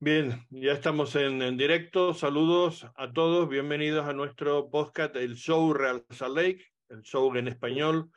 [0.00, 2.14] Bien, ya estamos en, directo.
[2.14, 3.48] Saludos a todos.
[3.48, 8.08] Bienvenidos a nuestro podcast, el show Real Salt Lake, el show en español,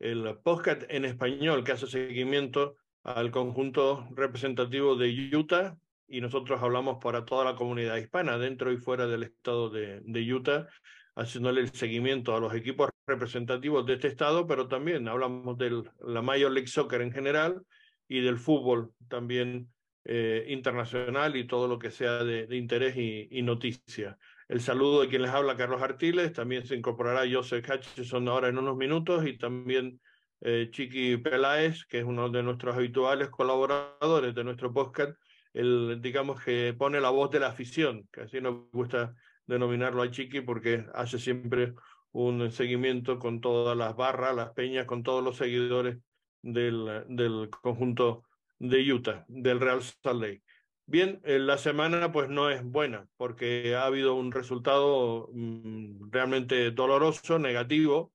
[0.00, 6.98] el podcast en español que hace seguimiento al conjunto representativo de Utah y nosotros hablamos
[7.02, 10.68] para toda la comunidad hispana dentro y fuera del estado de, de Utah,
[11.16, 16.20] haciéndole el seguimiento a los equipos representativos de este estado, pero también hablamos de la
[16.20, 17.62] Major League Soccer en general
[18.08, 19.73] y del fútbol también
[20.06, 24.18] eh, internacional y todo lo que sea de, interés y, noticia.
[24.48, 28.58] El saludo de quien les habla, Carlos Artiles, también se incorporará Joseph Hutchison ahora en
[28.58, 29.98] unos minutos y también
[30.42, 35.18] eh, Chiqui Peláez, que es uno de nuestros habituales colaboradores de nuestro podcast,
[35.54, 39.14] digamos que pone la voz de la afición, que así nos gusta
[39.46, 41.72] denominarlo a Chiqui porque hace siempre
[42.12, 45.96] un seguimiento con todas las barras, las peñas, con todos los seguidores
[46.42, 48.23] del, del conjunto
[48.58, 50.42] de Utah, del Real Salt Lake.
[50.86, 56.70] Bien, eh, la semana pues no es buena porque ha habido un resultado mm, realmente
[56.72, 58.12] doloroso, negativo,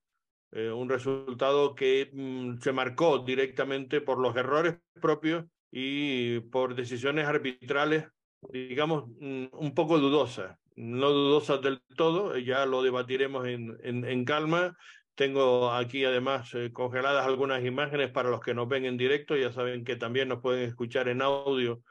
[0.52, 7.26] eh, un resultado que mm, se marcó directamente por los errores propios y por decisiones
[7.26, 8.06] arbitrales,
[8.52, 14.24] digamos, mm, un poco dudosas, no dudosas del todo, ya lo debatiremos en, en, en
[14.24, 14.76] calma,
[15.14, 19.36] tengo aquí además eh, congeladas algunas imágenes para los que nos ven en directo.
[19.36, 21.82] Ya saben que también nos pueden escuchar en audio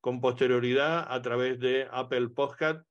[0.00, 2.86] con posterioridad a través de Apple Podcast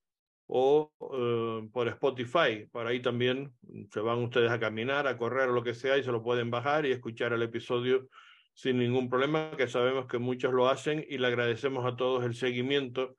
[0.48, 2.68] o eh, por Spotify.
[2.72, 3.54] Por ahí también
[3.92, 6.86] se van ustedes a caminar, a correr lo que sea y se lo pueden bajar
[6.86, 8.08] y escuchar el episodio
[8.54, 12.34] sin ningún problema, que sabemos que muchos lo hacen y le agradecemos a todos el
[12.34, 13.16] seguimiento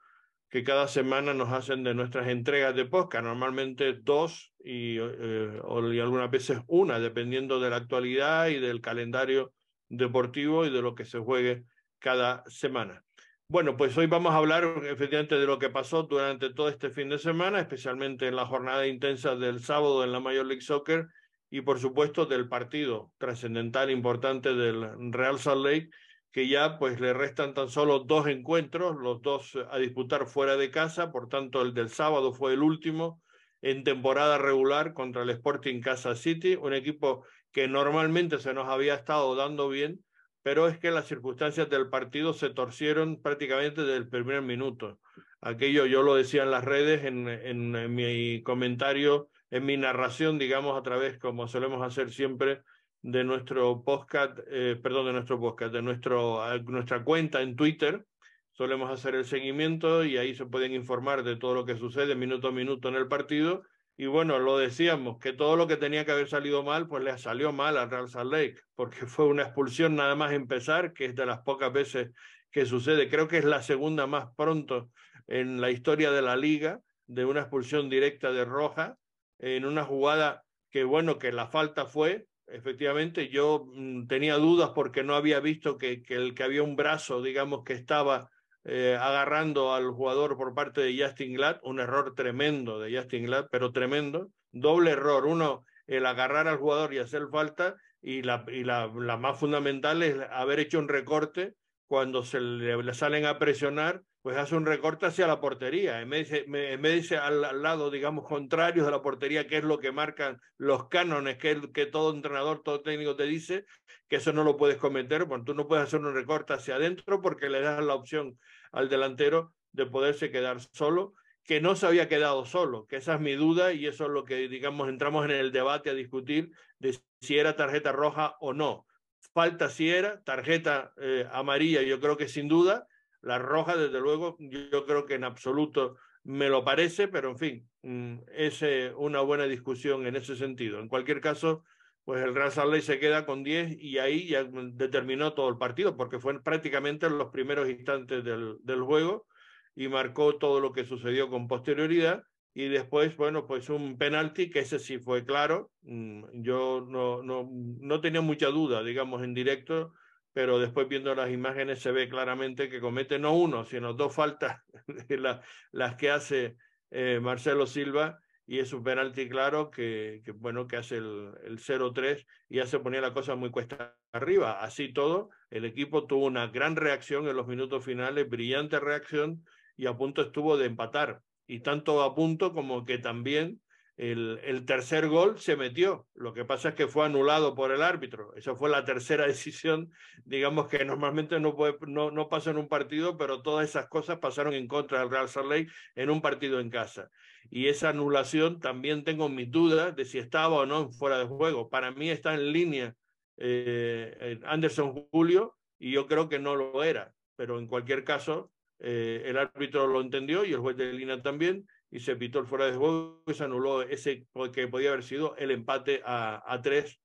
[0.51, 5.61] que cada semana nos hacen de nuestras entregas de podcast, normalmente dos y, eh,
[5.93, 9.53] y algunas veces una, dependiendo de la actualidad y del calendario
[9.89, 11.65] deportivo y de lo que se juegue
[11.99, 13.05] cada semana.
[13.51, 17.09] Bueno, pues hoy vamos a hablar efectivamente de lo que pasó durante todo este fin
[17.09, 21.09] de semana, especialmente en la jornada intensa del sábado en la Major League Soccer
[21.51, 25.91] y por supuesto del partido trascendental importante del Real Salt Lake
[26.33, 30.71] que ya pues le restan tan solo dos encuentros, los dos a disputar fuera de
[30.71, 33.23] casa, por tanto el del sábado fue el último
[33.63, 38.95] en temporada regular contra el Sporting Casa City, un equipo que normalmente se nos había
[38.95, 40.05] estado dando bien,
[40.43, 45.01] pero es que las circunstancias del partido se torcieron prácticamente desde el primer minuto.
[45.41, 50.79] Aquello yo lo decía en las redes, en, en mi comentario, en mi narración, digamos,
[50.79, 52.63] a través, como solemos hacer siempre,
[53.03, 58.05] de nuestro podcast, eh, perdón, de nuestro podcast, de nuestro, nuestra cuenta en Twitter.
[58.53, 62.49] Solemos hacer el seguimiento y ahí se pueden informar de todo lo que sucede minuto
[62.49, 63.63] a minuto en el partido.
[63.97, 67.19] Y bueno, lo decíamos, que todo lo que tenía que haber salido mal, pues le
[67.19, 71.17] salió mal al Real Salt Lake, porque fue una expulsión nada más empezar, que es
[71.17, 72.11] de las pocas veces
[72.53, 73.09] que sucede.
[73.09, 74.91] Creo que es la segunda más pronto
[75.27, 78.97] en la historia de la liga, de una expulsión directa de Roja,
[79.41, 85.03] en una jugada que bueno, que la falta fue, efectivamente, yo mm, tenía dudas porque
[85.03, 88.31] no había visto que, que, el, que había un brazo, digamos, que estaba
[88.65, 93.49] eh, agarrando al jugador por parte de Justin Glad, un error tremendo de Justin Glad,
[93.51, 98.65] pero tremendo, doble error, uno, el agarrar al jugador y hacer falta, y la, y
[98.65, 101.55] la, la más fundamental es haber hecho un recorte
[101.89, 106.11] cuando se le, le salen a presionar pues hace un recorte hacia la portería, en
[106.11, 110.89] vez de, al, lado, digamos, contrario de la portería, que es lo que marcan los
[110.89, 113.65] cánones, que, que todo entrenador, todo técnico te dice,
[114.09, 117.23] que eso no lo puedes cometer, bueno, tú no puedes hacer un recorte hacia adentro
[117.23, 118.39] porque le das la opción
[118.73, 123.21] al delantero de poderse quedar solo, que no se había quedado solo, que esa es
[123.21, 126.99] mi duda y eso es lo que, digamos, entramos en el debate a discutir de
[127.21, 128.88] si era tarjeta roja o no.
[129.33, 132.87] Falta si era, tarjeta eh, amarilla, yo creo que sin duda,
[133.21, 137.71] la roja, desde luego, yo creo que en absoluto me lo parece, pero en fin,
[137.83, 138.65] mm, es
[138.97, 140.79] una buena discusión en ese sentido.
[140.79, 141.65] En cualquier caso,
[142.05, 145.97] pues el Real Salt se queda con 10 y ahí ya determinó todo el partido,
[145.97, 149.27] porque fue prácticamente en los primeros instantes del juego
[149.75, 152.25] y marcó todo lo que sucedió con posterioridad.
[152.59, 155.71] Y después, bueno, pues un penalti, que ese sí fue claro.
[155.83, 159.93] Mm, yo no, no, no tenía mucha duda, digamos, en directo
[160.33, 164.61] pero después viendo las imágenes se ve claramente que comete no uno, sino dos faltas,
[165.73, 166.57] las que hace
[166.91, 171.59] eh, Marcelo Silva, y es un penalti claro que, que bueno, que hace el, el
[171.59, 174.63] 0-3 y ya se ponía la cosa muy cuesta arriba.
[174.63, 179.45] Así todo, el equipo tuvo una gran reacción en los minutos finales, brillante reacción,
[179.77, 181.21] y a punto estuvo de empatar.
[181.49, 183.61] Y tanto a punto como que también
[183.97, 186.07] el, el, tercer gol se metió.
[186.15, 188.33] Lo que pasa es que fue anulado por el árbitro.
[188.37, 189.91] Esa fue la tercera decisión,
[190.25, 191.57] digamos que normalmente no,
[191.89, 195.29] no, no pasa en un partido, pero todas esas cosas pasaron en contra del Real
[195.29, 197.11] Salt en un partido en casa.
[197.51, 201.69] Y esa anulación también tengo mis dudas de si estaba o no fuera de juego.
[201.69, 202.95] Para mí está en línea
[203.37, 207.15] eh, Anderson Julio y yo creo que no lo era.
[207.37, 211.67] Pero en cualquier caso, eh, el árbitro lo entendió y el juez de línea también
[211.91, 215.37] y se pitó el fuera de juego y se anuló ese que podía haber sido
[215.37, 217.01] el empate a, a tres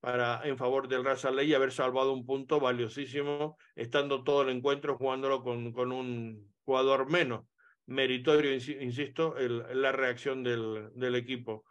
[0.00, 4.96] para, en favor del Raza y haber salvado un punto valiosísimo, estando todo el encuentro
[4.96, 7.44] jugándolo con, con un jugador menos.
[7.86, 11.64] Meritorio, insisto, el, la reacción del, del equipo.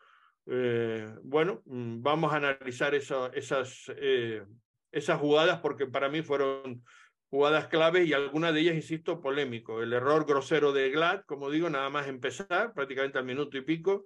[0.47, 4.43] Eh, bueno, mm, vamos a analizar eso, esas, eh,
[4.91, 6.83] esas jugadas porque para mí fueron
[7.29, 9.81] jugadas claves y algunas de ellas, insisto, polémico.
[9.81, 14.05] El error grosero de Glad, como digo, nada más empezar, prácticamente al minuto y pico,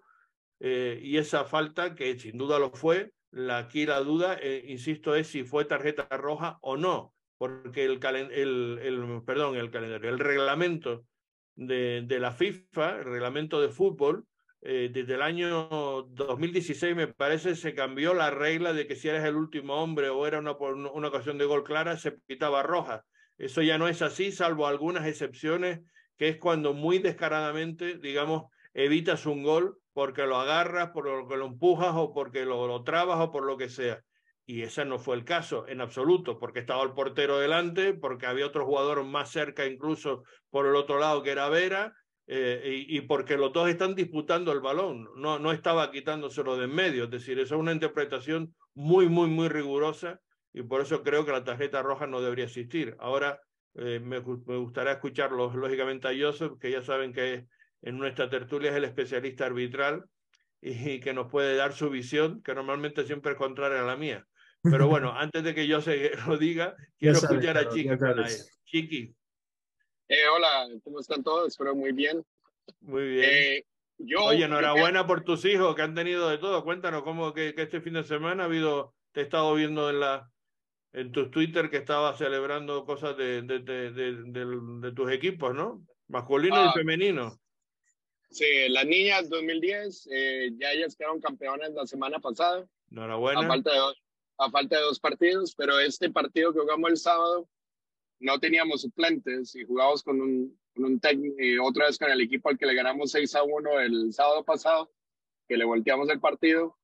[0.59, 5.15] eh, y esa falta, que sin duda lo fue, la, aquí la duda, eh, insisto,
[5.15, 10.19] es si fue tarjeta roja o no, porque el, el, el, perdón, el calendario, el
[10.19, 11.05] reglamento
[11.55, 14.25] de, de la FIFA, el reglamento de fútbol,
[14.63, 19.23] eh, desde el año 2016 me parece se cambió la regla de que si eres
[19.23, 23.03] el último hombre o era una, una ocasión de gol clara se quitaba roja.
[23.41, 25.79] Eso ya no es así, salvo algunas excepciones,
[26.15, 28.43] que es cuando muy descaradamente, digamos,
[28.75, 33.31] evitas un gol porque lo agarras, porque lo empujas o porque lo, lo trabas o
[33.31, 33.99] por lo que sea.
[34.45, 38.45] Y ese no fue el caso en absoluto, porque estaba el portero delante, porque había
[38.45, 41.95] otro jugador más cerca incluso por el otro lado que era Vera,
[42.27, 46.75] eh, y, porque los dos están disputando el balón, no, no estaba quitándoselo de en
[46.75, 47.05] medio.
[47.05, 50.21] Es decir, eso es una interpretación muy, muy, muy rigurosa
[50.53, 52.95] y por eso creo que la tarjeta roja no debería existir.
[52.99, 53.41] Ahora
[53.75, 57.47] eh, me, me, gustaría escucharlos, lógicamente, a Joseph, que ya saben que
[57.81, 60.05] en nuestra tertulia es el especialista arbitral
[60.61, 64.27] y, que nos puede dar su visión, que normalmente siempre es contraria a la mía.
[64.61, 67.89] Pero bueno, antes de que yo se lo diga, quiero sabes, escuchar a Chiqui.
[68.65, 69.15] Chiqui.
[70.09, 71.47] Eh, hola, ¿cómo están todos?
[71.47, 72.23] Espero muy bien.
[72.81, 73.29] Muy bien.
[73.31, 73.65] Eh,
[73.97, 75.07] yo Oye, enhorabuena que...
[75.07, 76.63] por tus hijos que han tenido de todo.
[76.65, 80.01] Cuéntanos cómo que, que, este fin de semana ha habido, te he estado viendo en
[80.01, 80.29] la,
[80.93, 85.85] en tu Twitter que estabas celebrando cosas de, de, de, de tus equipos, ¿no?
[86.07, 87.39] Masculino ah, y femenino.
[88.29, 92.65] Sí, las niñas 2010, eh, ya ellas quedaron campeonas la semana pasada.
[92.89, 93.41] Enhorabuena.
[93.41, 94.03] A falta, de dos,
[94.37, 97.49] a falta de dos partidos, pero este partido que jugamos el sábado
[98.19, 102.21] no teníamos suplentes y jugamos con un, con un técnico, eh, otra vez con el
[102.21, 104.91] equipo al que le ganamos 6 a 1 el sábado pasado,
[105.47, 106.77] que le volteamos el partido.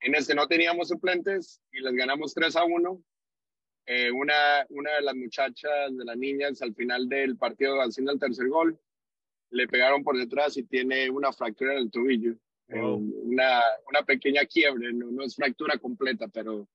[0.00, 3.02] En este no teníamos suplentes y les ganamos 3 a 1
[3.86, 8.20] eh, una, una de las muchachas, de las niñas, al final del partido, haciendo el
[8.20, 8.78] tercer gol,
[9.50, 12.34] le pegaron por detrás y tiene una fractura en el tobillo.
[12.68, 12.98] Wow.
[13.24, 16.68] una, una pequeña quiebre, no, no, es fractura completa, pero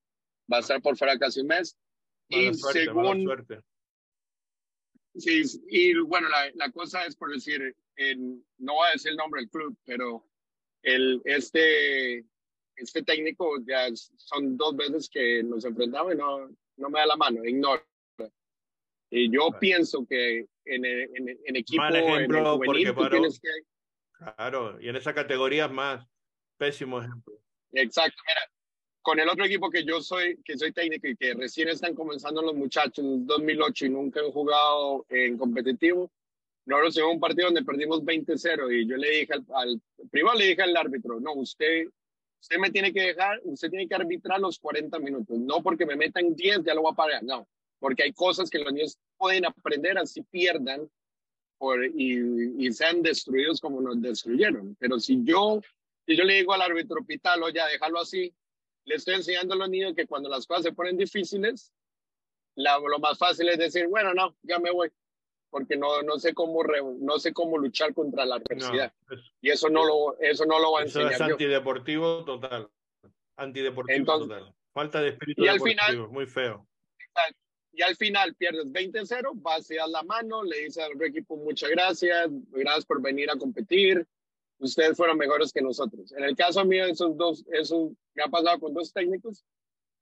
[0.51, 1.77] va a estar por fuera casi un mes.
[2.29, 3.63] Mala y suerte, según.
[5.15, 9.17] Sí, y bueno, la, la cosa es por decir, en, no voy a decir el
[9.17, 10.27] nombre del club, pero
[10.81, 12.25] el, este,
[12.75, 17.15] este técnico ya son dos veces que nos enfrentamos y no, no me da la
[17.15, 17.83] mano, ignora.
[19.09, 19.59] Y yo claro.
[19.59, 23.49] pienso que en, en, en equipo, Mal ejemplo, en el juvenil, porque, tienes que...
[24.11, 26.05] Claro, y en esa categoría es más
[26.57, 27.33] pésimo ejemplo.
[27.71, 28.41] Exacto, mira,
[29.01, 32.41] con el otro equipo que yo soy, que soy técnico y que recién están comenzando
[32.41, 36.11] los muchachos en 2008 y nunca han jugado en competitivo,
[36.65, 40.47] nosotros en un partido donde perdimos 20-0 y yo le dije al, al, primero le
[40.47, 41.85] dije al árbitro, no, usted
[42.45, 45.95] usted me tiene que dejar, usted tiene que arbitrar los 40 minutos, no porque me
[45.95, 47.47] metan 10 ya lo voy a parar, no,
[47.79, 50.87] porque hay cosas que los niños pueden aprender así pierdan
[51.57, 54.75] por, y, y, sean destruidos como nos destruyeron.
[54.79, 55.59] Pero si yo,
[56.05, 58.31] si yo le digo al árbitro, pitalo ya, déjalo así,
[58.83, 61.73] le estoy enseñando a los niños que cuando las cosas se ponen difíciles,
[62.53, 64.91] la, lo más fácil es decir, bueno, no, ya me voy
[65.55, 68.91] porque no, no, sé cómo re, no sé cómo luchar contra la adversidad.
[69.07, 71.13] No, es, y eso no lo, eso no lo va a eso enseñar.
[71.13, 72.25] Es antideportivo yo.
[72.25, 72.69] total.
[73.37, 74.55] Antideportivo Entonces, total.
[74.73, 76.67] Falta de espíritu y deportivo, al final, muy feo.
[77.71, 82.27] Y al final pierdes 20-0, vas a la mano, le dices al equipo muchas gracias,
[82.49, 84.05] gracias por venir a competir,
[84.59, 86.11] ustedes fueron mejores que nosotros.
[86.11, 89.45] En el caso mío, esos dos, eso me ha pasado con dos técnicos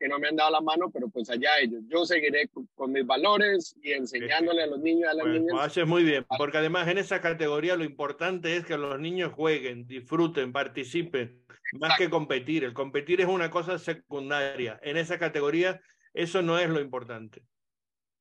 [0.04, 1.82] que no me han dado la mano, pero pues allá ellos.
[1.88, 5.40] Yo seguiré con, con mis valores y enseñándole a los niños y a las pues,
[5.40, 5.56] niñas.
[5.62, 9.88] Haces muy bien, porque además en esa categoría lo importante es que los niños jueguen,
[9.88, 11.78] disfruten, participen, Exacto.
[11.80, 12.66] más que competir.
[12.66, 14.78] El competir es una cosa secundaria.
[14.84, 15.80] En esa categoría
[16.14, 17.42] eso no es lo importante.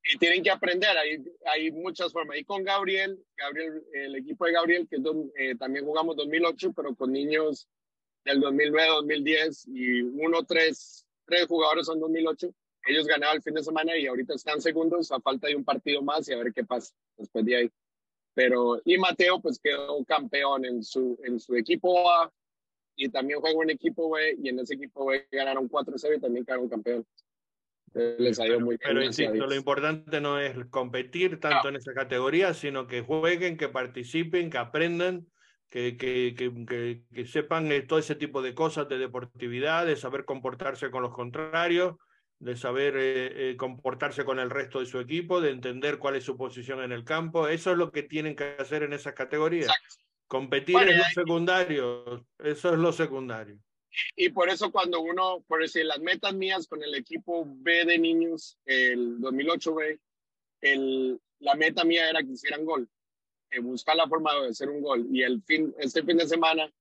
[0.05, 1.21] Y tienen que aprender, hay,
[1.53, 2.37] hay muchas formas.
[2.37, 6.95] Y con Gabriel, Gabriel, el equipo de Gabriel, que don, eh, también jugamos 2008, pero
[6.95, 7.67] con niños
[8.23, 12.53] del 2009-2010 y uno, tres, tres jugadores son 2008.
[12.85, 16.01] Ellos ganaron el fin de semana y ahorita están segundos a falta de un partido
[16.01, 17.71] más y a ver qué pasa después de ahí.
[18.33, 22.31] Pero, y Mateo pues quedó campeón en su, en su equipo A
[22.95, 26.45] y también juega en equipo B y en ese equipo B ganaron 4-0 y también
[26.45, 27.05] quedaron campeón.
[27.93, 28.79] Les ido muy bien.
[28.83, 33.69] Pero insisto, lo importante no es competir tanto en esa categoría, sino que jueguen, que
[33.69, 35.27] participen, que aprendan
[35.73, 40.23] que, que, que, que, sepan eh, todo ese tipo de cosas de deportividad, de saber
[40.23, 41.95] comportarse con los contrarios,
[42.37, 46.25] de saber eh, eh, comportarse con el resto de su equipo, de entender cuál es
[46.25, 47.47] su posición en el campo.
[47.47, 49.73] Eso es lo que tienen que hacer en esas categorías.
[50.27, 53.57] Competir en los secundarios, eso es lo secundario.
[54.15, 57.97] Y por eso cuando uno, por decir, las metas mías con el equipo B de
[57.97, 59.99] niños, el 2008B,
[60.61, 62.87] el, la meta mía era que hicieran gol
[63.61, 65.07] buscar la forma de hacer un gol.
[65.11, 66.71] Y el fin, este fin de semana,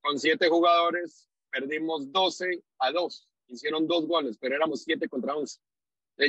[0.00, 3.28] con siete jugadores, perdimos 12 a 2.
[3.48, 5.60] Hicieron dos goles, pero éramos siete contra 11.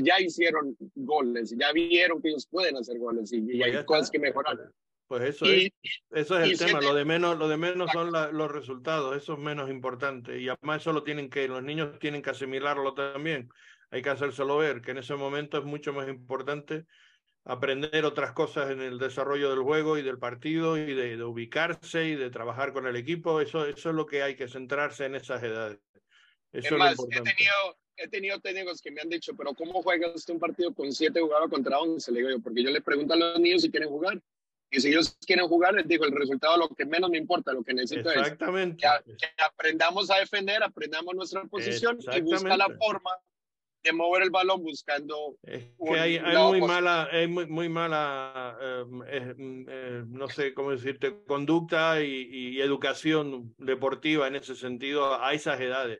[0.01, 4.19] ya hicieron goles, ya vieron que ellos pueden hacer goles y, pues hay cosas que
[4.19, 4.57] mejorar.
[5.07, 5.71] Pues eso es,
[6.11, 9.39] eso es el tema, lo de menos, lo de menos son los resultados, eso es
[9.39, 10.39] menos importante.
[10.39, 13.49] Y además eso lo tienen que, los niños tienen que asimilarlo también.
[13.89, 16.85] Hay que hacérselo ver, que en ese momento es mucho más importante
[17.45, 22.15] aprender otras cosas en el desarrollo del juego y del partido y de, ubicarse y
[22.15, 23.41] de trabajar con el equipo.
[23.41, 25.79] Eso, eso es lo que hay que centrarse en esas edades.
[26.51, 30.15] Eso es, más, he tenido, he tenido técnicos que me han dicho, pero ¿cómo juegas
[30.15, 32.11] usted un partido con siete jugadores contra once?
[32.11, 34.19] Le digo yo, porque yo le pregunto a los niños si quieren jugar.
[34.71, 37.63] Y si ellos quieren jugar, les digo, el resultado lo que menos me importa, lo
[37.63, 38.85] que necesito es que,
[39.43, 43.11] aprendamos a defender, aprendamos nuestra posición y buscar la forma
[43.83, 45.37] de mover el balón buscando.
[45.43, 50.53] Es que hay, hay muy mala, hay muy, muy mala, em, mm, eh, no sé
[50.53, 55.99] cómo decirte, conducta y, y, educación deportiva en ese sentido a esas edades.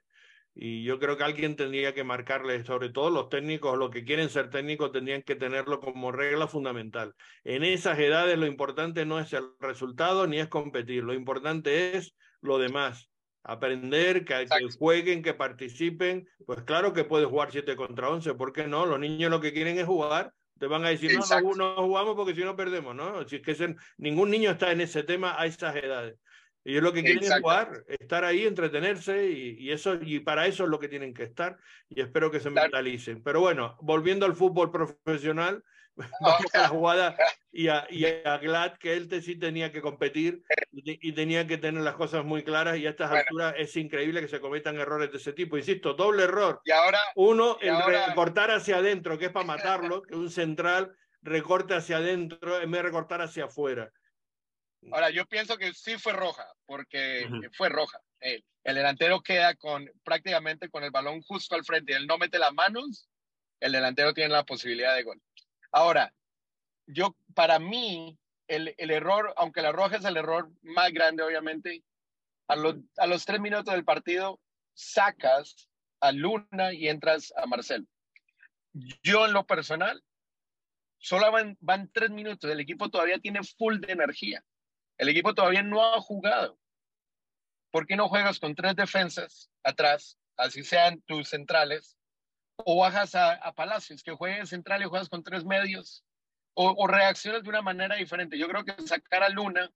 [0.56, 4.30] Y yo creo que alguien tendría que marcarle, sobre todo los técnicos, los que quieren
[4.30, 7.14] ser técnicos, tendrían que tenerlo como regla fundamental.
[7.46, 12.16] En esas edades lo importante no es el resultado ni es competir, lo importante es
[12.42, 13.09] lo demás
[13.44, 16.28] aprender, que, que, jueguen, que participen.
[16.46, 18.86] Pues claro que puedes jugar 7 contra 11, ¿por qué no?
[18.86, 20.34] Los niños lo que quieren es jugar.
[20.60, 23.26] Te van a decir, no, no, jugamos porque si no perdemos, ¿no?
[23.28, 26.20] Si es que ningún niño está en ese tema a esas edades.
[26.66, 30.66] Ellos lo que quieren es jugar, estar ahí, entretenerse y, y, eso, y para eso
[30.66, 33.24] es lo que tienen que estar y espero que se mentalicen.
[33.24, 35.64] Pero bueno, volviendo al fútbol profesional,
[36.54, 37.16] la jugada
[37.52, 41.58] y a, y a Glad, que él te, sí tenía que competir y, tenía que
[41.58, 45.12] tener las cosas muy claras y a estas alturas es increíble que se cometan errores
[45.12, 45.58] de ese tipo.
[45.58, 46.62] Insisto, doble error.
[46.66, 51.76] Y ahora, Uno, el recortar hacia adentro, que es para matarlo, que un central recorte
[51.76, 53.92] hacia adentro en vez de recortar hacia afuera.
[54.92, 57.28] Ahora, yo pienso que sí fue roja, porque
[57.58, 58.00] fue roja.
[58.22, 62.18] El, el delantero queda con prácticamente con el balón justo al frente y él no
[62.18, 63.10] mete las manos,
[63.60, 65.22] el delantero tiene la posibilidad de gol.
[65.72, 66.14] Ahora,
[66.88, 71.84] yo, para mí, el, el, error, aunque la roja es el error más grande, obviamente,
[72.48, 74.40] a los, a los tres minutos del partido
[74.74, 77.88] sacas a Luna y entras a Marcel.
[79.04, 80.04] Yo, en lo personal,
[80.98, 84.44] solo van, van tres minutos, el equipo todavía tiene full de energía.
[84.98, 86.60] El equipo todavía no ha jugado.
[87.72, 91.99] ¿Por qué no juegas con tres defensas atrás, así sean tus centrales,
[92.66, 96.04] o bajas a, Palacios, que juegue central y juegas con tres medios,
[96.54, 98.38] o, reaccionas de una manera diferente.
[98.38, 99.72] Yo creo que sacar a Luna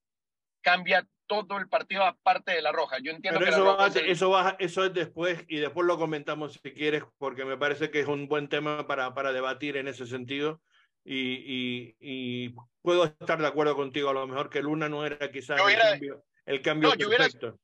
[0.62, 2.98] cambia todo el partido aparte de la roja.
[3.02, 7.46] Yo entiendo Pero eso, eso, eso es después y después lo comentamos si quieres, porque
[7.46, 10.62] me parece que es un buen tema para, para debatir en ese sentido.
[11.06, 15.60] Y, y, puedo estar de acuerdo contigo, a lo mejor que Luna no era quizás
[15.60, 17.60] el cambio, el cambio perfecto.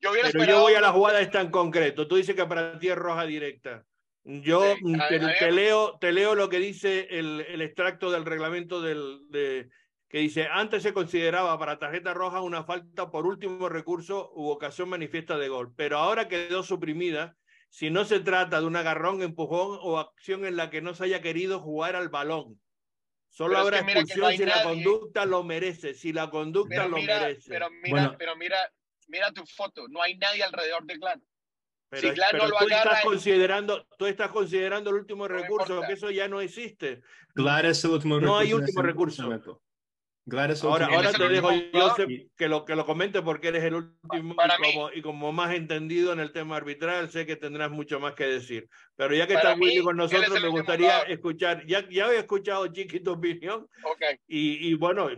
[0.00, 2.08] Yo Pero yo voy a la jugada esta en concreto.
[2.08, 3.84] Tú dices que para ti es roja directa.
[4.24, 4.74] Yo
[5.08, 9.68] te, leo, te leo lo que dice el, el extracto del reglamento del, de,
[10.12, 14.90] que dice, antes se consideraba para tarjeta roja una falta por último recurso u ocasión
[14.90, 17.34] manifiesta de gol, pero ahora quedó suprimida
[17.70, 21.04] si no se trata de un agarrón, empujón o acción en la que no se
[21.04, 22.60] haya querido jugar al balón.
[23.30, 27.48] Solo habrá expulsión si la conducta lo merece, si la conducta lo merece.
[27.48, 28.58] Pero mira, pero mira,
[29.08, 31.22] mira tu foto, no hay nadie alrededor de Clan.
[31.92, 32.14] Pero,
[32.58, 37.02] tú, estás considerando, tú estás considerando el último recurso, que eso ya no existe.
[37.34, 38.32] Claro, es el último recurso.
[38.32, 39.22] No hay último recurso.
[40.62, 41.94] ahora, ahora te dejo yo
[42.34, 46.14] que lo, que lo comente porque eres el último y como, y como, más entendido
[46.14, 48.70] en el tema arbitral, sé que tendrás mucho más que decir.
[48.96, 53.00] Pero ya que estás Willy con nosotros, me gustaría escuchar, ya, ya había escuchado Chiqui
[53.00, 54.16] tu opinión okay.
[54.26, 55.10] y, y, bueno,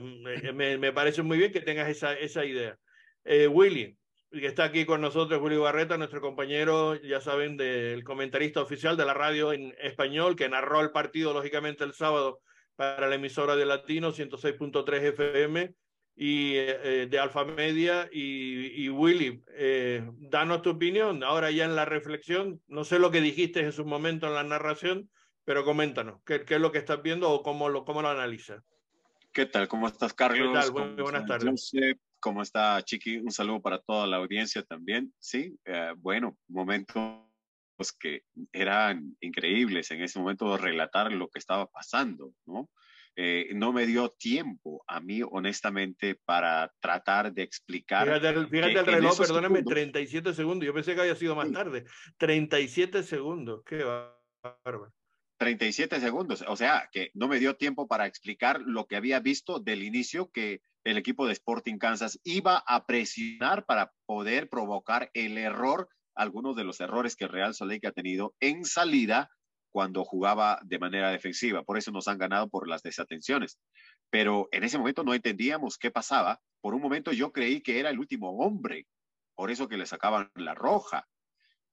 [0.52, 2.76] me, me, parece muy bien que tengas esa, esa idea.
[3.24, 3.96] Eh, Willy,
[4.40, 9.04] que está aquí con nosotros Julio Barreta, nuestro compañero, ya saben, del comentarista oficial de
[9.04, 12.40] la radio en español, que narró el partido, lógicamente, el sábado
[12.76, 15.74] para la emisora de Latino 106.3 FM
[16.16, 18.08] y eh, de Alfa Media.
[18.12, 23.20] Y, Willy, eh, danos tu opinión, ahora ya en la reflexión, no sé lo que
[23.20, 25.10] dijiste en su momento en la narración,
[25.44, 28.62] pero coméntanos, ¿qué, qué es lo que estás viendo o cómo lo, cómo lo analizas?
[29.32, 29.66] ¿Qué tal?
[29.68, 30.72] ¿Cómo estás, Carlos?
[30.72, 31.72] Muy buenas tardes.
[32.24, 33.18] ¿Cómo está, Chiqui?
[33.18, 35.12] Un saludo para toda la audiencia también.
[35.18, 37.20] Sí, eh, bueno, momentos
[38.00, 42.70] que eran increíbles en ese momento de relatar lo que estaba pasando, ¿no?
[43.14, 48.06] Eh, no me dio tiempo a mí, honestamente, para tratar de explicar.
[48.06, 50.64] Fíjate, fíjate el reloj, perdóname, 37 segundos.
[50.64, 51.84] Yo pensé que había sido más tarde.
[52.16, 54.94] 37 segundos, qué bárbaro.
[55.38, 59.58] 37 segundos, o sea, que no me dio tiempo para explicar lo que había visto
[59.58, 65.38] del inicio que el equipo de Sporting Kansas iba a presionar para poder provocar el
[65.38, 69.30] error, algunos de los errores que Real Salt ha tenido en salida
[69.72, 71.64] cuando jugaba de manera defensiva.
[71.64, 73.58] Por eso nos han ganado por las desatenciones.
[74.08, 76.40] Pero en ese momento no entendíamos qué pasaba.
[76.60, 78.86] Por un momento yo creí que era el último hombre,
[79.34, 81.08] por eso que le sacaban la roja.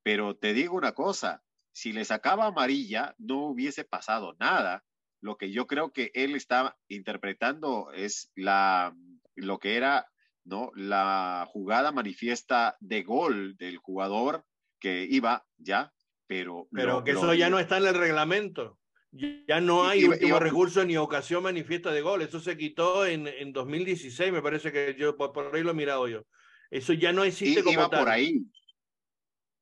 [0.02, 4.84] Pero te digo una cosa, si le sacaba amarilla no hubiese pasado nada.
[5.22, 8.96] Lo que yo creo que él estaba interpretando es la,
[9.36, 10.08] lo que era
[10.44, 10.72] ¿no?
[10.76, 14.46] la jugada manifiesta de gol del jugador
[14.80, 15.94] que iba ya
[16.32, 16.70] pero...
[16.72, 18.80] Pero que eso ya no está en el reglamento.
[19.12, 22.22] Ya no hay último recurso ni ocasión manifiesta de gol.
[22.22, 26.08] Eso se quitó en, en 2016, me parece que yo por, ahí lo he mirado
[26.08, 26.24] yo.
[26.70, 28.46] Eso ya no existe como iba por ahí.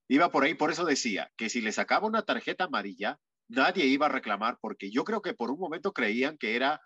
[0.10, 4.08] Iba por ahí, por eso decía que si le sacaba una tarjeta amarilla, nadie iba
[4.08, 6.82] a reclamar, porque yo creo que por un momento creían que era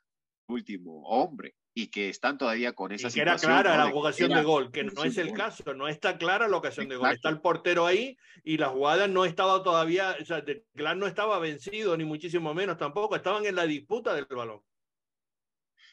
[0.47, 4.43] último hombre y que están todavía con esa y que era clara la ocasión de
[4.43, 7.11] gol, que no es el caso, no está clara la ocasión de gol.
[7.11, 10.43] Está el portero ahí y la jugada no estaba todavía, o sea,
[10.75, 14.61] Clark no estaba vencido, ni muchísimo menos tampoco, estaban en la disputa del balón.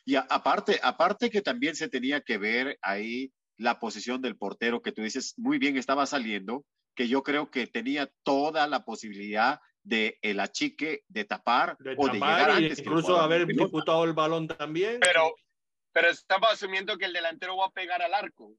[0.04, 4.90] Y aparte, aparte que también se tenía que ver ahí la posición del portero, que
[4.90, 10.18] tú dices, muy bien estaba saliendo, que yo creo que tenía toda la posibilidad de
[10.22, 12.78] el achique, de tapar, o de llegar antes.
[12.78, 15.00] Incluso haber disputado el balón también.
[15.00, 15.34] Pero
[15.92, 18.54] pero estaba asumiendo que el delantero va a pegar al arco.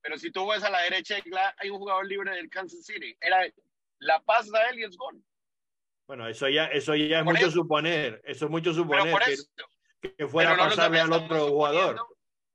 [0.00, 1.16] Pero si tú ves a la derecha,
[1.56, 3.16] hay un jugador libre del Kansas City.
[3.20, 3.46] Era
[3.98, 5.20] la paz de él y es gol.
[6.06, 8.22] Bueno, eso ya, eso ya es mucho suponer.
[8.24, 9.14] Eso es mucho suponer
[10.00, 12.06] que, fuera a pasarle al otro jugador.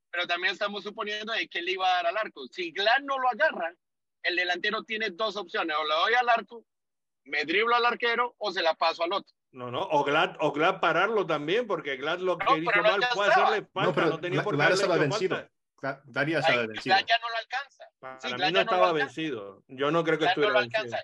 [0.09, 2.47] Pero también estamos suponiendo de que él iba a dar al arco.
[2.47, 3.75] Si Glan no lo agarra,
[4.23, 5.75] el delantero tiene dos opciones.
[5.77, 6.65] O le doy al arco,
[7.25, 9.33] me driblo al arquero o se la paso al otro.
[9.51, 13.27] No, no, o Glad, o Glad pararlo también, porque Glad lo que hizo mal fue
[13.27, 15.47] hacerle falta, no, no tenía por qué estaba vencido.
[16.05, 16.95] Daría estaba vencido.
[16.95, 17.83] Glad ya no lo alcanza.
[17.99, 19.63] Para mí no estaba vencido.
[19.67, 20.97] Yo no creo que estuviera vencido.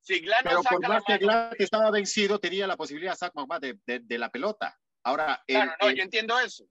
[0.00, 3.16] Si Glad no Pero por más que Glad estaba vencido, tenía la posibilidad
[3.60, 4.78] de, de, de, la pelota.
[5.02, 6.66] Ahora, claro, no, yo entiendo eso.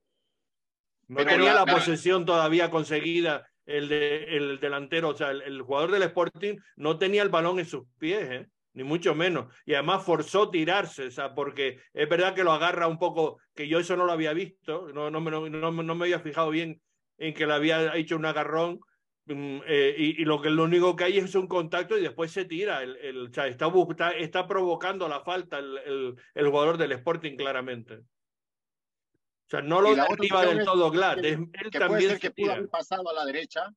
[1.08, 6.04] No tenía la, posesión todavía conseguida el, de, el delantero, o sea, el, jugador del
[6.04, 8.48] Sporting no tenía el balón en sus pies, ¿eh?
[8.74, 9.54] ni mucho menos.
[9.66, 13.68] Y además forzó tirarse, o sea, porque es verdad que lo agarra un poco, que
[13.68, 16.82] yo eso no lo había visto, no, no, no, no, me había fijado bien
[17.18, 18.80] en que le había hecho un agarrón.
[19.26, 22.44] Mm, eh, y, lo que lo único que hay es un contacto y después se
[22.44, 22.84] tira.
[22.84, 26.92] El, el o sea, está, está, está, provocando la falta el, el, el, jugador del
[26.92, 28.00] Sporting claramente.
[29.46, 31.24] O sea, no lo activa del todo Glad.
[31.24, 33.74] Él también que pudo haber pasado a la derecha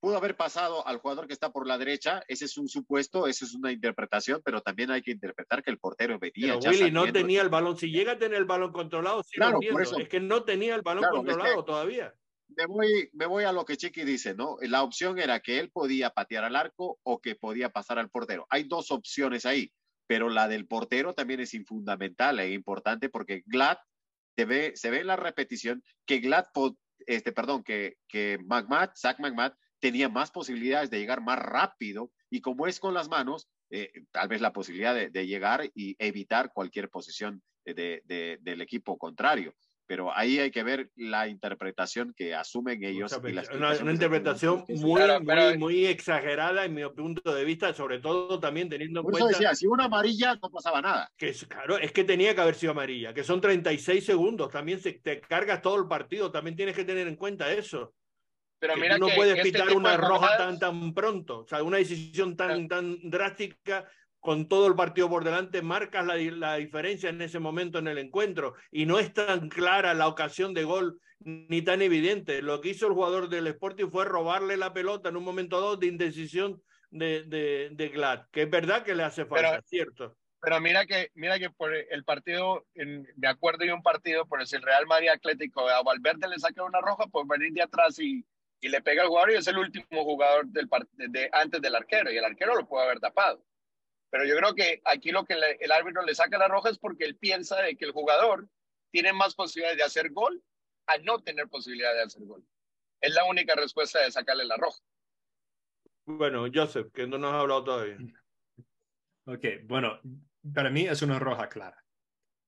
[0.00, 3.44] pudo haber pasado al jugador que está por la derecha, ese es un supuesto, esa
[3.44, 6.58] es una interpretación, pero también hay que interpretar que el portero venía.
[6.58, 9.58] Pero Willy no tenía el balón, si llega a tener el balón controlado, sí claro,
[9.70, 12.14] por eso, es que no tenía el balón controlado todavía.
[12.56, 14.56] Me voy, me voy a lo que Chiqui dice, ¿no?
[14.62, 18.46] La opción era que él podía patear al arco o que podía pasar al portero.
[18.48, 19.70] Hay dos opciones ahí,
[20.06, 23.76] pero la del portero también es fundamental e importante porque Glad
[24.38, 26.44] se ve, se ve la repetición que Glad,
[27.08, 32.40] este, perdón, que, que McMath, Zach McMath, tenía más posibilidades de llegar más rápido y
[32.40, 36.88] como es con las manos, eh, tal vez la posibilidad de, llegar y evitar cualquier
[36.88, 38.00] posición de,
[38.40, 39.56] del equipo contrario.
[39.88, 43.10] Pero ahí hay que ver la interpretación que asumen ellos.
[43.54, 49.00] una, interpretación muy, muy, muy exagerada en mi punto de vista, sobre todo también teniendo
[49.00, 49.30] en cuenta...
[49.30, 51.10] Eso decía, si una amarilla no pasaba nada.
[51.16, 54.78] Que es, claro, es que tenía que haber sido amarilla, que son 36 segundos, también
[54.78, 57.94] se, te cargas todo el partido, también tienes que tener en cuenta eso.
[58.58, 62.36] Pero mira no puedes este pitar una roja tan, tan pronto, o sea, una decisión
[62.36, 63.88] tan, tan drástica
[64.28, 67.96] con todo el partido por delante, marcas la, la, diferencia en ese momento en el
[67.96, 72.42] encuentro y no es tan clara la ocasión de gol ni tan evidente.
[72.42, 75.78] Lo que hizo el jugador del Sporting fue robarle la pelota en un momento dado
[75.78, 80.14] de indecisión de, de, de Glad, que es verdad que le hace falta, ¿cierto?
[80.42, 84.42] Pero mira que, mira que por el partido, en, me acuerdo de un partido, por
[84.42, 88.22] el Real Madrid Atlético, a Valverde le saca una roja por venir de atrás y,
[88.60, 92.12] y le pega al jugador y es el último jugador del de, antes del arquero
[92.12, 93.42] y el arquero lo puede haber tapado.
[94.10, 97.04] Pero yo creo que aquí lo que el árbitro le saca la roja es porque
[97.04, 98.48] él piensa de que el jugador
[98.90, 100.42] tiene más posibilidades de hacer gol
[100.86, 102.42] a no tener posibilidad de hacer gol.
[103.00, 104.78] Es la única respuesta de sacarle la roja.
[106.06, 107.98] Bueno, Joseph, que no nos ha hablado todavía.
[109.26, 110.00] Ok, bueno,
[110.54, 111.84] para mí es una roja clara.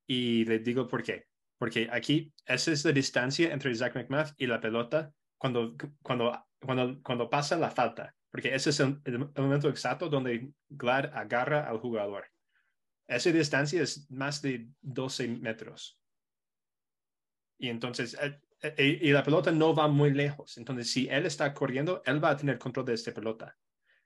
[0.07, 1.27] Y le digo por qué.
[1.59, 7.03] Porque aquí, esa es la distancia entre Zach McMath y la pelota cuando, cuando, cuando,
[7.03, 8.15] cuando pasa la falta.
[8.31, 9.01] Porque ese es el,
[9.37, 12.27] momento exacto donde Glad agarra al jugador.
[13.09, 15.99] Esa distancia es más de 12 metros.
[17.59, 20.57] Y entonces, eh, eh, y la pelota no va muy lejos.
[20.59, 23.57] Entonces, si él está corriendo, él va a tener control de esta pelota.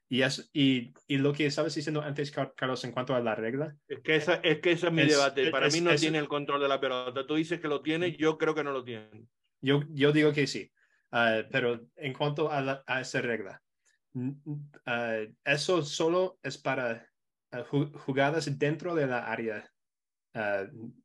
[0.09, 3.77] Y, es, y, y, lo que estabas diciendo antes, Carlos, en cuanto a la regla.
[3.89, 5.51] Es que, esa, es, que ese es mi debate.
[5.51, 7.27] Para mí no tiene el control de la pelota.
[7.27, 9.27] Tú dices que lo tiene, yo creo que no lo tiene.
[9.61, 10.71] Yo, yo digo que sí.
[11.11, 13.63] Uh, pero en cuanto a, la, a esa regla,
[14.15, 17.07] uh, eso solo es para
[17.53, 19.71] uh, jugadas dentro de la área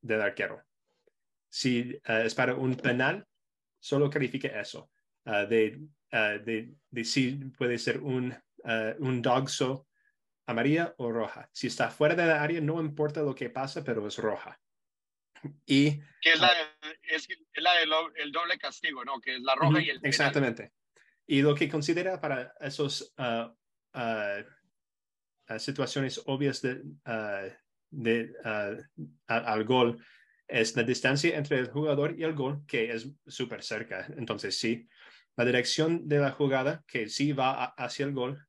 [0.01, 0.63] del arquero.
[1.49, 3.27] Si es para un penal,
[3.79, 4.89] solo califique eso.
[5.23, 5.79] de,
[6.11, 9.87] de, de si puede ser un uh, un dogso
[10.45, 11.49] amarilla o roja.
[11.53, 14.59] Si está fuera de la área, no importa lo que pasa, pero es roja.
[15.65, 16.49] Y, que es la,
[17.03, 19.21] es, la del doble castigo, ¿no?
[19.21, 20.09] Que es la roja y el penal.
[20.09, 20.73] Exactamente.
[21.31, 23.53] Y lo que considera para esos uh,
[23.93, 26.81] uh, situaciones obvias de,
[27.91, 28.33] de
[29.27, 30.03] al gol
[30.47, 34.07] es la distancia entre el jugador y el gol, que es súper cerca.
[34.17, 34.89] Entonces, sí,
[35.37, 38.43] la dirección de la jugada, que sí va hacia el gol,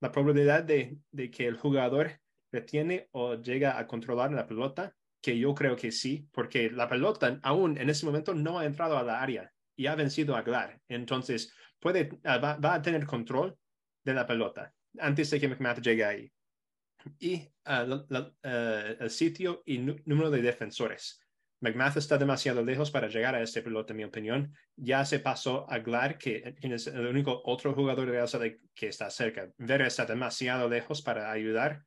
[0.00, 0.96] la probabilidad de,
[1.30, 6.26] que el jugador retiene o llega a controlar la pelota, que yo creo que sí,
[6.32, 9.94] porque la pelota aún en ese momento no ha entrado a la área y ha
[9.94, 10.70] vencido a Glad.
[10.88, 13.56] Entonces, puede, ah, va, a tener control
[14.04, 16.32] de la pelota antes de que McMath llegue ahí.
[17.18, 17.86] Y ah,
[18.42, 21.20] ah, el sitio y número de defensores.
[21.60, 24.52] McMath está demasiado lejos para llegar a este piloto, en mi opinión.
[24.76, 29.08] Ya se pasó a Glad, que es el único otro jugador de Real que está
[29.08, 29.50] cerca.
[29.56, 31.82] Vera está demasiado lejos para ayudar.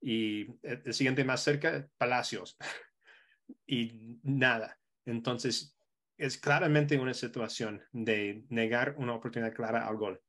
[0.00, 2.56] Y el siguiente más cerca, Palacios.
[3.66, 4.76] y nada.
[5.06, 5.76] Entonces,
[6.20, 10.20] es claramente una situación de negar una oportunidad clara al gol.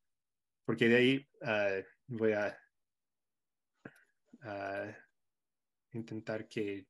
[0.64, 2.58] Porque de ahí uh, voy a
[4.44, 4.92] uh,
[5.92, 6.88] intentar que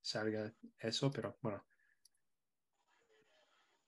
[0.00, 1.66] salga eso, pero bueno.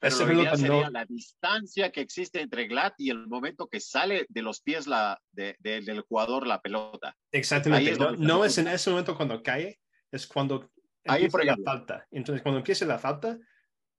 [0.01, 4.43] Pero lo sería la distancia que existe entre Glad y el momento que sale de
[4.43, 7.17] los pies la, del jugador la pelota.
[7.31, 7.97] Exactamente.
[8.19, 9.79] no, es en ese momento cuando cae,
[10.11, 10.73] es cuando
[11.05, 12.09] empieza la falta.
[12.11, 13.39] Entonces, cuando empieza la falta,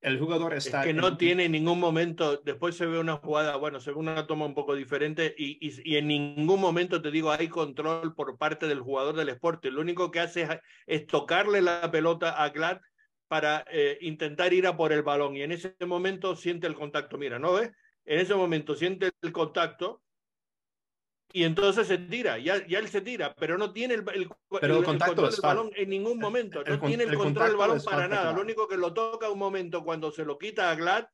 [0.01, 0.81] el jugador está...
[0.81, 4.25] Es que no tiene ningún momento, después se ve una jugada, bueno, se ve una
[4.25, 8.67] toma un poco diferente y, y, en ningún momento te digo hay control por parte
[8.67, 9.69] del jugador del esporte.
[9.69, 10.47] Lo único que hace
[10.87, 12.79] es, tocarle la pelota a Glad
[13.27, 17.17] para eh, intentar ir a por el balón y en ese momento siente el contacto.
[17.17, 17.71] Mira, ¿no ves?
[18.03, 20.01] En ese momento siente el contacto
[21.33, 24.27] y entonces se tira, ya, ya él se tira, pero no tiene el, el,
[24.83, 28.41] control del balón en ningún momento, no tiene el, control del balón para nada, lo
[28.41, 31.05] único que lo toca un momento cuando se lo quita a Glad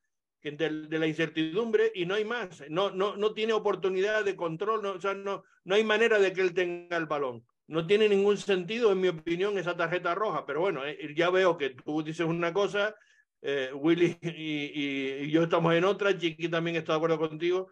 [0.52, 4.82] de, de, la incertidumbre y no hay más, no, no, no tiene oportunidad de control,
[4.82, 7.46] no, o sea, no, no hay manera de que él tenga el balón.
[7.68, 11.58] No tiene ningún sentido, en mi opinión, esa tarjeta roja, pero bueno, eh, ya veo
[11.58, 12.96] que tú dices una cosa,
[13.42, 17.70] eh, Willy y, y, y, yo estamos en otra, Chiqui también está de acuerdo contigo,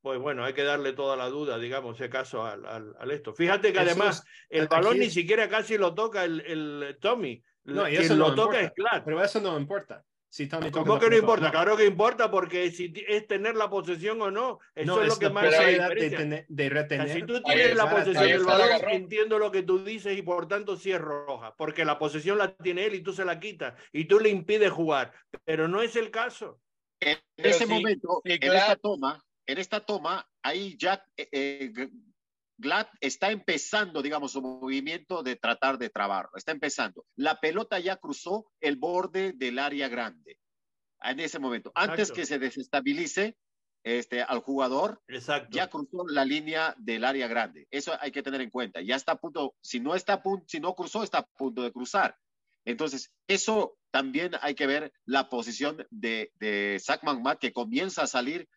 [0.00, 3.34] pues bueno, hay que darle toda la duda, digamos, si caso al, al, esto.
[3.34, 7.42] Fíjate que además el balón ni siquiera casi lo toca el, el Tommy.
[7.64, 9.02] No, y eso lo toca es claro.
[9.04, 10.04] Pero eso no importa.
[10.30, 11.50] Si Tommy ¿Cómo que no importa?
[11.50, 15.28] Claro que importa porque si es tener la posesión o no, eso es lo que
[15.28, 17.12] más de, de, retener.
[17.12, 20.76] si tú tienes la posesión del balón, entiendo lo que tú dices y por tanto
[20.76, 24.04] sí es roja, porque la posesión la tiene él y tú se la quitas y
[24.04, 25.12] tú le impides jugar,
[25.44, 26.60] pero no es el caso.
[27.00, 31.90] En ese momento, en esa toma, en esta toma, ahí ya eh, eh,
[32.56, 36.36] Glad está empezando, digamos, su movimiento de tratar de trabarlo.
[36.36, 37.06] Está empezando.
[37.16, 40.38] La pelota ya cruzó el borde del área grande.
[41.02, 43.38] En ese momento, antes que se desestabilice,
[43.82, 45.48] este, al jugador, Exacto.
[45.52, 47.66] ya cruzó la línea del área grande.
[47.70, 48.82] Eso hay que tener en cuenta.
[48.82, 51.62] Ya está a punto, si no está a punto, si no cruzó, está a punto
[51.62, 52.14] de cruzar.
[52.66, 57.00] Entonces, eso también hay que ver la posición de, de Zach
[57.40, 58.48] que comienza a salir,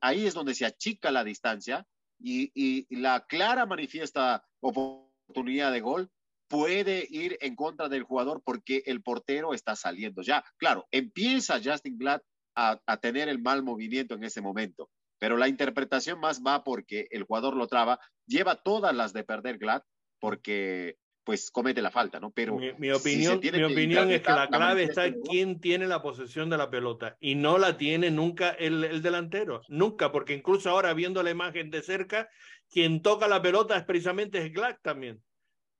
[0.00, 1.86] ahí es donde se achica la distancia
[2.18, 6.10] y, y, la clara manifiesta oportunidad de gol
[6.48, 10.44] puede ir en contra del jugador porque el portero está saliendo ya.
[10.56, 12.22] Claro, empieza Justin Glad
[12.54, 17.08] a, a, tener el mal movimiento en ese momento, pero la interpretación más va porque
[17.10, 19.82] el jugador lo traba, lleva todas las de perder Glad
[20.20, 22.30] porque pues comete la falta, ¿no?
[22.30, 25.88] Pero mi, mi opinión, si mi opinión es que la clave está en quién tiene
[25.88, 30.34] la posesión de la pelota y no la tiene nunca el, el, delantero, nunca, porque
[30.34, 32.30] incluso ahora viendo la imagen de cerca,
[32.70, 35.16] quien toca la pelota es precisamente es Glack también.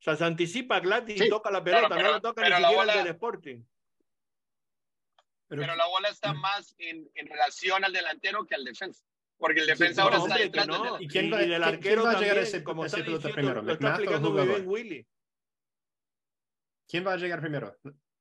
[0.00, 2.42] O sea, se anticipa Glack y sí, toca la pelota, claro, pero, no la toca
[2.42, 3.62] ni siquiera bola, el del Sporting.
[5.46, 9.04] Pero, pero, la bola está más en, en, relación al delantero que al defensa.
[9.38, 10.94] Porque el defensa sí, ahora no, está detrás no.
[10.94, 12.85] del ¿Y quién va, y del arquero ¿quién va a también, llegar a ese, como
[12.85, 13.62] ese está pelota diciendo, primero?
[13.62, 15.06] lo está ¿McMath o el explicando muy bien Willy.
[16.88, 17.77] ¿Quién va a llegar primero?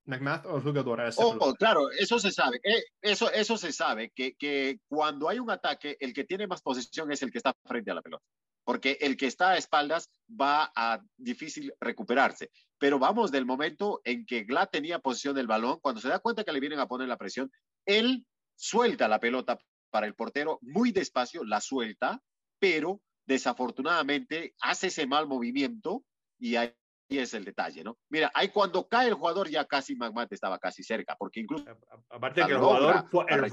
[0.05, 1.57] ¿McMath o el jugador a Oh, pelota?
[1.57, 2.59] claro, eso se sabe.
[2.63, 6.61] Eh, eso, eso se sabe, que, que cuando hay un ataque, el que tiene más
[6.61, 8.23] posición es el que está frente a la pelota.
[8.63, 12.49] Porque el que está a espaldas va a difícil recuperarse.
[12.79, 16.43] Pero vamos del momento en que Glad tenía posición del balón, cuando se da cuenta
[16.43, 17.51] que le vienen a poner la presión,
[17.85, 18.25] él
[18.55, 19.59] suelta la pelota
[19.91, 22.21] para el portero muy despacio, la suelta,
[22.59, 26.03] pero desafortunadamente hace ese mal movimiento
[26.39, 26.73] y ahí
[27.09, 27.97] es el detalle, ¿no?
[28.09, 31.65] Mira, ahí cuando cae el jugador ya casi Magmate estaba casi cerca, porque incluso...
[32.09, 33.43] Aparte que el jugador, el,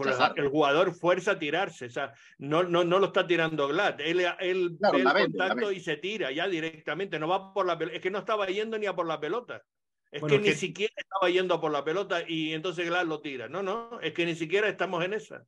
[0.45, 4.21] el, jugador fuerza a tirarse, o sea, no, no, no lo está tirando Glad, él,
[4.41, 7.77] él Claro, ve el vende, contacto y se tira ya directamente, no va por la
[7.77, 9.63] pelota, es que no estaba yendo ni a por la pelota.
[10.11, 13.21] Es Bueno, que que- ni siquiera estaba yendo por la pelota y entonces Glad lo
[13.21, 13.49] tira.
[13.49, 15.45] No, no, es que ni siquiera estamos en esa.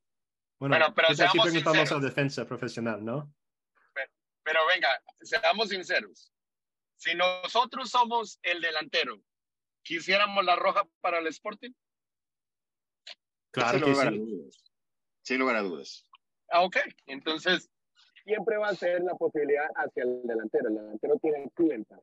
[0.59, 1.93] Bueno, Pero- pero ¿qué tal si seamos preguntamos sinceros.
[1.93, 3.33] al defensa profesional, ¿no?
[4.43, 4.89] Pero venga,
[5.23, 6.31] seamos sinceros.
[7.05, 9.21] Si nosotros somos el delantero,
[9.83, 11.73] ¿quisiéramos la roja para el Sporting?
[13.51, 14.17] Claro Sin que lugar a sí.
[14.17, 14.65] dudas.
[15.21, 16.11] Sin lugar a dudas.
[16.49, 16.79] Ah, ok.
[17.05, 17.71] Entonces,
[18.25, 20.69] siempre va a ser la posibilidad hacia el delantero.
[20.69, 22.01] El delantero tiene clienta.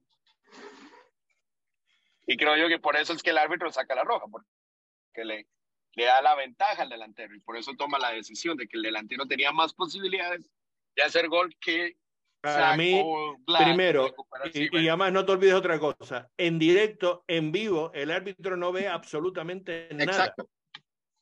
[2.28, 5.48] Y creo yo que por eso es que el árbitro saca la roja, porque le,
[5.94, 8.84] le da la ventaja al delantero y por eso toma la decisión de que el
[8.84, 10.48] delantero tenía más posibilidades
[10.96, 11.98] de hacer gol que
[12.42, 13.02] Para mí,
[13.46, 14.14] primero.
[14.54, 18.88] Y, además no te olvides otra cosa, en directo, en vivo, el árbitro no ve
[18.88, 20.04] absolutamente nada.
[20.04, 20.50] Exacto.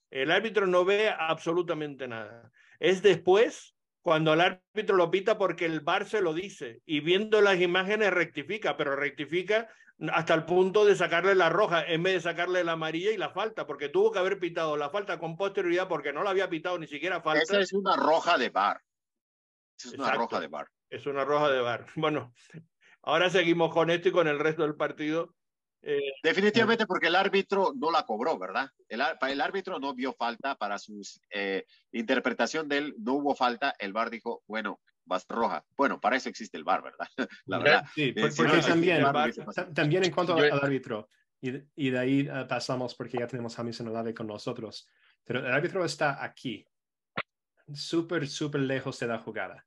[0.10, 2.52] El árbitro no ve absolutamente nada.
[2.80, 7.42] Es después cuando el árbitro lo pita porque el VAR se lo dice y viendo
[7.42, 9.68] las imágenes rectifica, pero rectifica
[10.14, 13.32] hasta el punto de sacarle la roja en vez de sacarle la amarilla y la
[13.32, 16.80] falta, porque tuvo que haber pitado la falta con posterioridad porque no la había pitado
[16.80, 17.44] ni siquiera falta.
[17.44, 18.82] Esa es una roja de bar.
[19.78, 20.22] Esa es una Exacto.
[20.22, 20.68] roja de bar.
[20.90, 21.86] Es una roja de VAR.
[21.96, 22.34] Bueno,
[23.02, 25.36] ahora seguimos con esto y con el resto del partido.
[25.82, 28.70] Eh, Definitivamente porque el árbitro no la cobró, ¿verdad?
[28.90, 33.74] El, el árbitro no vio falta para su eh, interpretación de él, no hubo falta,
[33.80, 35.66] el VAR dijo, bueno, vas roja.
[35.78, 37.08] Bueno, para eso existe el VAR, ¿verdad?
[37.46, 37.86] La verdad.
[37.96, 39.06] Sí, Eh, si no también,
[39.74, 41.08] también en cuanto al árbitro,
[41.42, 44.90] y, y de ahí pasamos porque ya tenemos a James Olave con nosotros,
[45.24, 46.66] pero el árbitro está aquí,
[47.74, 49.66] súper, súper lejos de la jugada.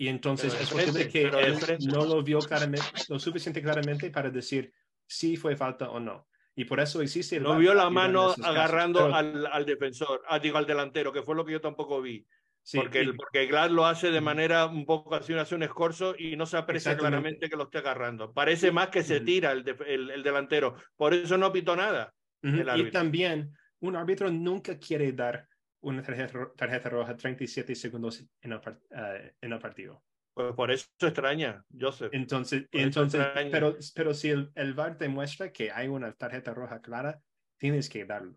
[0.00, 4.10] Y entonces Pero es de posible que él no lo vio claramente, lo suficiente claramente
[4.10, 4.72] para decir
[5.06, 6.26] si fue falta o no.
[6.56, 10.38] Y por eso existe el no vio la mano agarrando Pero- al, al defensor, ah,
[10.38, 12.26] digo al delantero, que fue lo que yo tampoco vi.
[12.62, 15.64] sí, porque, y- el, porque Glad lo hace de manera un poco así, hace un
[15.64, 18.32] escorzo y no se aprecia claramente que lo esté agarrando.
[18.32, 20.76] Parece más que se tira el, el, el delantero.
[20.96, 22.14] Por eso no pitó nada.
[22.42, 25.46] Y también, un árbitro nunca quiere dar
[25.82, 30.02] una tarjeta, tarjeta roja 37 segundos en el, eh, en el partido.
[30.34, 32.10] Pues por eso extraña, Joseph.
[32.12, 33.50] Entonces, Por entonces extraña.
[33.50, 37.20] pero, pero si el, el VAR demuestra que hay una tarjeta roja clara,
[37.58, 38.36] tienes que darlo.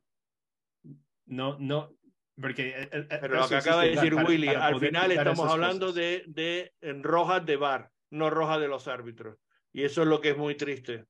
[1.25, 1.95] No, no,
[2.39, 2.73] porque...
[2.75, 5.87] el- el- Pero lo que acaba de decir para- Willy, para al final estamos hablando
[5.87, 5.95] cosas.
[5.95, 9.37] de, de rojas de VAR, no rojas de los árbitros.
[9.71, 11.05] Y eso es lo que es muy triste.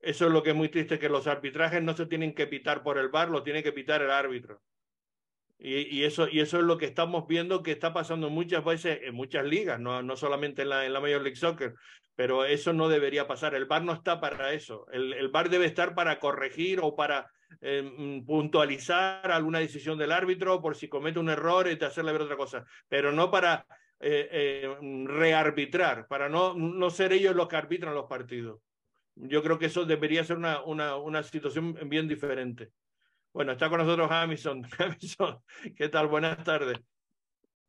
[0.00, 2.82] Eso es lo que es muy triste, que los arbitrajes no se tienen que pitar
[2.84, 4.62] por el VAR, lo tiene que pitar el árbitro.
[5.60, 9.14] Y, eso, y eso es lo que estamos viendo que está pasando muchas veces en
[9.14, 11.74] muchas ligas, no, no solamente en la, en la Major League Soccer,
[12.14, 13.56] pero eso no debería pasar.
[13.56, 14.86] El VAR no está para eso.
[14.92, 17.28] El, el VAR debe estar para corregir o para
[17.60, 22.12] eh, mm, puntualizar alguna decisión del árbitro por si comete un error y de hacerle
[22.12, 23.66] ver otra cosa, pero no para
[24.00, 28.60] eh, eh, rearbitrar, para no, no ser ellos los que arbitran los partidos.
[29.16, 32.70] Yo creo que eso debería ser una, una, una situación bien diferente.
[33.32, 34.66] Bueno, está con nosotros Hamilton.
[34.78, 35.42] Hamilton,
[35.76, 36.08] ¿qué tal?
[36.08, 36.78] Buenas tardes.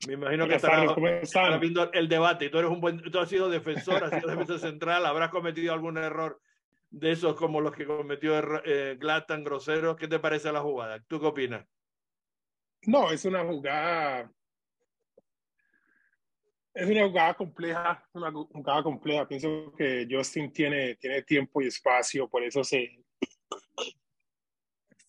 [0.08, 3.50] Me imagino que estarás viendo el debate y tú eres un buen, tú has sido
[3.50, 6.39] defensor, has sido defensor central, habrás cometido algún error
[6.89, 9.95] de esos como los que cometió eh, Glatan, grosero.
[9.98, 11.04] ¿Qué te parece la jugada?
[11.08, 11.65] ¿Tú qué opinas?
[12.84, 14.32] No, es una jugada.
[16.74, 19.28] Es una jugada compleja, una jugada compleja.
[19.28, 22.99] Pienso que Justin tiene, tiene tiempo y espacio, por eso se,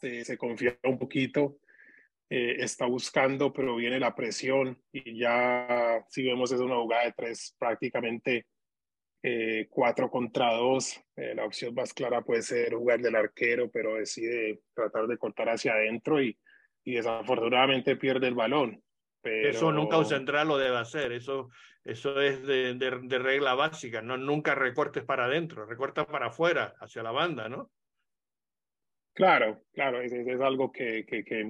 [0.00, 1.58] se, se confía un poquito.
[2.32, 7.12] Eh, está buscando, pero viene la presión y ya si vemos es una jugada de
[7.12, 8.46] tres prácticamente
[9.20, 11.02] eh, cuatro contra dos.
[11.16, 15.48] Eh, la opción más clara puede ser jugar del arquero, pero decide tratar de cortar
[15.48, 16.38] hacia adentro y,
[16.84, 18.80] y desafortunadamente pierde el balón.
[19.20, 19.50] Pero...
[19.50, 21.50] Eso nunca un central lo debe hacer, eso,
[21.84, 26.74] eso es de, de, de regla básica, no nunca recortes para adentro, recorta para afuera,
[26.78, 27.72] hacia la banda, ¿no?
[29.12, 31.44] Claro, claro, es, algo que, que, que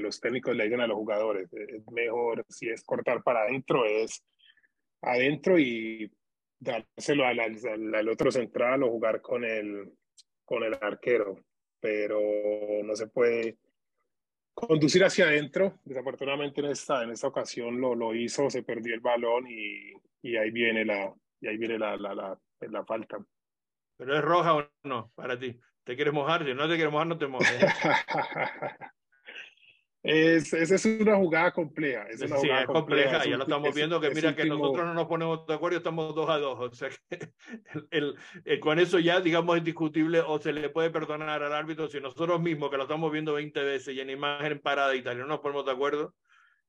[0.00, 1.52] los técnicos le dicen a los jugadores.
[1.52, 4.24] Es mejor, si es cortar para adentro, es
[5.02, 6.10] adentro y
[6.58, 9.92] dárselo al, al, al, otro central o jugar con el,
[10.44, 11.36] con el arquero.
[11.80, 12.20] Pero
[12.84, 13.58] no se puede
[14.54, 15.80] conducir hacia adentro.
[15.84, 19.92] Desafortunadamente en esta, en esta ocasión lo, lo hizo, se perdió el balón y,
[20.22, 23.18] y ahí viene la, y ahí viene la, la, la, la falta.
[23.96, 25.58] ¿Pero es roja o no para ti?
[25.84, 26.44] ¿Te quieres mojar?
[26.44, 27.48] Si no te quieres mojar, no te mojes.
[30.02, 32.06] es, esa es una jugada compleja.
[32.08, 34.94] Es una sí, jugada es compleja, ya lo estamos viendo, que mira que nosotros no
[34.94, 36.60] nos ponemos de acuerdo, estamos dos a dos.
[36.60, 36.98] O sea que
[37.90, 38.14] el,
[38.44, 42.00] el, con eso ya, digamos, es discutible o se le puede perdonar al árbitro si
[42.00, 45.20] nosotros mismos, que lo estamos viendo 20 veces y en imagen parada y tal, y
[45.20, 46.14] no nos ponemos de acuerdo.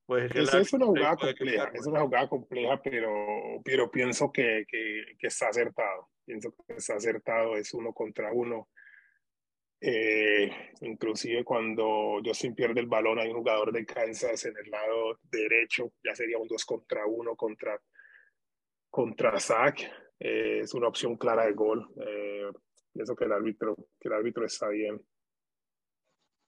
[0.04, 3.12] Pues es, es una jugada compleja, es una jugada compleja, pero,
[3.64, 6.08] pero pienso que, que, que está acertado.
[6.24, 8.68] Pienso que está acertado, es uno contra uno
[9.84, 10.48] eh,
[10.82, 15.92] inclusive cuando Justin pierde el balón, hay un jugador de Kansas en el lado derecho,
[16.04, 17.80] ya sería un 2 contra 1 contra,
[18.88, 19.80] contra Zach.
[20.20, 21.92] Eh, es una opción clara de gol.
[21.96, 22.48] Eh,
[22.92, 25.04] pienso que el árbitro, que el árbitro está bien.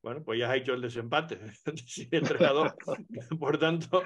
[0.01, 1.41] Bueno, pues ya ha hecho el desempate,
[2.13, 2.77] entrenador.
[3.41, 4.05] por tanto,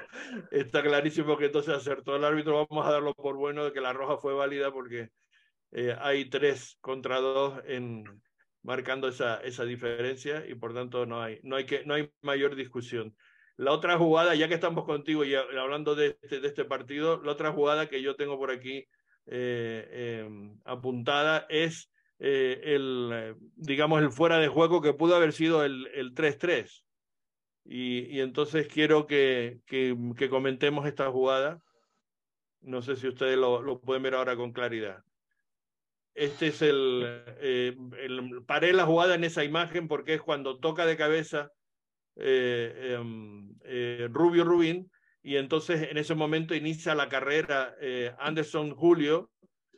[0.49, 2.65] está clarísimo que entonces acertó el árbitro.
[2.67, 5.09] Vamos a darlo por bueno de que la roja fue válida porque
[5.71, 8.05] eh, hay tres contra dos en,
[8.63, 12.55] marcando esa, esa diferencia y por tanto no hay, no, hay que, no hay mayor
[12.55, 13.15] discusión.
[13.57, 17.33] La otra jugada, ya que estamos contigo y hablando de este, de este partido, la
[17.33, 18.87] otra jugada que yo tengo por aquí
[19.25, 20.29] eh, eh,
[20.63, 26.83] apuntada es eh, el, digamos, el fuera de juego que pudo haber sido el 3-3.
[27.65, 31.61] Y, y, entonces quiero que, que, que, comentemos esta jugada.
[32.61, 35.03] No sé si ustedes lo, lo pueden ver ahora con claridad.
[36.19, 40.85] Este es el, eh, el, Paré la jugada en esa imagen porque es cuando toca
[40.85, 41.49] de cabeza
[42.17, 44.91] eh, em, eh, Rubio Rubín
[45.23, 49.31] y entonces en ese momento inicia la carrera eh, Anderson Julio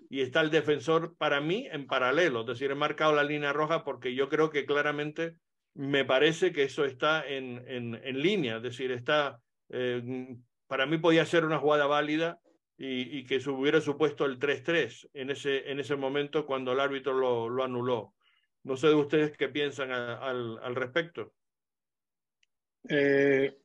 [0.09, 3.83] y está el defensor para mí en paralelo, es decir, he marcado la línea roja
[3.83, 5.35] porque yo creo que claramente
[5.75, 9.39] me parece que eso está en, en, en línea, es decir, está,
[10.67, 12.40] para mí podía ser una jugada válida
[12.83, 16.79] y, y que se hubiera supuesto el 3-3 en ese, en ese momento cuando el
[16.79, 18.15] árbitro lo, lo anuló.
[18.63, 21.31] No sé de ustedes qué piensan a, al, al, respecto.
[22.89, 23.55] Eh,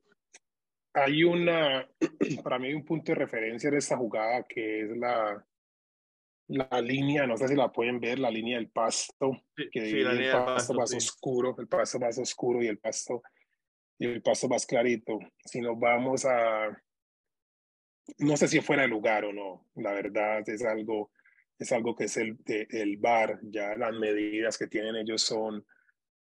[0.92, 1.88] hay una,
[2.44, 5.42] para mí hay un punto de referencia en esta jugada que es la,
[6.48, 10.00] la línea, no sé si la pueden ver, la línea del pasto, sí, que sí,
[10.00, 10.98] la el pasto, pasto más sí.
[10.98, 13.22] oscuro, el pasto más oscuro y el pasto
[13.98, 15.18] y el pasto más clarito.
[15.42, 16.68] Si nos vamos a,
[18.18, 21.10] no sé si fuera el lugar o no, la verdad es algo,
[21.58, 25.64] es algo que es el, el bar, ya las medidas que tienen ellos son,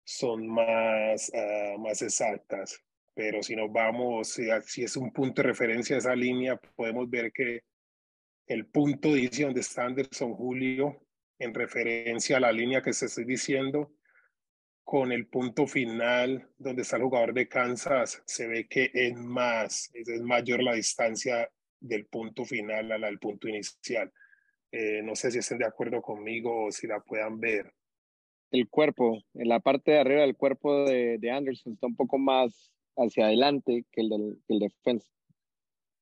[0.04, 2.83] son más, uh, más exactas,
[3.14, 4.28] pero si nos vamos,
[4.64, 7.62] si, es un punto de referencia a esa línea, podemos ver que
[8.46, 11.06] el punto dice donde está Anderson Julio,
[11.38, 13.92] en referencia a la línea que se estoy diciendo,
[14.83, 19.90] con el punto final donde está el jugador de Kansas, se ve que es más,
[19.94, 21.48] es mayor la distancia
[21.80, 24.12] del punto final al, al punto inicial.
[24.70, 27.72] Eh, no sé si estén de acuerdo conmigo o si la puedan ver.
[28.52, 32.18] El cuerpo, en la parte de arriba del cuerpo de, de Anderson está un poco
[32.18, 35.08] más hacia adelante que el del que el defensa.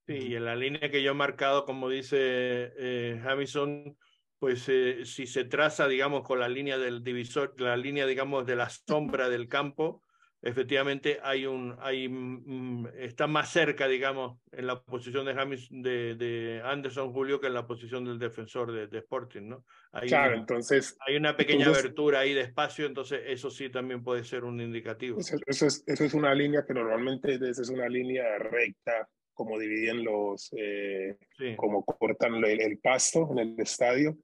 [0.06, 3.96] Sí, y en la línea que yo he marcado, como dice eh, Hamilton,
[4.38, 8.56] pues eh, si se traza, digamos, con la línea del divisor, la línea, digamos, de
[8.56, 10.02] la sombra del campo,
[10.42, 16.14] efectivamente hay un, hay, mm, está más cerca, digamos, en la posición de, James, de,
[16.14, 19.64] de, Anderson Julio que en la posición del defensor de, de Sporting, ¿no?
[19.92, 20.96] Hay, claro, entonces...
[21.06, 24.60] Hay una pequeña entonces, abertura ahí de espacio, entonces eso sí también puede ser un
[24.60, 25.18] indicativo.
[25.20, 29.08] Eso, eso, es, eso es una línea que normalmente es una línea recta
[29.38, 31.16] como dividen los, eh,
[31.56, 34.18] como cortan el, pasto en el estadio.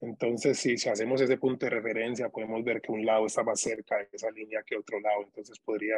[0.00, 3.60] Entonces, si, si hacemos ese punto de referencia, podemos ver que un lado está más
[3.60, 5.96] cerca de esa línea que otro lado, entonces podría,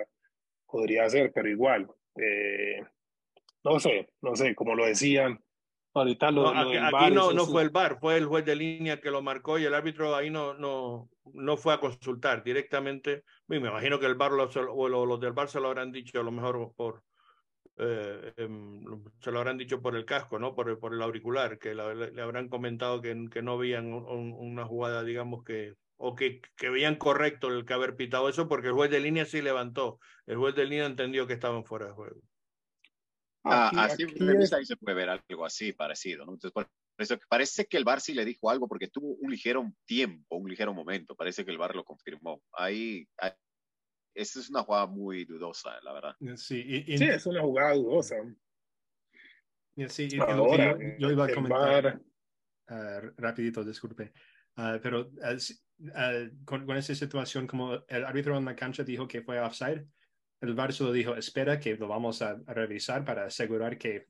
[0.66, 2.82] podría ser, pero igual, eh,
[3.64, 5.40] no sé, no sé, como lo decían,
[5.94, 9.10] ahorita lo, no, aquí, no, no fue el VAR, fue el juez de línea que
[9.10, 13.24] lo marcó y el árbitro ahí no, no, no fue a consultar directamente.
[13.46, 16.30] Me imagino que el VAR o los del VAR se lo habrán dicho a lo
[16.30, 17.02] mejor por,
[17.78, 18.82] eh, em,
[19.20, 20.54] se lo habrán dicho por el casco, ¿no?
[20.54, 25.44] Por, por el auricular, que le habrán comentado que, que no veían una jugada, digamos,
[25.44, 29.00] que, o que, que veían correcto el que haber pitado eso, porque el juez de
[29.00, 30.00] línea sí levantó.
[30.26, 32.20] El juez de línea entendió que estaban fuera de juego.
[33.44, 36.32] Ah, así ahí se puede ver algo así parecido, ¿no?
[36.32, 36.68] Entonces, por
[36.98, 40.50] eso parece que el VAR sí le dijo algo porque tuvo un ligero tiempo, un
[40.50, 41.14] ligero momento.
[41.14, 42.42] Parece que el VAR lo confirmó.
[42.52, 43.06] Ahí,
[44.18, 46.16] esa es una jugada muy dudosa, la verdad.
[46.36, 48.16] Sí, sí es una jugada dudosa.
[49.86, 52.00] Sí, Ahora, yo, iba a comentar
[52.68, 54.12] uh, rapidito, disculpe,
[54.56, 59.22] uh, pero uh, con, con, esa situación, como el árbitro en la cancha dijo que
[59.22, 59.86] fue offside,
[60.40, 64.08] el VAR solo dijo, espera que lo vamos a, revisar para asegurar que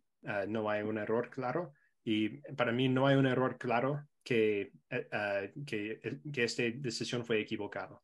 [0.49, 1.73] no hay un error claro.
[2.05, 4.73] Y para mí no hay un error claro que,
[5.67, 6.01] que,
[6.33, 8.01] que esta decisión fue equivocada.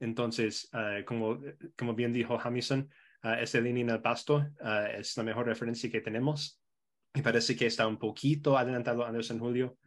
[0.00, 1.40] Entonces, uh, como,
[1.76, 2.88] como bien dijo Hamilton,
[3.24, 6.60] uh, esta línea en el pasto uh, es la mejor referencia que tenemos.
[7.14, 9.78] Me parece que está un poquito adelantado Anderson Julio,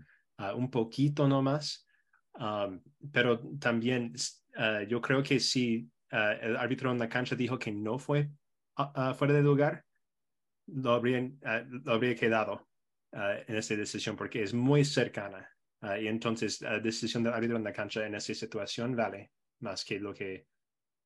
[0.55, 1.87] un poquito nomás.
[2.33, 2.81] Um,
[3.11, 4.13] pero también
[4.87, 8.31] yo creo que si el árbitro en la cancha dijo que no fue
[9.15, 9.85] fuera de lugar,
[10.65, 11.39] lo habrían,
[11.83, 12.67] lo habría quedado
[13.11, 15.47] en esa decisión porque es muy cercana.
[16.01, 19.31] y entonces la decisión del árbitro en la cancha en esa situación vale
[19.61, 20.47] más que lo que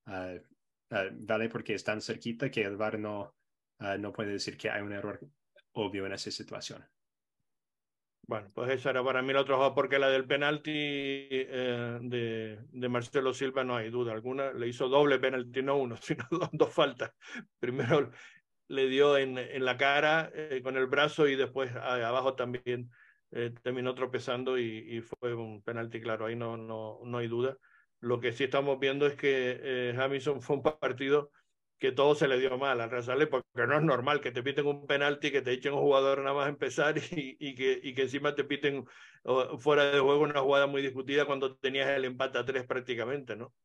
[0.08, 0.36] ah,
[0.92, 3.36] ah, vale porque es tan cerquita que el VAR no,
[3.80, 5.20] ah, no puede decir que hay un error
[5.74, 6.86] obvio en esa situación.
[8.28, 12.90] Bueno, pues esa era para mí la otra porque la del penalti eh, de, de,
[12.90, 14.52] Marcelo Silva no hay duda alguna.
[14.52, 17.12] Le hizo doble penalti, no uno, sino dos, faltas.
[17.60, 18.10] Primero
[18.68, 22.90] le dio en, en la cara eh, con el brazo y después abajo también
[23.32, 26.26] eh, terminó tropezando y, y, fue un penalti claro.
[26.26, 27.56] Ahí no, no, no hay duda.
[28.06, 31.32] Lo que sí estamos viendo es que eh, Hamilton fue un partido
[31.80, 34.68] que todo se le dio mal al Real porque no es normal que te piten
[34.68, 38.04] un penalti, que te echen un jugador nada más empezar y, y, que, y que
[38.04, 38.86] encima te piten
[39.58, 43.56] fuera de juego una jugada muy discutida cuando tenías el empate a tres prácticamente, ¿no?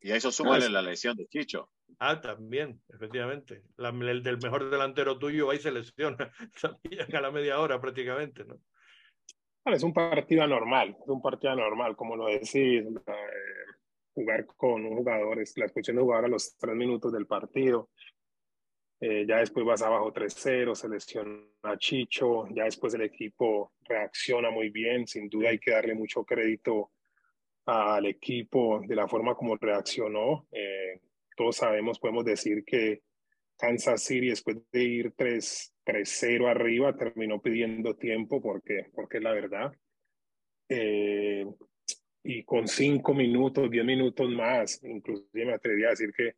[0.00, 1.68] Y a eso súmale la lesión de Chicho.
[1.98, 3.64] Ah, también, efectivamente.
[3.76, 6.30] La, el del mejor delantero tuyo ahí se lesiona
[7.12, 8.60] a la media hora prácticamente, ¿no?
[9.64, 12.84] Es un partido anormal, es un partido anormal, como lo decís,
[14.14, 17.90] jugar con un jugador, es la expulsión de jugador a los tres minutos del partido.
[19.00, 24.70] Eh, ya después vas abajo 3-0, se lesiona Chicho, ya después el equipo reacciona muy
[24.70, 26.92] bien, sin duda hay que darle mucho crédito
[27.66, 30.46] al equipo de la forma como reaccionó.
[30.52, 31.00] Eh,
[31.36, 33.02] todos sabemos, podemos decir que
[33.62, 39.72] Kansas City después de ir 3-0 arriba terminó pidiendo tiempo porque, porque la verdad.
[40.68, 41.46] Eh,
[42.24, 46.34] y con cinco minutos, diez minutos más, inclusive me atrevería a decir que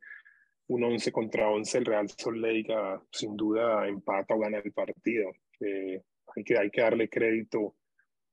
[0.67, 4.71] un 11 contra 11 el Real Salt Lake ah, sin duda empata o gana el
[4.71, 5.31] partido.
[5.61, 6.03] Eh,
[6.35, 7.75] hay, que, hay que darle crédito,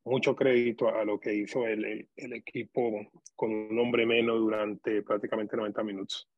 [0.04, 5.56] mucho crédito a, lo que hizo el, el, equipo con un hombre menos durante prácticamente
[5.56, 6.28] 90 minutos.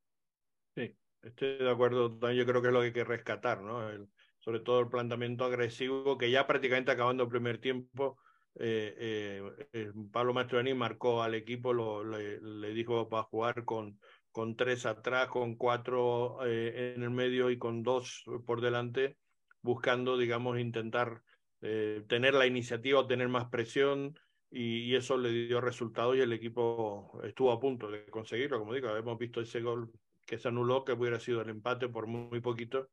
[1.25, 2.19] Estoy de acuerdo.
[2.33, 3.89] Yo creo que es lo que hay que rescatar, ¿no?
[3.89, 4.09] El,
[4.41, 8.19] sobre todo el planteamiento agresivo que ya prácticamente acabando el primer tiempo
[8.57, 13.99] eh, eh, eh, Pablo Mastroianni marcó al equipo, le, dijo para jugar con,
[14.31, 19.17] con tres atrás, con cuatro en el medio y con dos por delante,
[19.61, 21.23] buscando, digamos, intentar
[21.61, 24.19] tener la iniciativa tener más presión.
[24.51, 28.61] Y, eso le dio resultados y el equipo estuvo a punto de conseguirlo.
[28.61, 29.91] Como digo, hemos visto ese gol
[30.27, 32.91] que se anuló, que hubiera sido el empate por muy, poquito,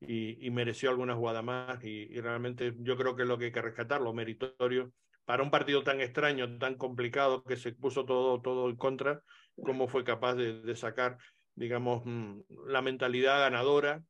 [0.00, 1.82] y, mereció alguna jugada más.
[1.84, 4.92] Y, y, realmente yo creo que es lo que hay que rescatar, lo meritorio
[5.24, 9.22] para un partido tan extraño, tan complicado, que se puso todo, todo en contra,
[9.64, 11.18] cómo fue capaz de, sacar,
[11.54, 14.02] digamos, mm, la mentalidad ganadora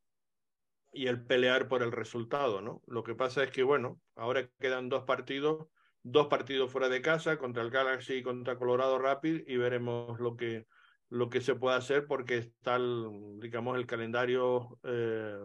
[0.93, 2.83] y el pelear por el resultado, ¿no?
[2.87, 5.69] Lo que pasa es que, bueno, ahora quedan dos partidos,
[6.03, 10.37] dos partidos fuera de casa, contra el Galaxy y contra Colorado Rapid, y veremos lo
[10.37, 10.67] que,
[11.13, 15.37] lo que se puede hacer porque está, el, digamos, el calendario eh,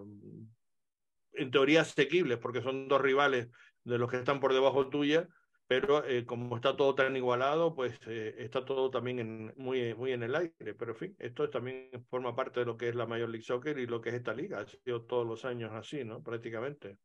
[1.33, 3.49] en teoría asequible, porque son dos rivales
[3.83, 5.27] de los que están por debajo tuya,
[5.67, 10.13] pero eh, como está todo tan igualado, pues eh, está todo también en, muy, muy
[10.13, 10.73] en el aire.
[10.73, 13.77] Pero en fin, esto también forma parte de lo que es la Major League Soccer
[13.77, 14.61] y lo que es esta liga.
[14.61, 16.23] Ha sido todos los años así, ¿no?
[16.23, 16.97] Prácticamente.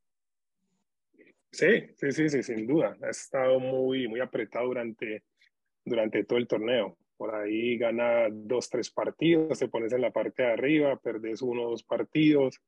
[1.51, 2.97] Sí, sí, sí, sí, sin duda.
[3.03, 5.25] Ha estado muy, muy apretado durante,
[5.85, 6.97] durante todo el torneo.
[7.23, 11.63] Por ahí gana dos, tres partidos, te pones en la parte de arriba, perdes uno
[11.63, 12.61] o dos partidos,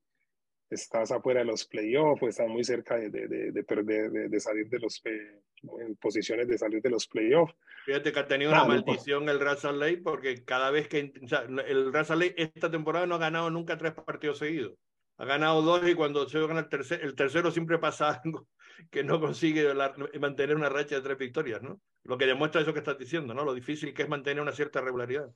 [0.71, 4.79] estás afuera de los playoffs, estás muy cerca de, de, de perder, de, salir de
[4.79, 5.41] los, eh,
[5.81, 7.53] en posiciones de salir de los playoffs.
[7.85, 11.41] Fíjate que ha tenido una maldición el Russell Lake porque cada vez que, o sea,
[11.67, 14.79] el Russell Lake esta temporada no ha ganado nunca tres partidos seguidos.
[15.17, 18.47] Ha ganado dos y cuando se gana el, tercer, el tercero siempre pasa algo
[18.91, 19.67] que no consigue
[20.21, 21.81] mantener una racha de tres victorias, ¿no?
[22.05, 23.45] Lo que demuestra eso que estás diciendo, ¿no?
[23.45, 25.33] Lo difícil que es mantener una cierta regularidad.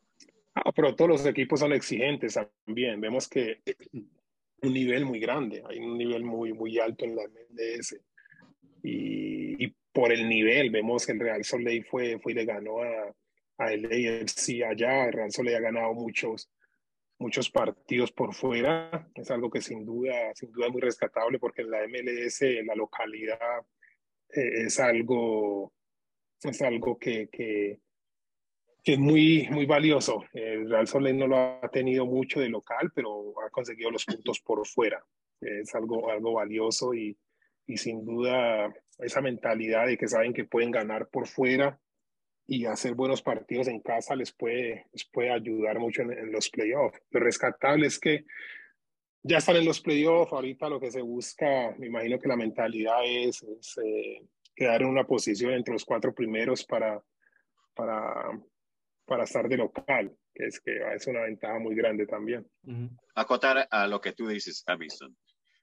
[0.55, 3.01] Ah, pero todos los equipos son exigentes también.
[3.01, 3.62] Vemos que
[4.62, 8.01] un nivel muy grande, hay un nivel muy, muy alto en la MLS.
[8.82, 12.82] Y, y por el nivel, vemos que el Real Soleil fue, fue y le ganó
[12.82, 13.14] a,
[13.59, 15.07] a LAFC allá.
[15.07, 16.51] El Real Soleil ha ganado muchos,
[17.18, 19.10] muchos partidos por fuera.
[19.14, 22.74] Es algo que sin duda, sin duda es muy rescatable porque en la MLS la
[22.74, 23.60] localidad
[24.30, 25.72] eh, es algo,
[26.42, 27.80] es algo que, que,
[28.82, 30.24] que, es muy, muy valioso.
[30.32, 34.40] El Real Soleil no lo ha tenido mucho de local, pero ha conseguido los puntos
[34.44, 35.04] por fuera.
[35.40, 37.16] Es algo, algo valioso y,
[37.66, 41.78] y sin duda esa mentalidad de que saben que pueden ganar por fuera
[42.51, 46.99] y hacer buenos partidos en casa les puede, les puede ayudar mucho en, los playoffs.
[47.11, 48.24] Lo rescatable es que
[49.22, 53.01] ya están en los playoffs, ahorita lo que se busca, me imagino que la mentalidad
[53.05, 53.44] es,
[53.84, 54.26] eh,
[54.57, 57.05] quedar en una posición entre los cuatro primeros para,
[57.74, 58.40] para,
[59.05, 62.49] para estar de local, que es que es una ventaja muy grande también.
[63.14, 65.14] Acotar a lo que tú dices, Hamilton.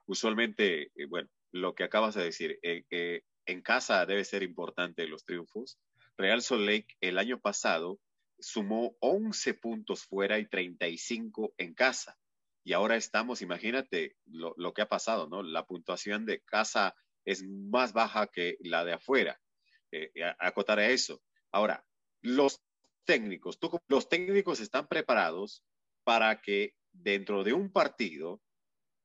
[0.05, 5.25] Usualmente, eh, bueno, lo que acabas de decir, eh, en casa debe ser importante los
[5.25, 5.79] triunfos,
[6.17, 7.99] Real Salt Lake el año pasado
[8.39, 12.17] sumó 11 puntos fuera y 35 en casa.
[12.63, 15.43] Y ahora estamos, imagínate lo, que ha pasado, ¿no?
[15.43, 19.39] La puntuación de casa es más baja que la de afuera.
[19.91, 21.21] Eh, acotar a eso.
[21.51, 21.85] Ahora,
[22.21, 22.61] los
[23.05, 25.63] técnicos, los técnicos están preparados
[26.03, 28.41] para que dentro de un partido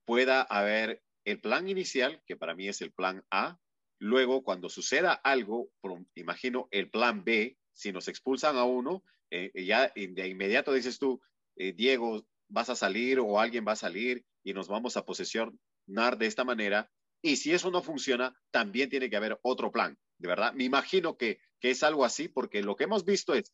[0.04, 3.58] pueda haber el plan inicial, que para mí es el plan A,
[4.00, 5.70] Luego, cuando suceda algo,
[6.14, 10.98] imagino el plan B, si nos expulsan a uno, eh, eh, ya de inmediato dices
[10.98, 11.20] tú,
[11.56, 16.16] eh, Diego, vas a salir o alguien va a salir y nos vamos a posesionar
[16.18, 16.90] de esta manera.
[17.20, 20.54] Y si eso no funciona, también tiene que haber otro plan, de verdad.
[20.54, 23.52] Me imagino que, que es algo así, porque lo que hemos visto es,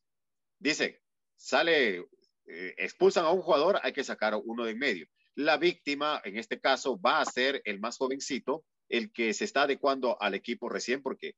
[0.60, 1.02] dice,
[1.34, 2.06] sale,
[2.44, 5.08] expulsan a un jugador, hay que sacar uno de en medio.
[5.34, 9.62] La víctima, en este caso, va a ser el más jovencito el que se está
[9.62, 11.34] adecuando al equipo recién porque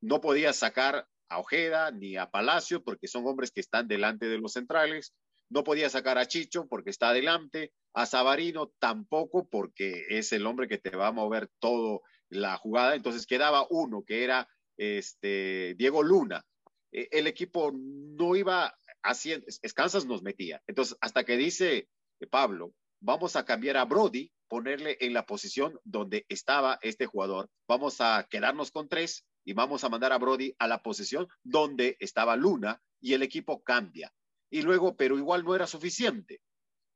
[0.00, 4.38] no podía sacar a Ojeda ni a Palacio porque son hombres que están delante de
[4.38, 5.14] los centrales.
[5.48, 7.72] No podía sacar a Chicho porque está adelante.
[7.94, 12.94] A Sabarino tampoco porque es el hombre que te va a mover todo la jugada.
[12.94, 16.44] Entonces quedaba uno que era este Diego Luna.
[16.90, 20.62] E, el equipo no iba haciendo, Kansas nos metía.
[20.66, 21.88] Entonces, hasta que dice
[22.30, 27.48] Pablo, vamos a cambiar a Brody ponerle en la posición donde estaba este jugador.
[27.66, 31.96] Vamos a quedarnos con tres y vamos a mandar a Brody a la posición donde
[32.00, 34.12] estaba Luna y el equipo cambia.
[34.50, 36.42] Y luego, pero igual no era suficiente.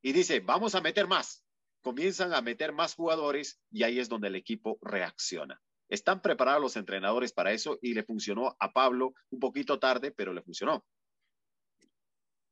[0.02, 1.46] Y dice, vamos a meter más.
[1.80, 5.58] Comienzan a meter más jugadores y ahí es donde el equipo reacciona.
[5.88, 10.34] Están preparados los entrenadores para eso y le funcionó a Pablo un poquito tarde, pero
[10.34, 10.84] le funcionó.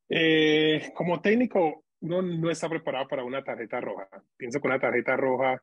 [0.09, 4.07] Eh, como técnico, uno no está preparado para una tarjeta roja.
[4.37, 5.61] Pienso que una tarjeta roja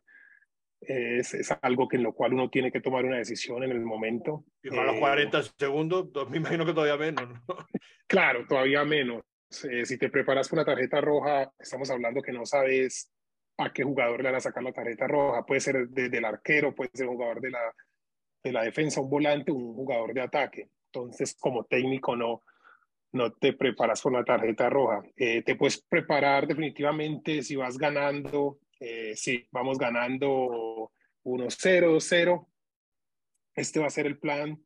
[0.80, 3.80] es, es, algo que en lo cual uno tiene que tomar una decisión en el
[3.80, 4.44] momento.
[4.62, 7.28] Y con los 40 eh, segundos, me imagino que todavía menos.
[7.28, 7.56] ¿no?
[8.06, 9.22] Claro, todavía menos.
[9.70, 13.12] Eh, si te preparas para una tarjeta roja, estamos hablando que no sabes
[13.58, 15.44] a qué jugador le van a sacar la tarjeta roja.
[15.44, 17.74] Puede ser desde el arquero, puede ser un jugador de la,
[18.42, 20.70] de la defensa, un volante, un jugador de ataque.
[20.86, 22.42] Entonces, como técnico, no,
[23.12, 25.02] no te preparas con la tarjeta roja.
[25.16, 30.92] Eh, te puedes preparar definitivamente si vas ganando, eh, sí, vamos ganando
[31.24, 32.48] 1-0, 0.
[33.54, 34.58] Este va a ser el plan.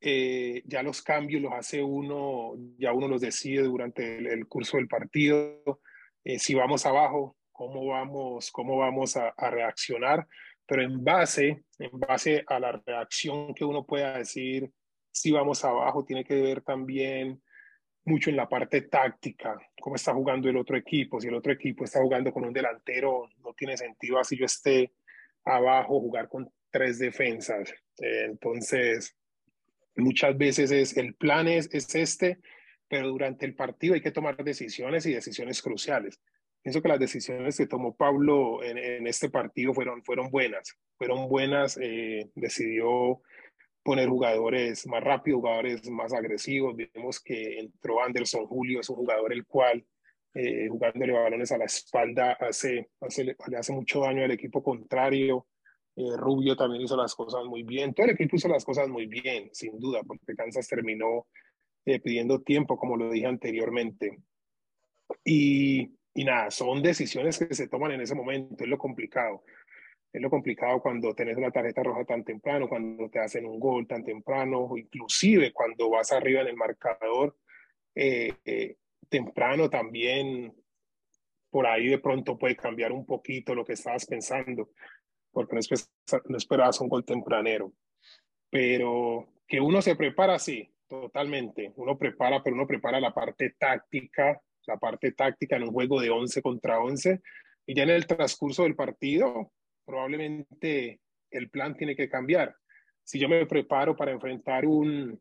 [0.00, 4.88] Eh, ya los cambios los hace uno, ya uno los decide durante el, curso del
[4.88, 5.80] partido.
[6.24, 10.26] si vamos abajo, cómo vamos, cómo vamos a, a, reaccionar,
[10.66, 14.72] pero en base, en base a la reacción que uno pueda decir,
[15.12, 17.40] si vamos abajo, tiene que ver también
[18.04, 21.20] mucho en la parte táctica, cómo está jugando el otro equipo.
[21.20, 24.92] Si el otro equipo está jugando con un delantero, no tiene sentido así yo esté
[25.44, 27.72] abajo jugar con tres defensas.
[27.98, 29.16] Entonces,
[29.96, 32.38] Muchas veces es el plan es, es este,
[32.88, 36.20] pero durante el partido hay que tomar decisiones y decisiones cruciales.
[36.62, 41.28] Pienso que las decisiones que tomó Pablo en, en este partido fueron, fueron buenas, fueron
[41.28, 41.78] buenas.
[41.80, 43.20] Eh, decidió
[43.82, 46.76] poner jugadores más rápidos, jugadores más agresivos.
[46.76, 49.84] Vimos que entró Anderson Julio, es un jugador el cual
[50.34, 55.46] eh, jugándole balones a la espalda hace, hace, le hace mucho daño al equipo contrario.
[55.94, 57.92] Eh, Rubio también hizo las cosas muy bien.
[57.92, 61.26] Todo el equipo hizo las cosas muy bien, sin duda, porque Kansas terminó
[61.84, 64.20] eh, pidiendo tiempo, como lo dije anteriormente.
[65.24, 69.42] Y, y nada, son decisiones que se toman en ese momento, es lo complicado.
[70.12, 73.86] Es lo complicado cuando tenés una tarjeta roja tan temprano, cuando te hacen un gol
[73.86, 77.36] tan temprano, o inclusive cuando vas arriba en el marcador
[77.94, 78.76] eh, eh,
[79.08, 80.54] temprano también,
[81.50, 84.70] por ahí de pronto puede cambiar un poquito lo que estabas pensando,
[85.30, 85.60] porque no,
[86.26, 87.72] no esperabas un gol tempranero.
[88.50, 91.72] Pero que uno se prepara, sí, totalmente.
[91.76, 96.10] Uno prepara, pero uno prepara la parte táctica, la parte táctica en un juego de
[96.10, 97.22] 11 contra 11,
[97.64, 99.52] y ya en el transcurso del partido
[99.84, 102.54] probablemente el plan tiene que cambiar.
[103.02, 105.20] Si yo me preparo para enfrentar un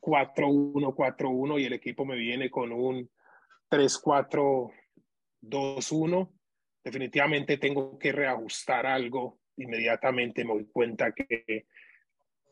[0.00, 3.08] 4-1, 4-1 y el equipo me viene con un
[3.70, 4.72] 3-4,
[5.42, 6.32] 2-1,
[6.84, 9.40] definitivamente tengo que reajustar algo.
[9.56, 11.66] Inmediatamente me doy cuenta que,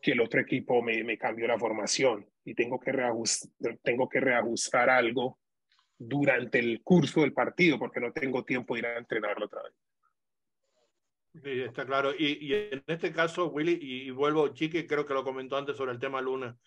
[0.01, 4.19] que el otro equipo me, me cambió la formación y tengo que, reajustar, tengo que
[4.19, 5.39] reajustar algo
[5.97, 9.73] durante el curso del partido porque no tengo tiempo de ir a entrenarlo otra vez.
[11.33, 12.11] Está claro.
[12.17, 15.93] Y, en este caso, Willy, y, y, vuelvo, Chiqui, creo que lo comentó antes sobre
[15.93, 16.57] el tema Luna.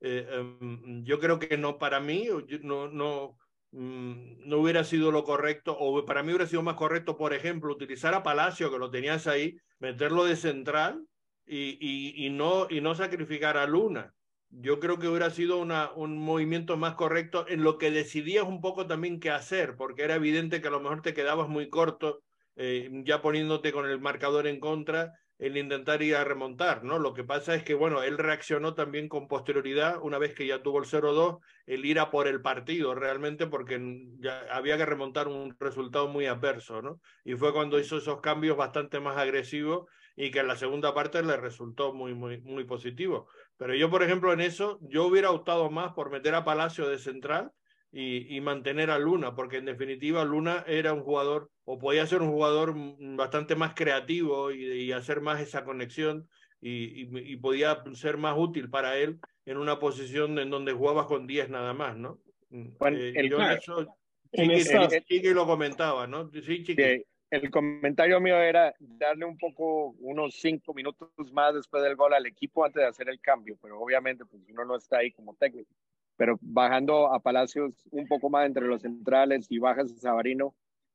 [0.00, 0.26] Eh,
[0.60, 2.28] um, yo creo que no, para mí,
[2.62, 3.36] no, no,
[3.72, 7.72] um, no hubiera sido lo correcto, o para mí hubiera sido más correcto, por ejemplo,
[7.72, 11.04] utilizar a Palacio, que lo tenías ahí, meterlo de central
[11.46, 14.14] y, y, y no, y no sacrificar a Luna.
[14.48, 18.60] Yo creo que hubiera sido una, un movimiento más correcto en lo que decidías un
[18.60, 22.22] poco también qué hacer, porque era evidente que a lo mejor te quedabas muy corto
[22.56, 26.98] eh, ya poniéndote con el marcador en contra, el intentar ir a remontar, ¿no?
[26.98, 30.62] Lo que pasa es que, bueno, él reaccionó también con posterioridad, una vez que ya
[30.62, 33.78] tuvo el 0-2, el ir a por el partido realmente, porque
[34.18, 37.00] ya había que remontar un resultado muy adverso, ¿no?
[37.24, 39.86] Y fue cuando hizo esos cambios bastante más agresivos
[40.16, 43.28] y que en la segunda parte le resultó muy, muy, muy positivo.
[43.58, 46.98] Pero yo, por ejemplo, en eso, yo hubiera optado más por meter a Palacio de
[46.98, 47.52] central
[47.92, 52.22] y, y, mantener a Luna, porque en definitiva Luna era un jugador, o podía ser
[52.22, 52.74] un jugador
[53.16, 56.28] bastante más creativo y, y hacer más esa conexión
[56.60, 61.26] y, y, podía ser más útil para él en una posición en donde jugabas con
[61.26, 62.18] 10 nada más, ¿no?
[62.50, 63.96] Bueno, eh, el, yo eso,
[64.34, 66.30] Chiqui, Chiqui, lo comentaba, ¿no?
[66.32, 67.04] Sí, Chiqui.
[67.28, 72.24] El comentario mío era darle un poco, unos cinco minutos más después del gol al
[72.24, 75.74] equipo antes de hacer el cambio, pero obviamente pues uno no está ahí como técnico
[76.16, 80.54] pero bajando a Palacios un poco más entre los centrales y bajas a Sabarino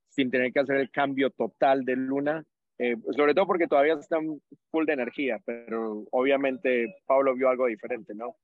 [0.09, 2.43] sin tener que hacer el cambio total de Luna,
[2.77, 8.13] eh, sobre todo porque todavía están full de energía, pero obviamente Pablo vio algo diferente,
[8.13, 8.35] ¿no?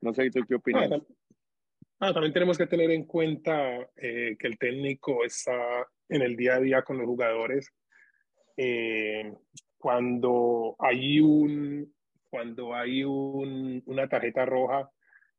[0.00, 0.90] No sé tú qué opinas.
[0.92, 6.36] Ah, ah, también tenemos que tener en cuenta eh, que el técnico está en el
[6.36, 7.70] día a día con los jugadores.
[8.56, 9.32] Eh,
[9.78, 11.94] cuando hay un
[12.28, 14.90] cuando hay un, una tarjeta roja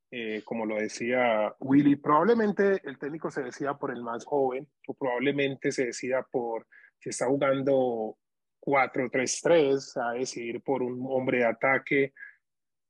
[0.09, 4.93] eh, como lo decía Willy, probablemente el técnico se decida por el más joven o
[4.93, 6.65] probablemente se decida por
[6.99, 8.17] si está jugando
[8.61, 12.13] 4-3-3, a decidir por un hombre de ataque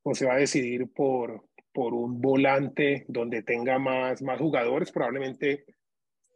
[0.03, 5.65] o se va a decidir por, por un volante donde tenga más, más jugadores, probablemente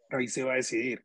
[0.10, 1.04] ahí se va a decidir.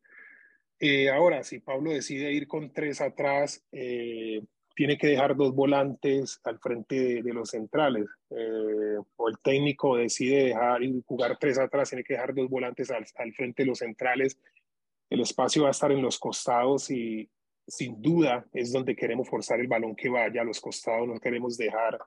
[0.79, 4.41] Eh, ahora, si Pablo decide ir con tres atrás, eh,
[4.77, 8.05] tiene que dejar dos volantes al frente de, los centrales.
[8.29, 12.91] Eh, o el técnico decide dejar y jugar tres atrás, tiene que dejar dos volantes
[12.91, 14.39] al, al, frente de los centrales.
[15.09, 17.27] El espacio va a estar en los costados y
[17.67, 21.07] sin duda es donde queremos forzar el balón que vaya a los costados.
[21.07, 21.97] No queremos dejar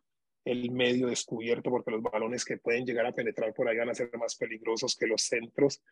[0.44, 3.94] el medio descubierto porque los balones que pueden llegar a penetrar por ahí van a
[3.94, 5.82] ser más peligrosos que los centros.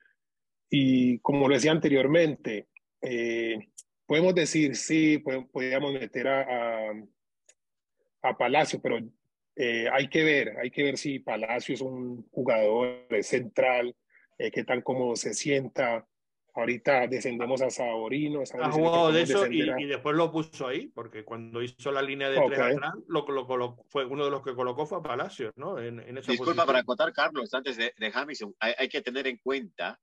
[0.71, 2.69] Y como lo decía anteriormente,
[3.03, 3.69] eh,
[4.09, 5.19] podemos decir, sí,
[5.53, 6.93] podríamos meter a, a,
[8.23, 8.99] a Palacio, pero
[9.55, 13.95] eh, hay que ver, hay que ver si Palacio es un jugador central,
[14.39, 16.07] eh, qué tan cómodo se sienta.
[16.55, 18.43] Ahorita descendemos a Saborino.
[18.61, 22.31] Ha jugado de eso y, y, después lo puso ahí, porque cuando hizo la línea
[22.31, 22.49] de okay.
[22.49, 25.79] tres atrás, lo, lo, lo, fue uno de los que colocó fue a Palacio, ¿no?
[25.79, 26.67] En, en esa Disculpa posición.
[26.67, 30.01] para acotar, Carlos, antes de, de Jamison, hay, hay que tener en cuenta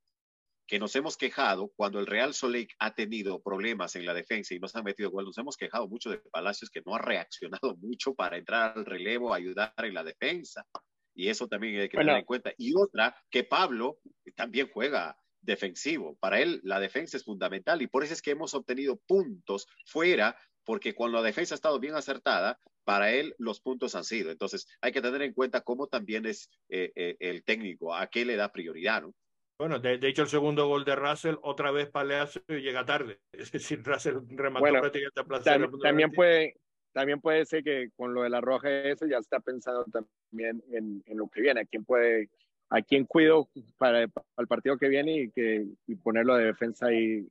[0.68, 4.60] que nos hemos quejado cuando el Real Soleil ha tenido problemas en la defensa y
[4.60, 8.14] nos han metido gol, nos hemos quejado mucho de Palacios que no ha reaccionado mucho
[8.16, 10.66] para entrar al relevo, ayudar en la defensa.
[11.14, 12.54] Y eso también hay que tener en cuenta.
[12.58, 14.00] Y otra, que Pablo
[14.36, 16.18] también juega defensivo.
[16.20, 20.38] Para él la defensa es fundamental y por eso es que hemos obtenido puntos fuera,
[20.66, 24.32] porque cuando la defensa ha estado bien acertada, para él los puntos han sido.
[24.32, 28.26] Entonces hay que tener en cuenta cómo también es eh, eh, el técnico, a qué
[28.26, 29.14] le da prioridad, ¿no?
[29.58, 33.20] Bueno, de, hecho el segundo gol de Russell otra vez Paleazo y llega tarde.
[33.32, 35.70] Es decir, Russell remató prácticamente a placer.
[35.82, 36.56] También, puede,
[36.92, 41.04] también puede ser que con lo de la roja eso ya está pensando también en,
[41.06, 42.30] en lo que viene, a quién puede
[42.70, 47.28] a quién cuido para, el partido que viene y, que, y ponerlo de defensa ahí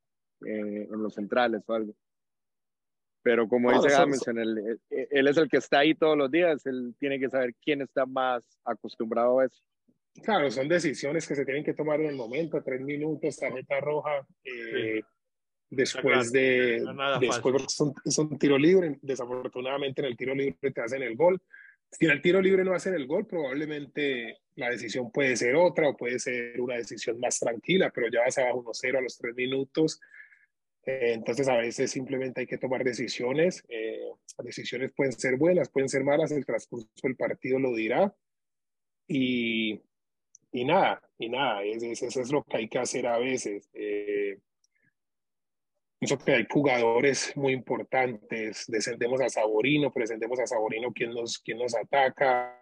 [0.47, 1.95] eh, en los centrales o algo.
[3.23, 6.95] Pero como dice Hamilton, él, él, es el que está ahí todos los días, él
[6.99, 9.63] tiene que saber quién está más acostumbrado a eso.
[10.23, 14.27] Claro, son decisiones que se tienen que tomar en el momento, tres minutos, tarjeta roja,
[14.45, 15.03] eh,
[15.69, 16.83] después de,
[17.21, 17.55] después
[18.05, 21.41] es un tiro libre, desafortunadamente en el tiro libre te hacen el gol,
[21.99, 25.89] si en el tiro libre no hacen el gol, probablemente la decisión puede ser otra
[25.89, 29.35] o puede ser una decisión más tranquila, pero ya vas a 1-0 a los tres
[29.37, 30.01] minutos.
[30.87, 33.65] Eh, entonces a veces simplemente hay que tomar decisiones.
[33.69, 34.01] Eh,
[34.37, 38.13] las decisiones pueden ser buenas, pueden ser malas, el transcurso del partido lo dirá.
[39.07, 39.81] Y,
[40.55, 43.69] y nada, y nada, eso es lo que hay que hacer a veces.
[43.73, 44.39] Eh,
[46.25, 48.65] que hay jugadores muy importantes.
[48.69, 52.57] Descendemos a Saborino, presentemos a Saborino quien nos, quien nos ataca,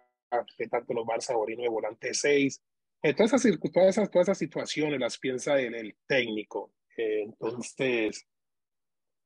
[0.57, 2.63] qué tanto nos va Saborino de volante 6.
[3.03, 6.73] Eh, todas, esas, todas, esas, todas esas situaciones las piensa el, el técnico.
[6.97, 8.25] Eh, entonces,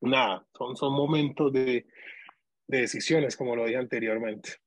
[0.02, 1.86] nada, son, son momentos de,
[2.68, 4.58] de decisiones, como lo dije anteriormente.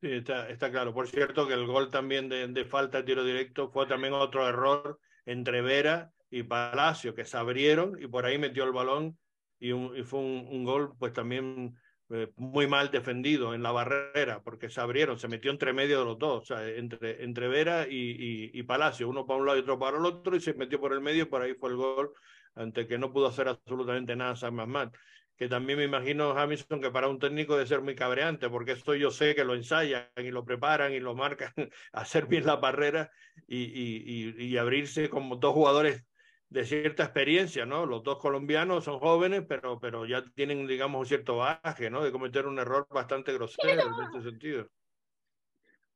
[0.00, 0.92] Está, claro.
[0.92, 4.98] Por cierto, que el gol también de, falta de tiro directo fue también otro error
[5.24, 9.18] entre Vera y Palacio, que se abrieron y por ahí metió el balón
[9.58, 9.72] y,
[10.04, 11.76] fue un, gol pues también
[12.10, 16.04] eh, muy mal defendido en la barrera, porque se abrieron, se metió entre medio de
[16.04, 19.78] los dos, o sea, entre, Vera y, y, Palacio, uno para un lado y otro
[19.78, 22.12] para el otro, y se metió por el medio, y por ahí fue el gol,
[22.54, 24.92] ante que no pudo hacer absolutamente nada San Mamán
[25.36, 28.94] que también me imagino, Hamilton, que para un técnico debe ser muy cabreante, porque esto
[28.94, 31.52] yo sé que lo ensayan y lo preparan y lo marcan,
[31.92, 33.10] hacer bien la barrera
[33.46, 36.06] y, y, y, abrirse como dos jugadores
[36.48, 37.84] de cierta experiencia, ¿no?
[37.86, 42.02] Los dos colombianos son jóvenes, pero, pero ya tienen, digamos, un cierto baje, ¿no?
[42.02, 44.68] De cometer un error bastante grosero en este sentido.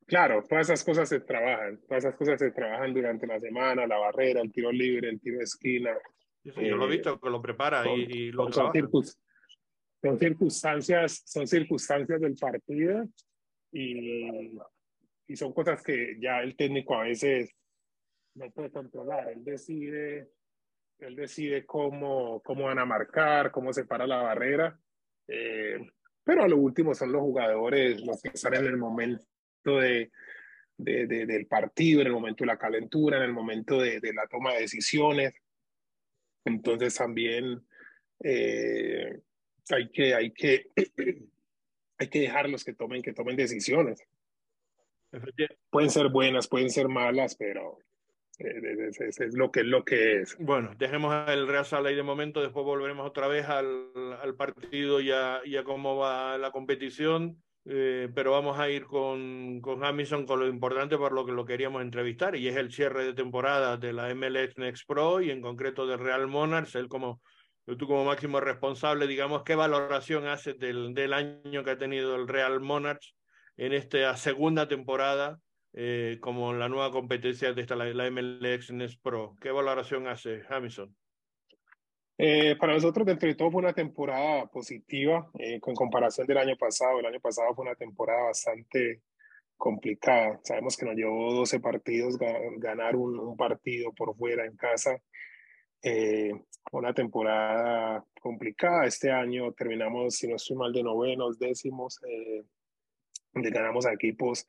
[0.07, 3.97] Claro, todas esas cosas se trabajan, todas esas cosas se trabajan durante la semana, la
[3.97, 5.93] barrera, el tiro libre, el tiro de esquina.
[6.43, 8.73] yo lo he visto que lo prepara y, lo son,
[10.03, 13.09] son, circunstancias, son circunstancias del partido
[13.73, 14.59] y,
[15.27, 17.55] y son cosas que ya el técnico a veces
[18.35, 19.31] no puede controlar.
[19.31, 20.31] Él decide
[21.01, 24.79] él decide cómo, cómo van a marcar, cómo se para la barrera.
[25.27, 25.79] Eh,
[26.23, 29.25] pero a lo último son los jugadores los que están en el momento
[29.65, 30.11] de,
[30.77, 34.55] de, del partido, en el momento de la calentura, en el momento de, la toma
[34.55, 35.35] de decisiones.
[36.45, 37.67] Entonces también
[38.23, 39.21] eh,
[39.73, 40.67] hay, que, hay, que,
[41.99, 44.03] hay que dejarlos que tomen, que tomen decisiones.
[45.71, 47.79] Pueden ser buenas, pueden ser malas, pero
[48.39, 50.37] es, es, lo que, lo que es.
[50.39, 53.91] Bueno, dejemos el Real Sala de momento, después volveremos otra vez al,
[54.21, 57.43] al partido y a, y a, cómo va la competición.
[57.67, 61.45] Eh, pero vamos a ir con, con Hamilton con lo importante por lo que lo
[61.45, 65.43] queríamos entrevistar y es el cierre de temporada de la MLS Next Pro y en
[65.43, 66.75] concreto del Real Monarchs.
[66.75, 67.21] Él como
[67.65, 72.27] tú como máximo responsable, digamos, ¿qué valoración haces del, del año que ha tenido el
[72.27, 73.15] Real Monarchs
[73.57, 75.39] en esta segunda temporada
[75.73, 79.37] eh, como la nueva competencia de esta, la, la MLX Next Pro.
[79.41, 80.95] ¿Qué valoración hace Hamilton?
[82.19, 86.57] Eh, para nosotros, dentro de todo, fue una temporada positiva eh, con comparación del año
[86.57, 86.99] pasado.
[86.99, 89.03] El año pasado fue una temporada bastante
[89.57, 90.41] complicada.
[90.43, 92.19] Sabemos que nos llevó 12 partidos,
[92.59, 94.99] ganar un, un partido por fuera en casa.
[95.83, 96.33] Eh,
[96.73, 98.87] una temporada complicada.
[98.87, 102.45] Este año terminamos, si no estoy mal, de novenos, décimos, eh,
[103.33, 104.47] donde ganamos a equipos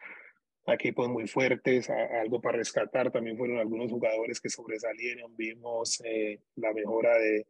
[0.68, 3.12] equipos muy fuertes, algo para rescatar.
[3.12, 5.36] También fueron algunos jugadores que sobresalieron.
[5.36, 7.46] Vimos eh, la mejora de,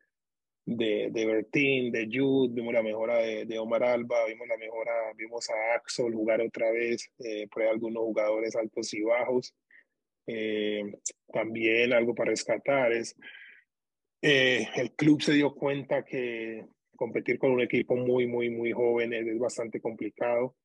[0.66, 4.92] de, de Bertín, de Jude, vimos la mejora de, de, Omar Alba, vimos la mejora,
[5.16, 9.54] vimos a Axel jugar otra vez, eh, por algunos jugadores altos y bajos.
[10.28, 10.84] Eh,
[11.34, 13.16] también algo para rescatar es
[14.22, 19.40] el club se dio cuenta que competir con un equipo muy, muy, muy joven es
[19.40, 20.56] bastante complicado.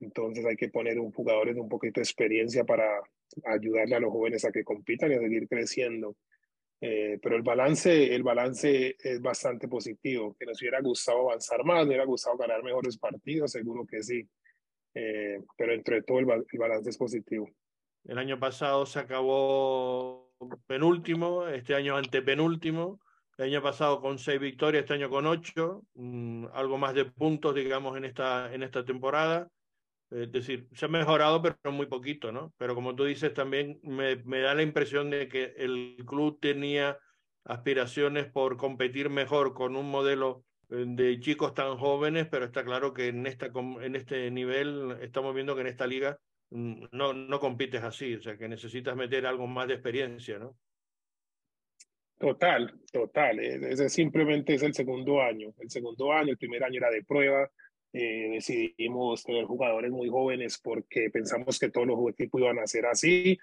[0.00, 3.02] Entonces hay que poner un jugadores de un poquito de experiencia para
[3.44, 6.16] ayudarle a los jóvenes a que compitan y a seguir creciendo.
[6.80, 10.36] Eh, pero el balance, el balance es bastante positivo.
[10.38, 14.26] Que nos hubiera gustado avanzar más, nos hubiera gustado ganar mejores partidos, seguro que sí.
[14.94, 17.48] Eh, pero entre todo el, el, balance es positivo.
[18.04, 20.27] El año pasado se acabó
[20.66, 23.00] penúltimo, este año antepenúltimo.
[23.36, 27.54] El año pasado con seis victorias, este año con ocho, mm, algo más de puntos,
[27.54, 29.48] digamos, en esta, en esta temporada.
[30.10, 32.52] Es decir, se ha mejorado, pero muy poquito, ¿no?
[32.56, 36.98] Pero como tú dices, también me, me da la impresión de que el club tenía
[37.44, 42.92] aspiraciones por competir mejor con un modelo eh, de chicos tan jóvenes, pero está claro
[42.92, 46.18] que en, esta, en este nivel estamos viendo que en esta liga
[46.50, 50.56] no, no compites así, o sea que necesitas meter algo más de experiencia, ¿no?
[52.18, 53.38] Total, total.
[53.38, 55.54] Ese simplemente es el segundo año.
[55.58, 57.48] El segundo año, el primer año era de prueba,
[57.92, 62.86] eh, decidimos tener jugadores muy jóvenes porque pensamos que todos los equipos iban a ser
[62.86, 63.38] así.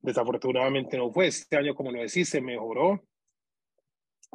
[0.00, 1.26] Desafortunadamente no fue.
[1.26, 3.04] Este año, como lo decís, se mejoró.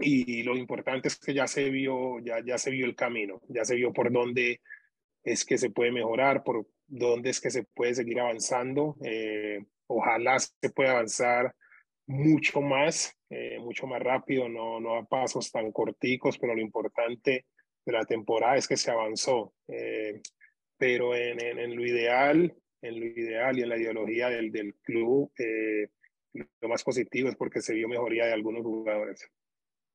[0.02, 3.66] Y lo importante es que ya se vio, ya, ya se vio el camino, ya
[3.66, 4.62] se vio por dónde
[5.24, 8.98] es que se puede mejorar, por dónde es que se puede seguir avanzando.
[9.04, 11.56] Eh, ojalá se pueda avanzar
[12.08, 17.46] mucho más, eh, mucho más rápido, no, no a pasos tan corticos, pero lo importante
[17.86, 19.54] de la temporada es que se avanzó.
[19.68, 20.22] Eh,
[20.78, 25.32] pero en, en, lo ideal, en lo ideal y en la ideología del, del club,
[26.62, 29.30] lo más positivo es porque se vio mejoría de algunos jugadores.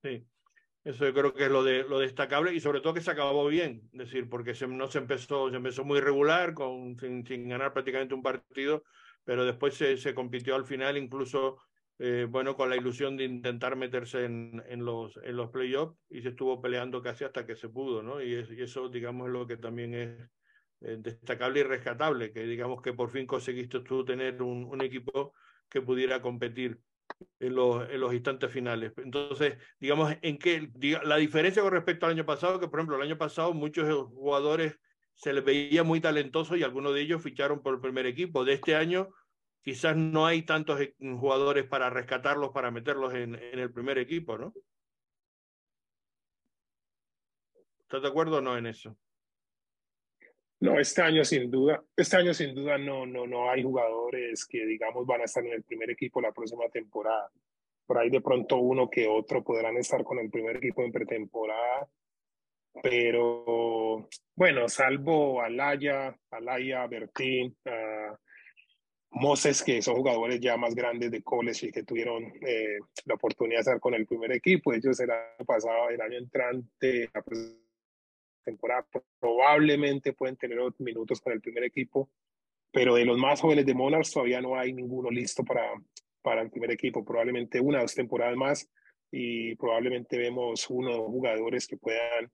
[0.02, 0.26] Sí,
[0.84, 3.46] eso yo creo que es lo, de, lo destacable y sobre todo que se acabó
[3.48, 7.72] bien, decir, porque se, no se empezó, se empezó muy regular, con, sin, sin ganar
[7.72, 8.84] prácticamente un partido,
[9.24, 11.58] pero después se, se compitió al final incluso
[11.98, 16.22] eh, bueno, con la ilusión de intentar meterse en, en los, en los playoffs y
[16.22, 18.20] se estuvo peleando casi hasta que se pudo, ¿no?
[18.20, 20.18] Y eso, digamos, es lo que también es
[20.80, 25.34] eh, destacable y rescatable, que digamos que por fin conseguiste tú tener un, un equipo
[25.68, 26.80] que pudiera competir
[27.40, 28.92] en los, en los instantes finales.
[28.96, 30.70] Entonces, digamos, en qué
[31.04, 34.78] la diferencia con respecto al año pasado, que por ejemplo, el año pasado muchos jugadores
[35.14, 38.44] se les veía muy talentosos y algunos de ellos ficharon por el primer equipo.
[38.44, 39.10] De este año,
[39.62, 44.38] quizás no hay tantos e, jugadores para rescatarlos, para meterlos en, en el primer equipo,
[44.38, 44.52] ¿no?
[47.80, 48.96] ¿Estás de acuerdo o no en eso?
[50.64, 54.64] No, este año sin duda, este año sin duda no, no, no hay jugadores que
[54.64, 57.30] digamos van a estar en el primer equipo la próxima temporada.
[57.84, 61.86] Por ahí de pronto uno que otro podrán estar con el primer equipo en pretemporada,
[62.82, 68.16] pero bueno, salvo Alaya, Alaya, Bertín, uh,
[69.10, 73.58] Moses, que son jugadores ya más grandes de college y que tuvieron eh, la oportunidad
[73.58, 74.72] de estar con el primer equipo.
[74.72, 77.20] Ellos el año pasado, el año entrante, la
[78.44, 78.86] temporada,
[79.18, 82.10] probablemente pueden tener minutos con el primer equipo,
[82.70, 85.72] pero de los más jóvenes de Monarchs todavía no hay ninguno listo para,
[86.22, 87.04] para el primer equipo.
[87.04, 88.70] Probablemente una o dos temporadas más
[89.10, 92.30] y probablemente vemos uno o dos jugadores que puedan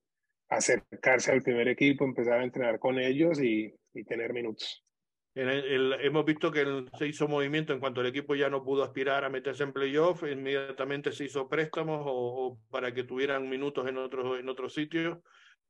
[0.49, 4.85] acercarse al primer equipo, empezar a entrenar con ellos y, y tener minutos.
[5.33, 8.83] El, el, hemos visto que se hizo movimiento en cuanto el equipo ya no pudo
[8.83, 13.87] aspirar a meterse en playoff, inmediatamente se hizo préstamos o, o para que tuvieran minutos
[13.87, 15.19] en otros en otros sitios.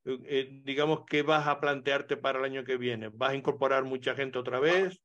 [0.04, 3.08] Eh, digamos, ¿qué vas a plantearte para el año que viene?
[3.12, 5.00] ¿Vas a incorporar mucha gente otra vez?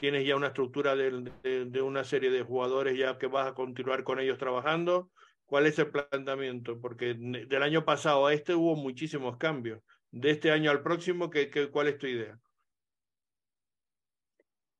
[0.00, 4.20] ¿Tienes ya una estructura de, una serie de jugadores ya que vas a continuar con
[4.20, 5.10] ellos trabajando?
[5.46, 6.80] ¿Cuál es el planteamiento?
[6.80, 9.80] Porque del año pasado a este hubo muchísimos cambios.
[10.10, 12.38] De este año al próximo, ¿qué, ¿cuál es tu idea?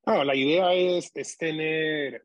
[0.05, 2.25] La idea es, es tener,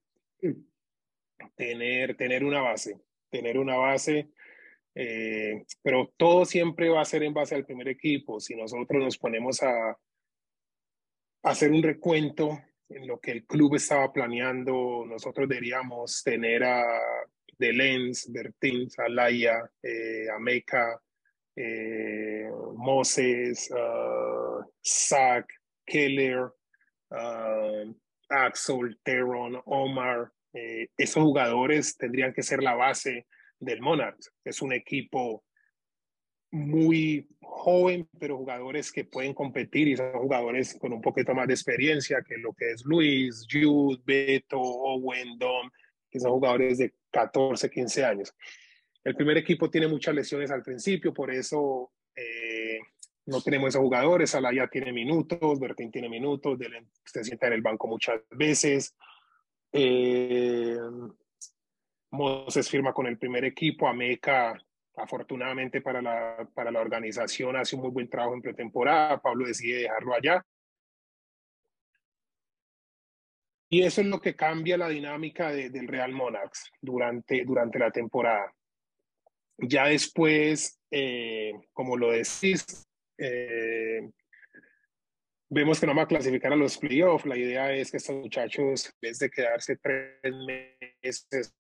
[1.55, 4.29] tener, tener una base, tener una base,
[4.95, 8.39] eh, pero todo siempre va a ser en base al primer equipo.
[8.39, 9.97] Si nosotros nos ponemos a,
[11.43, 12.57] hacer un recuento
[12.89, 16.83] en lo que el club estaba planeando, nosotros deberíamos tener a
[17.57, 21.01] Delens, Bertín, Alaya, eh, Ameca,
[21.55, 25.45] eh, Moses, uh, Zach,
[25.85, 26.51] Keller,
[27.11, 27.93] uh,
[28.29, 33.27] Axel, Teron, Omar, eh, esos jugadores tendrían que ser la base
[33.63, 34.31] del Monarchs.
[34.43, 35.43] Es un equipo
[36.51, 41.53] muy joven, pero jugadores que pueden competir y son jugadores con un poquito más de
[41.55, 45.69] experiencia que lo que es Luis, Jude, Beto, Owen, Dom,
[46.11, 48.35] que son jugadores de 14, 15 años.
[49.03, 52.79] El primer equipo tiene muchas lesiones al principio, por eso eh,
[53.25, 54.35] no tenemos esos jugadores.
[54.35, 56.59] Alaya tiene minutos, Bertín tiene minutos,
[57.03, 58.95] se sienta en el banco muchas veces.
[59.71, 60.77] Eh,
[62.13, 63.87] Moses firma con el primer equipo.
[63.87, 64.55] Ameca,
[64.95, 69.19] afortunadamente para la, para la organización, hace un muy buen trabajo en pretemporada.
[69.19, 70.45] Pablo decide dejarlo allá.
[73.71, 78.53] eso es lo que cambia la dinámica del Real Monarchs durante, durante la temporada.
[79.57, 82.85] Ya después, eh, como lo decís,
[83.17, 84.07] eh,
[85.49, 87.25] vemos que no va a clasificar a los playoffs.
[87.25, 90.19] La idea es que estos muchachos, en vez de quedarse tres
[91.01, 91.55] meses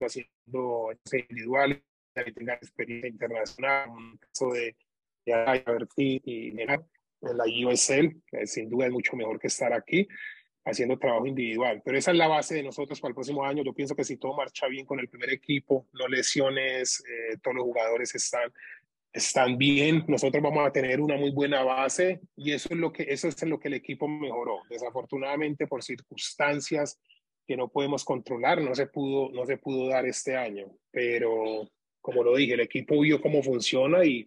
[0.00, 1.82] haciendo individuales,
[2.14, 4.76] que experiencia internacional, un caso de,
[5.24, 5.32] de
[6.24, 10.06] y en la USL, que sin duda es mucho mejor que estar aquí
[10.66, 11.80] haciendo trabajo individual.
[11.84, 13.62] Pero esa es la base de nosotros para el próximo año.
[13.62, 17.56] Yo pienso que si todo marcha bien con el primer equipo, no lesiones, eh, todos
[17.56, 18.52] los jugadores están,
[19.16, 23.04] están bien, nosotros vamos a tener una muy buena base y eso es lo que,
[23.08, 24.60] eso es lo que el equipo mejoró.
[24.68, 27.00] Desafortunadamente, por circunstancias
[27.46, 30.66] que no podemos controlar, no se pudo, no se pudo dar este año.
[30.90, 31.68] Pero,
[32.00, 34.26] como lo dije, el equipo vio cómo funciona y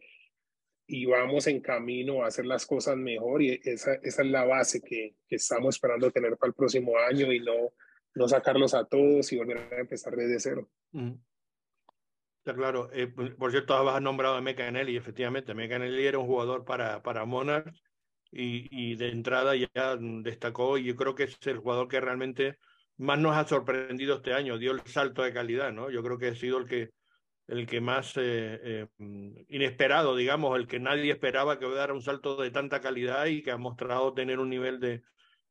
[0.92, 4.82] y vamos en camino a hacer las cosas mejor y esa, esa es la base
[4.82, 7.74] que, que, estamos esperando tener para el próximo año y no,
[8.16, 10.68] no sacarlos a todos y volver a empezar desde cero.
[12.40, 12.90] Está claro.
[12.94, 17.76] Eh, por cierto, has nombrado a Mecanelli, efectivamente, Mecanelli era un jugador para, para Monarch
[18.32, 22.58] y, y de entrada ya destacó y yo creo que es el jugador que realmente
[22.98, 25.90] más nos ha sorprendido este año, dio el salto de calidad, ¿no?
[25.90, 26.90] Yo creo que ha sido el que
[27.48, 28.88] el que más eh, eh,
[29.48, 33.52] inesperado, digamos, el que nadie esperaba que dar un salto de tanta calidad y que
[33.52, 35.02] ha mostrado tener un nivel de,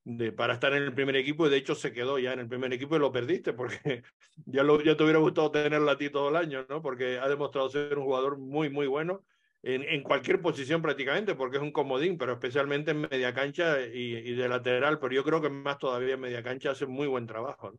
[0.09, 2.48] de, para estar en el primer equipo y de hecho se quedó ya en el
[2.48, 4.02] primer equipo y lo perdiste porque
[4.46, 6.80] ya, lo, ya te hubiera gustado tenerlo a ti todo el año, ¿no?
[6.80, 9.26] Porque ha demostrado ser un jugador muy, muy bueno
[9.62, 14.16] en, en cualquier posición prácticamente porque es un comodín, pero especialmente en media cancha y,
[14.16, 17.26] y de lateral, pero yo creo que más todavía en media cancha hace muy buen
[17.26, 17.72] trabajo.
[17.72, 17.78] ¿no?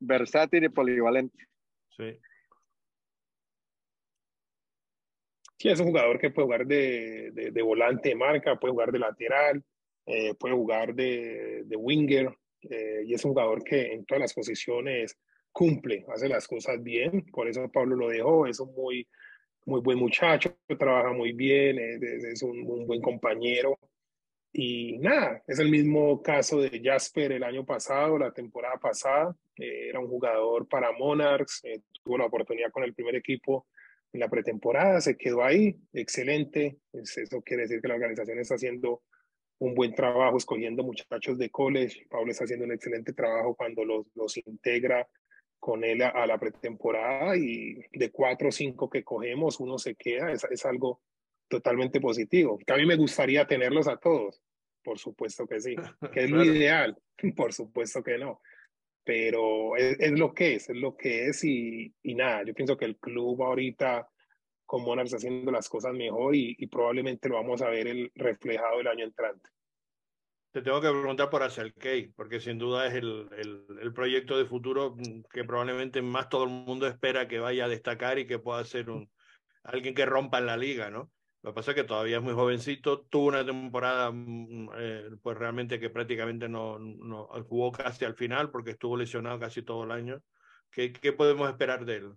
[0.00, 1.48] Versátil y polivalente.
[1.90, 2.18] Sí.
[5.58, 8.90] Sí, es un jugador que puede jugar de, de, de volante de marca, puede jugar
[8.90, 9.62] de lateral,
[10.08, 14.34] eh, puede jugar de, de winger, eh, y es un jugador que en todas las
[14.34, 15.16] posiciones
[15.52, 19.06] cumple, hace las cosas bien, por eso Pablo lo dejó, es un muy,
[19.66, 23.78] muy buen muchacho, trabaja muy bien, es, es un, un, buen compañero.
[24.50, 29.88] Y nada, es el mismo caso de Jasper el año pasado, la temporada pasada, eh,
[29.88, 33.66] era un jugador para Monarchs, eh, tuvo la oportunidad con el primer equipo
[34.12, 36.78] en la pretemporada, se quedó ahí, excelente.
[36.92, 39.02] Eso quiere decir que la organización está haciendo
[39.58, 42.06] un buen trabajo escogiendo muchachos de college.
[42.08, 45.08] Pablo está haciendo un excelente trabajo cuando los, los integra
[45.58, 49.96] con él a, a, la pretemporada y de cuatro o cinco que cogemos, uno se
[49.96, 51.00] queda, es, es algo
[51.48, 52.58] totalmente positivo.
[52.58, 54.40] Que a mí me gustaría tenerlos a todos,
[54.84, 55.74] por supuesto que sí,
[56.12, 56.96] que es lo ideal,
[57.36, 58.40] por supuesto que no
[59.08, 62.76] pero es, es, lo que es, es lo que es y, y, nada, yo pienso
[62.76, 64.06] que el club ahorita
[64.68, 68.12] con Monarchs está haciendo las cosas mejor y, y, probablemente lo vamos a ver el
[68.14, 69.48] reflejado el año entrante.
[70.52, 71.42] Te tengo que preguntar por
[71.80, 74.94] Key, porque sin duda es el, el, el, proyecto de futuro
[75.32, 78.90] que probablemente más todo el mundo espera que vaya a destacar y que pueda ser
[78.90, 79.10] un,
[79.62, 81.10] alguien que rompa en la liga, ¿no?
[81.42, 85.38] Lo que pasa es que todavía es muy jovencito, tuvo una temporada mm, eh, pues
[85.38, 89.92] realmente que prácticamente no, no, jugó casi al final porque estuvo lesionado casi todo el
[89.92, 90.20] año.
[90.70, 92.12] ¿Qué, ¿Qué, podemos esperar de él?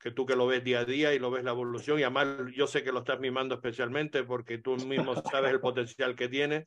[0.00, 2.26] Que tú que lo ves día a día y lo ves la evolución y además
[2.54, 6.66] yo sé que lo estás mimando especialmente porque tú mismo sabes el potencial que tiene,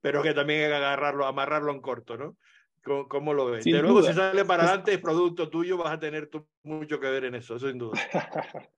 [0.00, 2.36] pero que también hay que agarrarlo, amarrarlo en corto, ¿no?
[2.84, 3.64] ¿Cómo, cómo lo ves?
[3.64, 7.10] De luego si sale para adelante es producto tuyo, vas a tener tú mucho que
[7.10, 7.98] ver en eso, eso sin duda.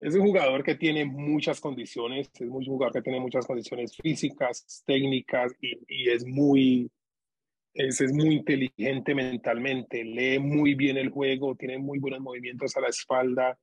[0.00, 4.82] Es un jugador que tiene muchas condiciones, es un jugador que tiene muchas condiciones físicas,
[4.86, 6.90] técnicas y, y es muy
[7.74, 12.88] es, muy inteligente mentalmente, lee muy bien el juego, tiene muy buenos movimientos a la
[12.88, 13.58] espalda,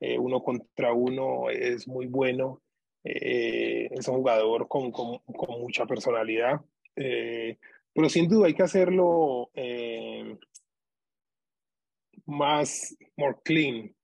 [0.00, 2.62] eh, uno contra uno es muy bueno,
[3.04, 6.60] eh, es un jugador con, con, con mucha personalidad,
[6.96, 7.58] eh,
[7.92, 9.50] pero sin duda hay que hacerlo
[12.26, 13.94] más, more clean,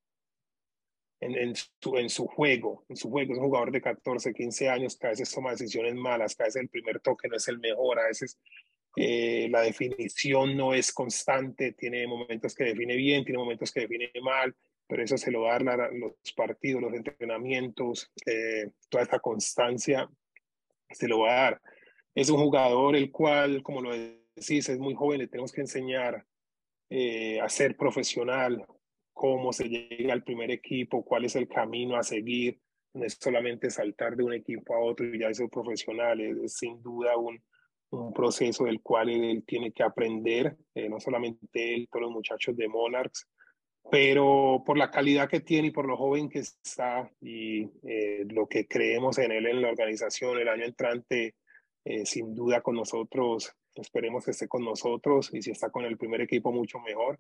[1.21, 3.33] en, su, en su juego, en su juego.
[3.33, 6.47] Es un jugador de 14, 15 años que a veces toma decisiones malas, que a
[6.47, 8.39] veces el primer toque no es el mejor, a veces
[9.01, 14.11] eh, la definición no es constante, tiene momentos que define bien, tiene momentos que define
[14.21, 14.57] mal,
[14.89, 15.67] pero eso se lo dan
[16.01, 20.11] los partidos, los entrenamientos, eh, toda esta constancia
[20.91, 21.61] se lo va a dar.
[22.13, 26.27] Es un jugador el cual, como lo decís, es muy joven, le tenemos que enseñar
[26.91, 28.67] eh, a ser profesional,
[29.13, 32.59] cómo se llega al primer equipo, cuál es el camino a seguir.
[32.95, 36.83] No es solamente saltar de un equipo a otro y ya ser profesional, es, sin
[36.83, 37.41] duda un,
[37.91, 42.57] un, proceso del cual él, tiene que aprender, eh, no solamente él, todos los muchachos
[42.57, 43.27] de Monarchs,
[43.91, 48.47] pero por la calidad que tiene y por lo joven que está y eh, lo
[48.47, 51.35] que creemos en él en la organización el año entrante,
[51.85, 55.97] eh, sin duda con nosotros, esperemos que esté con nosotros y si está con el
[55.97, 57.19] primer equipo mucho mejor.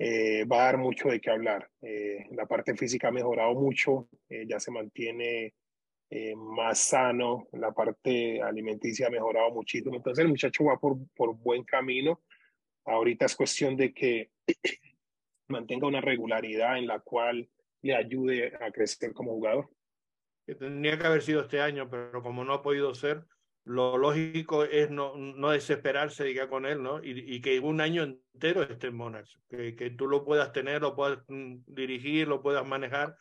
[0.00, 1.68] Va a dar mucho de qué hablar.
[2.30, 4.08] La parte física ha mejorado mucho,
[4.46, 5.54] ya se mantiene
[6.36, 9.96] más sano, la parte alimenticia ha mejorado muchísimo.
[9.96, 12.22] Entonces el muchacho va por, por buen camino.
[12.84, 14.30] Ahorita es cuestión de que
[15.48, 17.48] mantenga una regularidad en la cual
[17.82, 19.68] le ayude a crecer como jugador.
[20.46, 23.24] Que tendría que haber sido este año, pero como no ha podido ser,
[23.64, 27.04] lo lógico es no, no desesperarse diga, con él, ¿no?
[27.04, 30.80] Y, y, que un año entero esté en Monarchs, que, que tú lo puedas tener,
[30.80, 33.14] lo puedas mm, dirigir, lo puedas manejar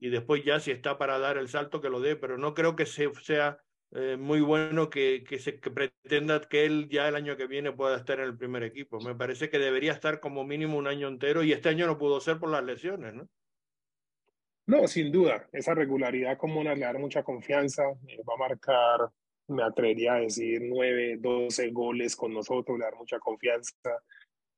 [0.00, 2.76] y después ya si está para dar el salto que lo dé, pero no creo
[2.76, 3.58] que se, sea
[3.92, 7.70] eh, muy bueno que, que, se, que pretenda que él ya el año que viene
[7.70, 9.00] pueda estar en el primer equipo.
[9.00, 12.20] Me parece que debería estar como mínimo un año entero y este año no pudo
[12.20, 13.28] ser por las lesiones, ¿no?
[14.66, 19.10] No, sin duda, esa regularidad como una le da mucha confianza, eh, va a marcar,
[19.48, 23.74] me atrevería a decir, 9, 12 goles con nosotros, le da mucha confianza.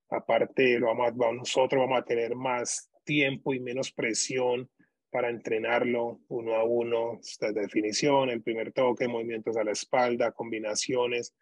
[0.08, 4.70] Aparte, lo vamos a, nosotros vamos a tener más tiempo y menos presión
[5.10, 11.34] para entrenarlo uno a uno, esta definición, el primer toque, movimientos a la espalda, combinaciones.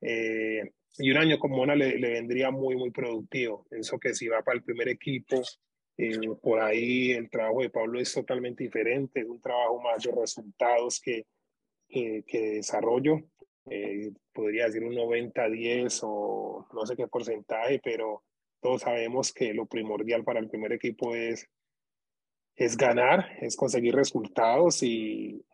[0.00, 0.62] Eh,
[0.98, 3.66] y un año como una le, le, vendría muy, muy productivo.
[3.70, 5.42] Eso que si va para el primer equipo,
[5.96, 10.12] eh, por ahí el trabajo de Pablo es totalmente diferente, es un trabajo más de
[10.12, 11.26] resultados que,
[11.88, 13.20] que, que desarrollo.
[13.70, 18.24] Eh, podría decir un 90-10 o no sé qué porcentaje, pero
[18.60, 21.48] todos sabemos que lo primordial para el primer equipo es,
[22.56, 25.44] es ganar, es conseguir resultados y,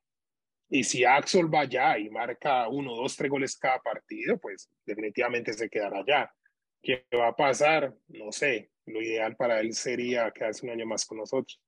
[0.69, 5.53] y si Axel va allá y marca uno, dos, tres goles cada partido, pues definitivamente
[5.53, 6.33] se quedará allá.
[6.83, 7.95] ¿Qué va a pasar?
[8.09, 11.61] No sé, lo ideal para él sería quedarse un año más con nosotros.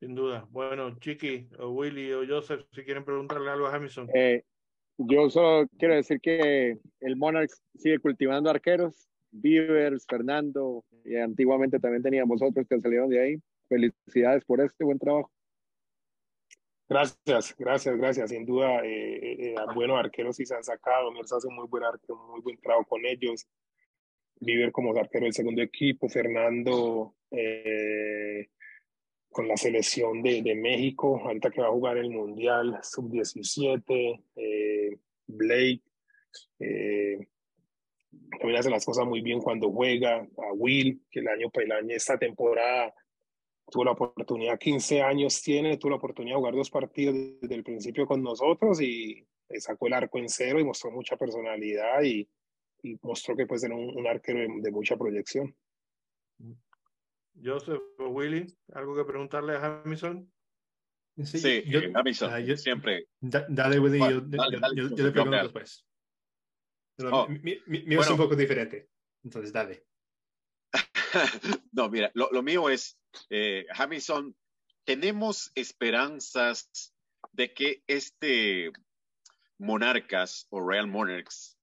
[0.00, 0.46] Sin duda.
[0.50, 4.08] Bueno, Chiqui, o Willy o Joseph, si quieren preguntarle algo a Jamison.
[4.14, 4.42] Eh,
[4.98, 9.08] yo solo quiero decir que el Monarchs sigue cultivando arqueros.
[9.30, 13.42] Beavers, Fernando, y antiguamente también teníamos otros que salieron de ahí.
[13.72, 15.30] Felicidades por este buen trabajo.
[16.86, 18.28] Gracias, gracias, gracias.
[18.28, 21.10] Sin duda, eh, eh, eh buenos arqueros sí se han sacado.
[21.10, 23.48] Mirza hace muy buen arquero, muy buen trabajo con ellos.
[24.40, 28.48] Viver como arquero del segundo equipo, Fernando eh,
[29.30, 34.98] con la selección de, México, ahorita que va a jugar el Mundial Sub-17, eh,
[35.28, 35.82] Blake,
[38.38, 41.96] también hace las cosas muy bien cuando juega, a Will, que el año, el año
[41.96, 42.92] esta temporada
[43.70, 47.64] tuvo la oportunidad, 15 años tiene, tuvo la oportunidad de jugar dos partidos desde el
[47.64, 49.26] principio con nosotros y
[49.58, 52.28] sacó el arco en cero y mostró mucha personalidad y,
[52.82, 55.54] y mostró que puede ser un, un arquero de, de, mucha proyección.
[57.42, 60.30] Joseph o Willy, ¿algo que preguntarle a Jamison?
[61.24, 63.08] Sí, sí yo, Jamison, uh, yo, siempre.
[63.20, 65.86] Da, dale, Willy, yo, dale, dale, yo, yo, le pregunto después.
[66.96, 68.90] Pero oh, mi, mi, mi bueno, es un poco diferente,
[69.22, 69.86] entonces dale.
[71.72, 72.98] no, mira, lo, mío es,
[73.30, 73.66] eh,
[74.84, 76.92] tenemos esperanzas
[77.32, 78.72] de que este
[79.58, 81.56] Monarcas o Real Monarchs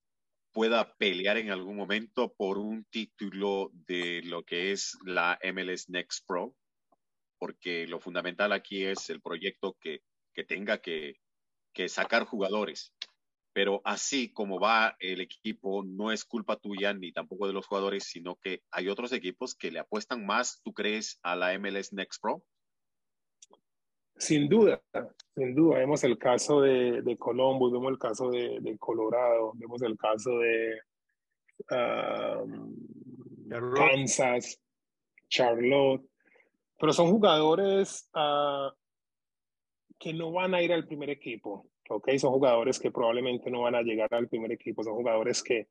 [0.52, 6.26] pueda pelear en algún momento por un título de lo que es la MLS Next
[6.26, 6.56] Pro,
[7.38, 10.02] porque lo fundamental aquí es el proyecto que,
[10.34, 11.20] que tenga que,
[11.74, 12.94] que sacar jugadores.
[13.60, 18.06] Pero así como va el equipo, no es culpa tuya ni tampoco de los jugadores,
[18.06, 22.22] sino que hay otros equipos que le apuestan más, ¿tú crees, a la MLS Next
[22.22, 22.42] Pro?
[24.16, 24.82] Sin duda,
[25.36, 25.80] sin duda.
[25.80, 30.38] Vemos el caso de, de Columbus, vemos el caso de, de, Colorado, vemos el caso
[30.40, 30.80] de
[31.72, 32.78] um,
[33.76, 34.58] Kansas,
[35.28, 36.10] Charlotte,
[36.80, 38.72] pero son jugadores uh,
[40.00, 42.10] que no van a ir al primer equipo, ¿ok?
[42.18, 45.68] Son jugadores que probablemente no van a llegar al primer equipo, son jugadores que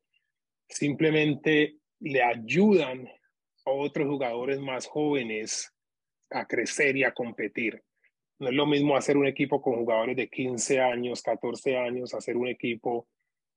[0.67, 3.07] simplemente le ayudan
[3.65, 5.73] a otros jugadores más jóvenes
[6.29, 7.81] a crecer y a competir.
[8.37, 12.37] No es lo mismo hacer un equipo con jugadores de 15 años, 14 años, hacer
[12.37, 13.07] un equipo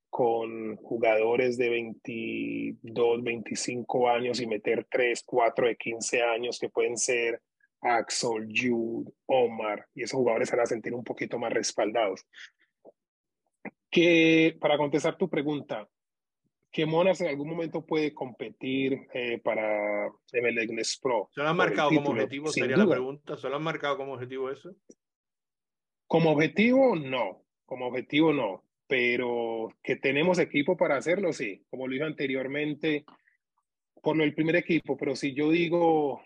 [0.09, 6.97] con jugadores de 22, 25 años y meter 3, 4 de 15 años que pueden
[6.97, 7.40] ser
[7.82, 12.24] Axel, Jude, Omar, y esos jugadores se van a sentir un poquito más respaldados.
[13.90, 15.88] Que, para contestar tu pregunta,
[16.70, 21.28] ¿qué Monas en algún momento puede competir eh, para MLS Pro?
[21.34, 22.48] ¿Se lo han marcado como objetivo?
[22.48, 22.86] Sin sería duda.
[22.86, 23.36] la pregunta.
[23.36, 24.74] ¿Se lo han marcado como objetivo eso?
[26.06, 27.42] Como objetivo, no.
[27.66, 28.64] Como objetivo, no.
[28.86, 31.64] Pero que tenemos equipo para hacerlo, sí.
[31.68, 33.04] Como lo dije anteriormente,
[34.02, 34.96] por lo del primer equipo.
[34.96, 36.22] Pero si yo digo,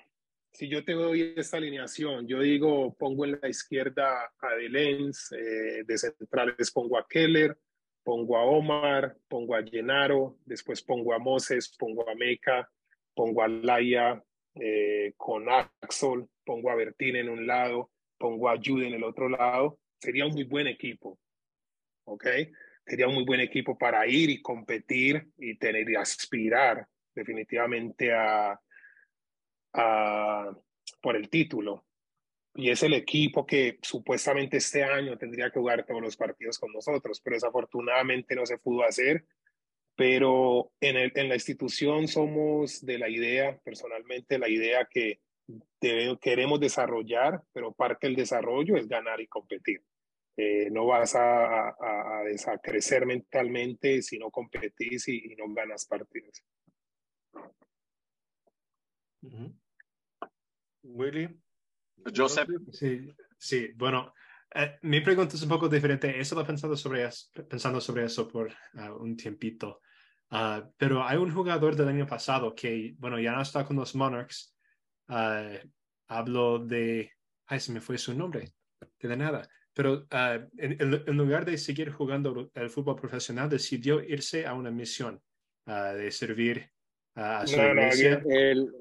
[0.56, 5.84] si yo te doy esta alineación, yo digo, pongo en la izquierda a Delens, eh,
[5.84, 7.58] de centrales pongo a Keller,
[8.02, 12.66] pongo a Omar, pongo a Llenaro, después pongo a Moses, pongo a Meca,
[13.14, 14.22] pongo a Laia
[14.54, 19.28] eh, con Axel, pongo a Bertín en un lado, pongo a Jude en el otro
[19.28, 21.18] lado, sería un muy buen equipo.
[22.04, 22.24] ¿Ok?
[22.86, 28.58] Sería un muy buen equipo para ir y competir y tener y aspirar definitivamente a,
[29.72, 30.52] a
[31.01, 31.84] por el título.
[32.55, 36.72] Y es el equipo que supuestamente este año tendría que jugar todos los partidos con
[36.72, 39.24] nosotros, pero desafortunadamente no se pudo hacer.
[39.94, 45.20] Pero en, el, en la institución somos de la idea, personalmente, la idea que
[46.20, 49.82] queremos desarrollar, pero parte del desarrollo es ganar y competir.
[50.36, 55.86] Eh, no vas a, a, a, crecer mentalmente si no competís y, y no ganas
[55.86, 56.43] partidos.
[60.82, 61.28] Willy.
[62.15, 62.48] Joseph.
[62.73, 63.70] Sí, sí.
[63.74, 64.12] bueno,
[64.55, 66.09] eh, mi pregunta es un poco diferente.
[66.09, 67.09] He estado pensando sobre,
[67.48, 69.81] pensando sobre eso por uh, un tiempito.
[70.31, 73.94] Uh, pero hay un jugador del año pasado que, bueno, ya no está con los
[73.94, 74.55] Monarchs.
[75.09, 75.59] Uh,
[76.09, 77.12] hablo de,
[77.47, 78.53] ay, se me fue su nombre,
[78.98, 79.48] de nada.
[79.73, 85.20] Pero en, en, lugar de seguir jugando el fútbol profesional, decidió irse a una misión
[85.66, 86.70] de servir
[87.15, 88.73] a su no, no, el,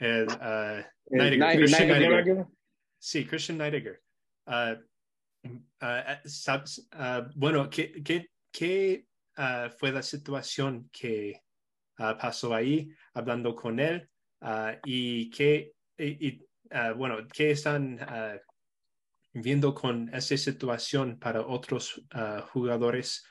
[0.00, 0.82] el, uh,
[2.98, 4.02] Sí, Christian Neidegger.
[4.46, 4.76] Uh,
[5.44, 9.06] uh, bueno, ¿qué, qué, qué
[9.78, 11.42] fue la situación que
[11.96, 14.08] pasó ahí hablando con él?
[14.84, 16.46] y qué, y,
[16.96, 17.98] bueno, ¿qué están
[19.32, 22.02] viendo con esa situación para otros
[22.52, 23.24] jugadores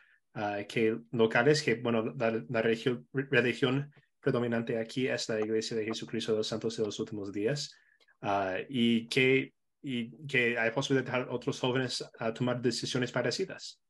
[0.67, 6.47] que locales que, bueno, la, religión predominante aquí es la Iglesia de Jesucristo de los
[6.47, 7.75] Santos de los Últimos Días
[8.21, 13.81] uh, y, que, y que hay posibilidad de otros jóvenes a tomar decisiones parecidas.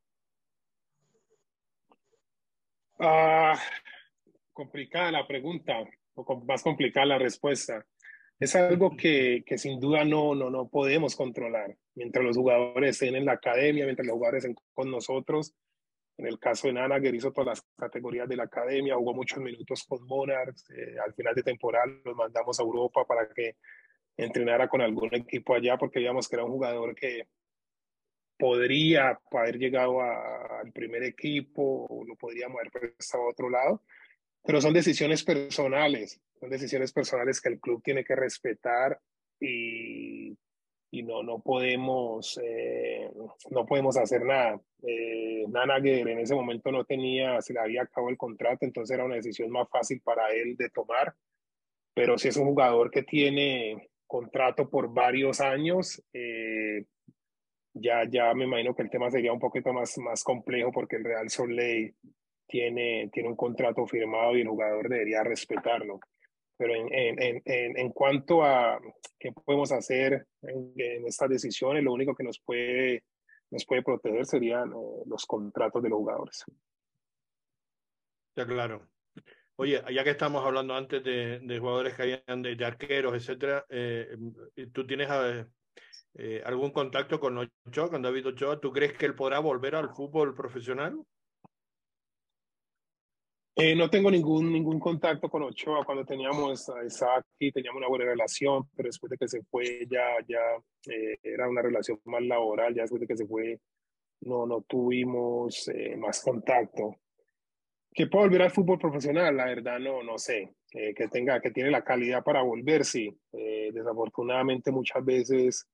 [2.99, 3.57] Uh,
[4.51, 5.73] complicada la pregunta,
[6.15, 7.85] o más complicada la respuesta.
[8.39, 11.75] Es algo que, que, sin duda no, no, no podemos controlar.
[11.95, 15.53] Mientras los jugadores estén en la academia, mientras los jugadores estén con nosotros,
[16.19, 19.39] en el caso de Nana, que hizo todas las categorías de la academia, jugó muchos
[19.39, 20.69] minutos con Monarchs.
[20.69, 23.55] Eh, al final de temporada los mandamos a Europa para que
[24.17, 27.29] entrenara con algún equipo allá, porque veíamos que era un jugador que
[28.37, 33.81] podría haber llegado al primer equipo o lo podríamos haber prestado a otro lado.
[34.43, 38.99] Pero son decisiones personales, son decisiones personales que el club tiene que respetar
[39.39, 40.37] y
[40.91, 43.09] y no, no, podemos, eh,
[43.51, 44.59] no podemos hacer nada.
[44.81, 49.05] Eh, Nanager en ese momento no tenía, se le había acabado el contrato, entonces era
[49.05, 51.13] una decisión más fácil para él de tomar.
[51.93, 56.85] Pero si es un jugador que tiene contrato por varios años, eh,
[57.73, 61.03] ya, ya me imagino que el tema sería un poquito más, más complejo porque el
[61.03, 61.93] Real Soleil
[62.47, 65.99] tiene, tiene un contrato firmado y el jugador debería respetarlo.
[66.59, 68.77] Pero en, en, en, en cuanto a
[69.17, 70.73] qué podemos hacer en,
[71.07, 73.05] estas decisiones, lo único que nos puede,
[73.49, 76.43] nos puede proteger serían eh, los contratos de los jugadores.
[78.35, 78.89] Ya, claro.
[79.55, 83.65] Oye, ya que estamos hablando antes de, de jugadores que hayan de, de arqueros, etcétera,
[83.69, 84.17] eh,
[84.73, 85.07] ¿tú tienes
[86.15, 88.59] eh, algún contacto con Ochoa, con David Ochoa?
[88.59, 90.99] ¿Tú crees que él podrá volver al fútbol profesional?
[93.61, 95.83] Eh, no tengo ningún, ningún contacto con Ochoa.
[95.83, 100.15] Cuando teníamos a Isaac teníamos una buena relación, pero después de que se fue ya,
[100.25, 100.39] ya
[100.93, 102.73] eh, era una relación más laboral.
[102.73, 103.59] Ya después de que se fue,
[104.21, 106.95] no, no tuvimos eh, más contacto.
[107.91, 110.53] Que pueda volver al fútbol profesional, la verdad no, no sé.
[110.71, 113.09] que tenga, que tiene la calidad para volver, sí.
[113.31, 115.67] desafortunadamente muchas veces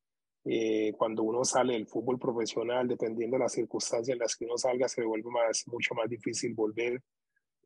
[0.98, 4.88] cuando uno sale del fútbol profesional, dependiendo de las circunstancias en las que uno salga,
[4.88, 7.02] se vuelve más, mucho más difícil volver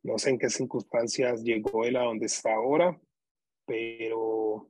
[0.03, 2.99] no sé en qué circunstancias llegó él a donde está ahora,
[3.65, 4.69] pero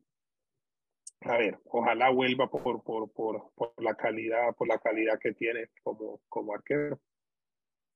[1.22, 5.70] a ver, ojalá vuelva por, por, por, por la calidad, por la calidad que tiene
[5.84, 7.00] como, como arquero.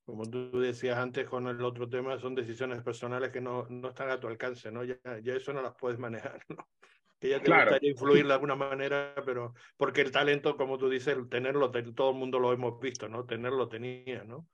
[0.04, 4.10] Como tú decías antes con el otro tema, son decisiones personales que no, no están
[4.10, 4.84] a tu alcance, ¿no?
[4.84, 6.56] Ya, ya eso no las puedes manejar, ¿no?
[7.20, 7.70] Que ya te claro.
[7.70, 12.16] gustaría influir de alguna manera, pero porque el talento, como tú dices, tenerlo, todo el
[12.16, 13.24] mundo lo hemos visto, ¿no?
[13.24, 14.46] Tenerlo tenía, ¿no?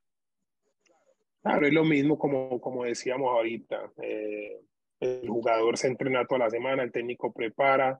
[1.43, 3.93] Claro, es lo mismo como, como decíamos ahorita.
[4.03, 4.61] Eh,
[5.01, 7.99] el jugador se entrena toda la semana, el técnico prepara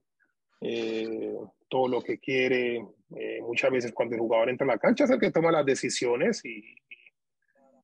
[0.61, 1.35] eh,
[1.69, 2.85] todo lo que quiere.
[3.17, 5.65] Eh, muchas veces cuando el jugador entra a la cancha es el que toma las
[5.65, 6.77] decisiones y,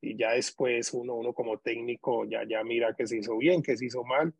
[0.03, 3.77] y ya después uno, uno como técnico ya, ya mira que se hizo bien, que
[3.77, 4.35] se hizo mal.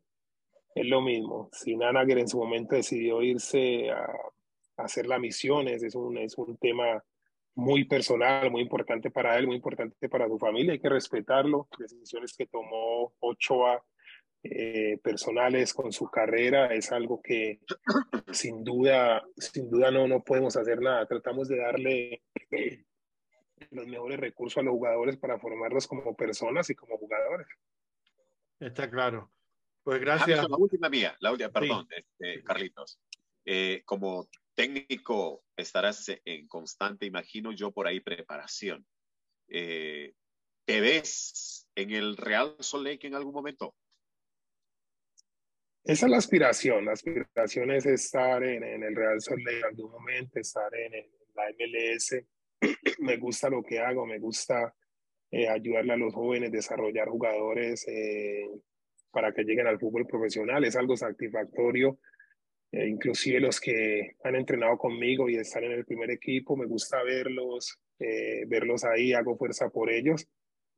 [0.75, 1.49] Es lo mismo.
[1.51, 6.37] Si Nanager en su momento decidió irse a, a hacer las misiones, es un, es
[6.37, 7.03] un tema
[7.57, 12.35] muy personal, muy importante para él, muy importante para su familia, hay que respetarlo, decisiones
[12.37, 13.83] que tomó Ochoa
[14.43, 17.59] eh, personales con su carrera es algo que
[18.31, 22.21] sin duda, sin duda no, no podemos hacer nada, tratamos de darle
[23.71, 27.47] los mejores recursos a los jugadores para formarlos como personas y como jugadores.
[28.59, 29.31] Está claro.
[29.83, 30.47] Pues gracias.
[30.47, 32.99] la última mía, la última, perdón, este, Carlitos.
[33.43, 34.27] Eh, como
[34.57, 38.85] técnico estarás en constante, imagino yo, por ahí preparación.
[39.47, 40.13] Eh,
[40.65, 43.75] ¿Te ves en el Real Salt Lake en algún momento?
[45.83, 46.85] Esa es la aspiración.
[46.85, 50.93] La aspiración es estar en, en el Real Salt Lake en algún momento, estar en,
[50.95, 51.05] en
[51.35, 52.25] la MLS.
[52.99, 54.73] me gusta lo que hago, me gusta
[55.29, 58.49] eh, ayudarle a los jóvenes, desarrollar jugadores eh,
[59.11, 60.65] para que lleguen al fútbol profesional.
[60.65, 61.99] Es algo satisfactorio.
[62.71, 67.01] Eh, inclusive los que han entrenado conmigo y están en el primer equipo, me gusta
[67.03, 67.79] verlos,
[68.47, 70.27] verlos ahí, hago fuerza por ellos.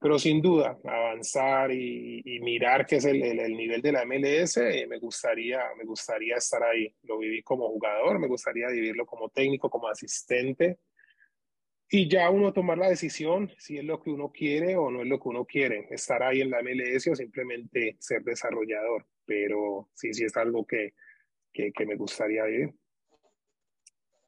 [0.02, 4.58] Pero sin duda, avanzar y, mirar qué es el, el, nivel de la MLS,
[4.88, 6.96] me, gustaría, me gustaría estar ahí.
[7.04, 10.80] Lo viví como jugador, me gustaría vivirlo como técnico, como asistente
[11.92, 15.08] y ya uno tomar la decisión si es lo que uno quiere o no es
[15.08, 20.14] lo que uno quiere, estar ahí en la MLS o simplemente ser desarrollador, pero sí,
[20.14, 20.94] sí es algo que,
[21.54, 22.74] que, me gustaría vivir.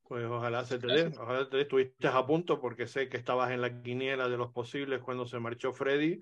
[0.03, 3.61] Pues ojalá se te dé, ojalá te estuviste a punto porque sé que estabas en
[3.61, 6.19] la quiniela de los posibles cuando se marchó Freddy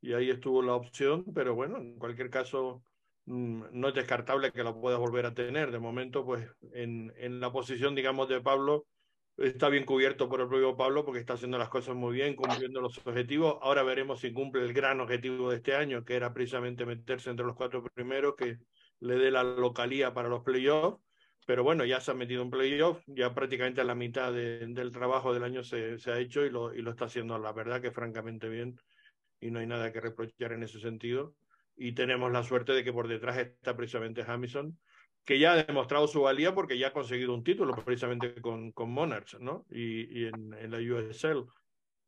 [0.00, 2.82] y ahí estuvo la opción, pero bueno, en cualquier caso
[3.26, 5.70] mm, no es descartable que la puedas volver a tener.
[5.70, 8.86] De momento, pues en, en la posición, digamos, de Pablo,
[9.36, 12.80] está bien cubierto por el propio Pablo porque está haciendo las cosas muy bien, cumpliendo
[12.80, 13.58] los objetivos.
[13.60, 17.44] Ahora veremos si cumple el gran objetivo de este año, que era precisamente meterse entre
[17.44, 18.58] los cuatro primeros, que
[19.00, 21.02] le dé la localía para los playoffs.
[21.46, 25.32] Pero bueno, ya se ha metido en playoffs, ya prácticamente a la mitad del trabajo
[25.32, 27.92] del año se, se ha hecho y lo, y lo está haciendo, la verdad, que
[27.92, 28.76] francamente bien.
[29.40, 31.36] Y no hay nada que reprochar en ese sentido.
[31.76, 34.76] Y tenemos la suerte de que por detrás está precisamente Hamilton,
[35.24, 38.90] que ya ha demostrado su valía porque ya ha conseguido un título precisamente con, con
[38.90, 39.66] Monarchs, ¿no?
[39.70, 41.44] Y, y en, en, la USL.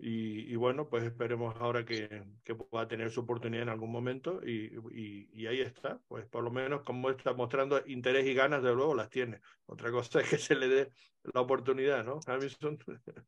[0.00, 4.40] Y, y, bueno, pues esperemos ahora que, que, pueda tener su oportunidad en algún momento
[4.46, 4.72] y,
[5.32, 8.94] y, ahí está, pues por lo menos como está mostrando interés y ganas, de luego
[8.94, 9.40] las tiene.
[9.66, 10.90] Otra cosa es que se le dé
[11.34, 12.20] la oportunidad, ¿no?
[12.24, 12.78] Hamilton.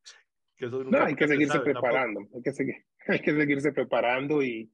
[0.56, 4.70] que no, hay que seguirse preparando, hay que, seguir, hay que seguirse preparando y,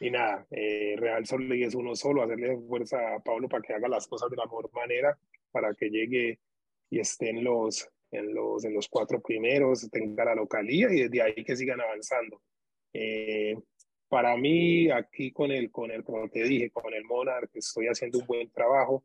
[0.00, 3.86] y nada, eh, Real Sol es uno solo, hacerle fuerza a Pablo para que haga
[3.86, 5.16] las cosas de la mejor manera,
[5.52, 6.40] para que llegue
[6.90, 11.22] y esté en los, en los, en los cuatro primeros, tenga la localía y desde
[11.22, 12.40] ahí que sigan avanzando.
[12.92, 13.56] Eh,
[14.08, 18.18] para mí, aquí con el, con el, como te dije, con el Monarch, estoy haciendo
[18.18, 19.04] un buen trabajo,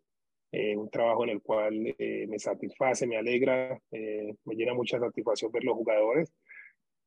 [0.52, 5.00] eh, un trabajo en el cual eh, me satisface, me alegra, eh, me llena mucha
[5.00, 6.32] satisfacción ver los jugadores.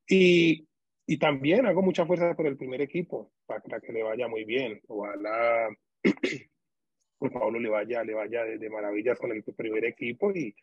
[0.08, 0.66] Y
[1.06, 4.80] y también hago mucha fuerza por el primer equipo para que le vaya muy bien.
[4.86, 5.68] Ojalá
[7.18, 10.54] por Pablo le vaya, le vaya de, maravillas con el primer equipo y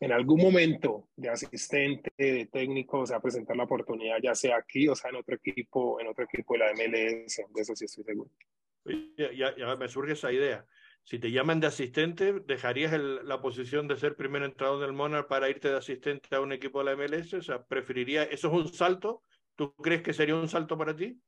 [0.00, 4.88] en algún momento de asistente, de técnico, o sea, presentar la oportunidad, ya sea aquí
[4.88, 8.04] o sea en otro equipo, en otro equipo de la MLS, de eso sí estoy
[8.04, 8.30] seguro.
[9.16, 10.66] Ya, ya me surge esa idea.
[11.04, 15.28] Si te llaman de asistente, ¿dejarías el, la posición de ser primer entrenador del Monarch
[15.28, 17.34] para irte de asistente a un equipo de la MLS?
[17.34, 19.22] O sea, ¿preferiría, eso es un salto
[19.60, 21.20] ¿Tú crees que sería un salto para ti?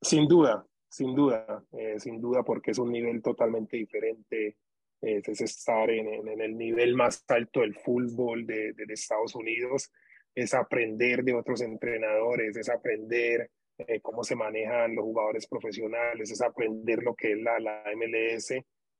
[0.00, 4.56] Sin duda, sin duda, eh, sin duda, porque es un nivel totalmente diferente.
[5.02, 9.92] Eh, es estar en, en, el nivel más alto del fútbol de, de, Estados Unidos,
[10.34, 16.40] es aprender de otros entrenadores, es aprender eh, cómo se manejan los jugadores profesionales, es
[16.40, 18.52] aprender lo que es la, la MLS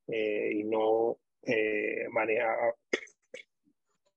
[0.08, 1.18] y no
[2.10, 2.74] manejar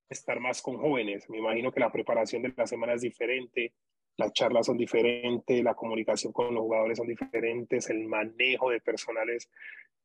[0.09, 1.29] estar más con jóvenes.
[1.29, 3.73] Me imagino que la preparación de la semana es diferente,
[4.17, 9.49] las charlas son diferentes, la comunicación con los jugadores son diferentes, el manejo de personales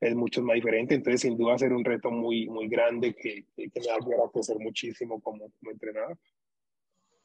[0.05, 0.95] es mucho más diferente.
[0.95, 4.59] Entonces, sin duda, ser un reto muy, muy grande que, que, me va a crecer
[4.59, 6.19] muchísimo como, como entrenador.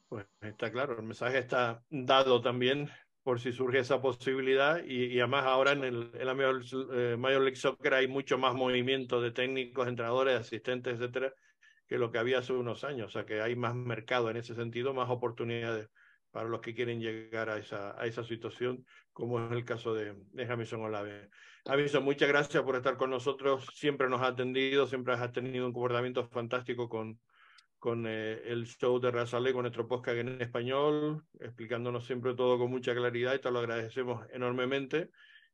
[0.07, 2.89] Pues está claro, el mensaje está dado también
[3.21, 6.61] por si surge esa posibilidad y, y además ahora en, el, en la Major,
[6.93, 11.33] eh, Major League Soccer hay mucho más movimiento de técnicos, entrenadores, asistentes, etcétera,
[11.85, 13.07] que lo que había hace unos años.
[13.07, 15.89] O sea, que hay más mercado en ese sentido, más oportunidades
[16.31, 20.15] para los que quieren llegar a esa, a esa situación, como es el caso de,
[20.31, 21.29] de Jamison Olave.
[21.69, 23.67] Jamison, muchas gracias por estar con nosotros.
[23.75, 27.19] Siempre nos ha atendido, siempre has tenido un comportamiento fantástico con,
[27.77, 32.71] con eh, el show de Razale, con nuestro podcast en español, explicándonos siempre todo con
[32.71, 35.11] mucha claridad y te lo agradecemos enormemente.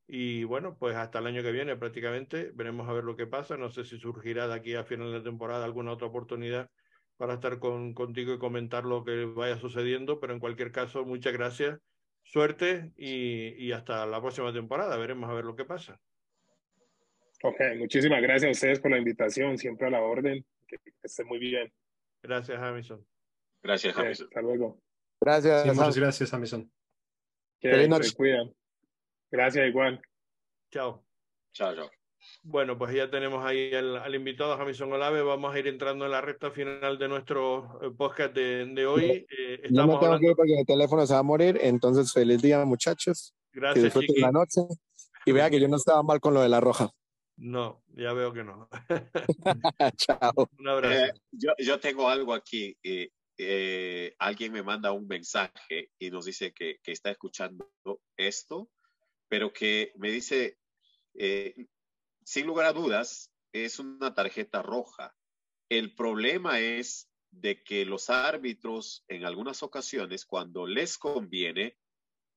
[0.08, 3.58] Y bueno, pues hasta el año que viene prácticamente veremos a ver lo que pasa.
[3.58, 6.70] No sé si surgirá de aquí a final de temporada alguna otra oportunidad
[7.18, 11.34] para estar con, contigo y comentar lo que vaya sucediendo, pero en cualquier caso, muchas
[11.34, 11.78] gracias,
[12.26, 14.98] suerte y, y hasta la próxima temporada.
[14.98, 16.00] Veremos a ver lo que pasa.
[17.44, 21.38] Ok, muchísimas gracias a ustedes por la invitación, siempre a la orden, que, esté muy
[21.38, 21.72] bien.
[22.24, 23.06] Gracias, Hamilton.
[23.62, 24.28] Gracias, Hamilton.
[24.28, 24.82] hasta luego.
[25.22, 25.66] Gracias.
[25.76, 26.72] muchas gracias, Hamilton.
[27.60, 28.54] Que se cuidan.
[29.32, 30.02] Gracias, igual.
[30.72, 31.06] Chao.
[31.52, 31.95] Chao, chao.
[32.48, 35.24] Bueno, pues ya tenemos ahí al, invitado Jamison Olave.
[35.24, 39.26] Vamos a ir entrando en la recta final de nuestro eh, podcast de, hoy.
[39.36, 41.58] Eh, estamos tengo que ir porque el teléfono se va a morir.
[41.62, 43.34] Entonces, feliz día, muchachos.
[43.52, 44.62] Gracias, que disfruten la noche.
[45.26, 46.92] Y vea que yo no estaba mal con lo de la roja.
[47.38, 48.70] No, ya veo que no.
[49.98, 50.50] Chao.
[50.60, 51.06] Un abrazo.
[51.06, 52.78] Eh, yo, yo, tengo algo aquí.
[54.20, 57.72] alguien me manda un mensaje y nos dice que, que está escuchando
[58.16, 58.70] esto,
[59.28, 60.60] pero que me dice,
[62.26, 65.16] sin lugar a dudas, es una tarjeta roja.
[65.70, 71.78] El problema es de que los árbitros en algunas ocasiones, cuando les conviene,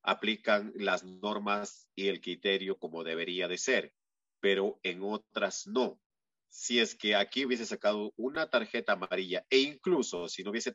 [0.03, 3.95] aplican las normas y el criterio como debería de ser,
[4.41, 6.01] pero en otras no.
[6.51, 10.73] Si es que aquí hubiese sacado una tarjeta amarilla e incluso si no hubiese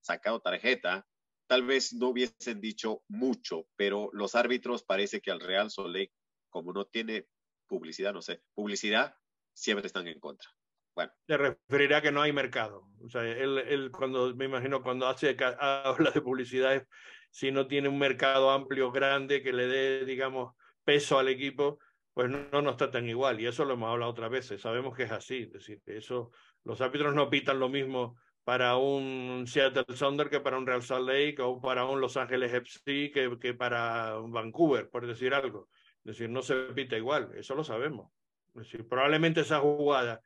[0.00, 1.06] sacado tarjeta,
[1.46, 6.10] tal vez no hubiesen dicho mucho, pero los árbitros parece que al Real Soleil,
[6.50, 7.26] como no tiene
[7.66, 9.14] publicidad, no sé, publicidad,
[9.52, 10.48] siempre están en contra.
[10.94, 11.12] Bueno.
[11.26, 12.88] Se referirá a que no hay mercado.
[13.04, 16.86] O sea, él, él cuando, me imagino, cuando hace, habla de publicidad,
[17.30, 21.78] si no tiene un mercado amplio, grande, que le dé, digamos, peso al equipo,
[22.14, 23.40] pues no, no nos tratan igual.
[23.40, 24.62] Y eso lo hemos hablado otras veces.
[24.62, 25.42] Sabemos que es así.
[25.42, 26.30] Es decir, eso,
[26.64, 28.16] los árbitros no pitan lo mismo
[28.46, 32.54] para un Seattle Thunder que para un Real Salt Lake o para un Los Ángeles
[32.54, 35.68] FC que, que para Vancouver, por decir algo.
[36.06, 38.12] Es decir, no se pita igual, eso lo sabemos.
[38.54, 40.22] Es decir, probablemente esa jugada,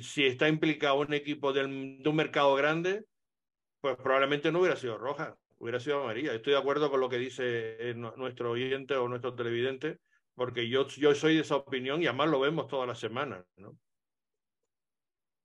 [0.00, 3.04] si está implicado un equipo de un mercado grande,
[3.80, 6.32] pues probablemente no hubiera sido roja, hubiera sido amarilla.
[6.32, 9.98] Estoy de acuerdo con lo que dice eh, nuestro oyente o nuestro televidente,
[10.36, 13.76] porque yo, yo soy de esa opinión y además lo vemos todas las semanas, ¿no?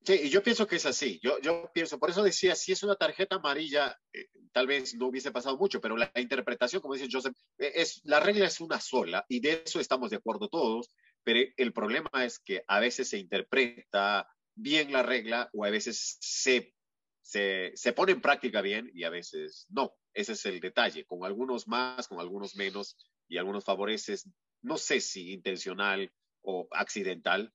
[0.06, 1.20] Sí, yo pienso que es así.
[1.22, 5.08] Yo, yo pienso, por eso decía, si es una tarjeta amarilla, eh, tal vez no
[5.08, 8.80] hubiese pasado mucho, pero la, interpretación, como dice Joseph, eh, es, la regla es una
[8.80, 10.90] sola y de eso estamos de acuerdo todos,
[11.24, 16.18] pero el problema es que a veces se interpreta bien la regla o a veces
[16.20, 16.74] se,
[17.22, 19.94] se, se pone en práctica bien y a veces no.
[20.14, 22.98] Ese es el detalle, con algunos más, con algunos menos
[23.28, 24.28] y algunos favoreces,
[24.62, 26.12] no sé si intencional
[26.42, 27.54] o accidental,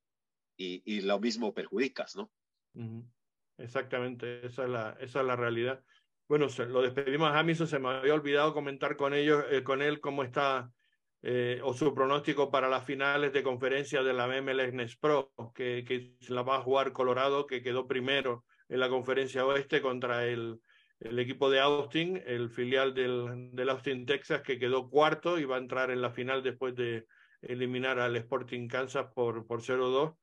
[0.57, 2.31] y, lo mismo perjudicas, ¿no?
[3.59, 5.83] Exactamente, esa es la, esa es la realidad.
[6.29, 10.01] Bueno, lo despedimos a Jamison, se me había olvidado comentar con ellos, eh, con él
[10.01, 10.73] cómo está
[11.23, 16.17] eh, o su pronóstico para las finales de conferencia de la MLS Pro, que, que
[16.29, 20.61] la va a jugar Colorado, que quedó primero en la conferencia oeste contra el,
[21.01, 25.57] el equipo de Austin, el filial del, del Austin, Texas, que quedó cuarto y va
[25.57, 27.07] a entrar en la final después de
[27.43, 30.17] eliminar al Sporting Kansas por, por 0-2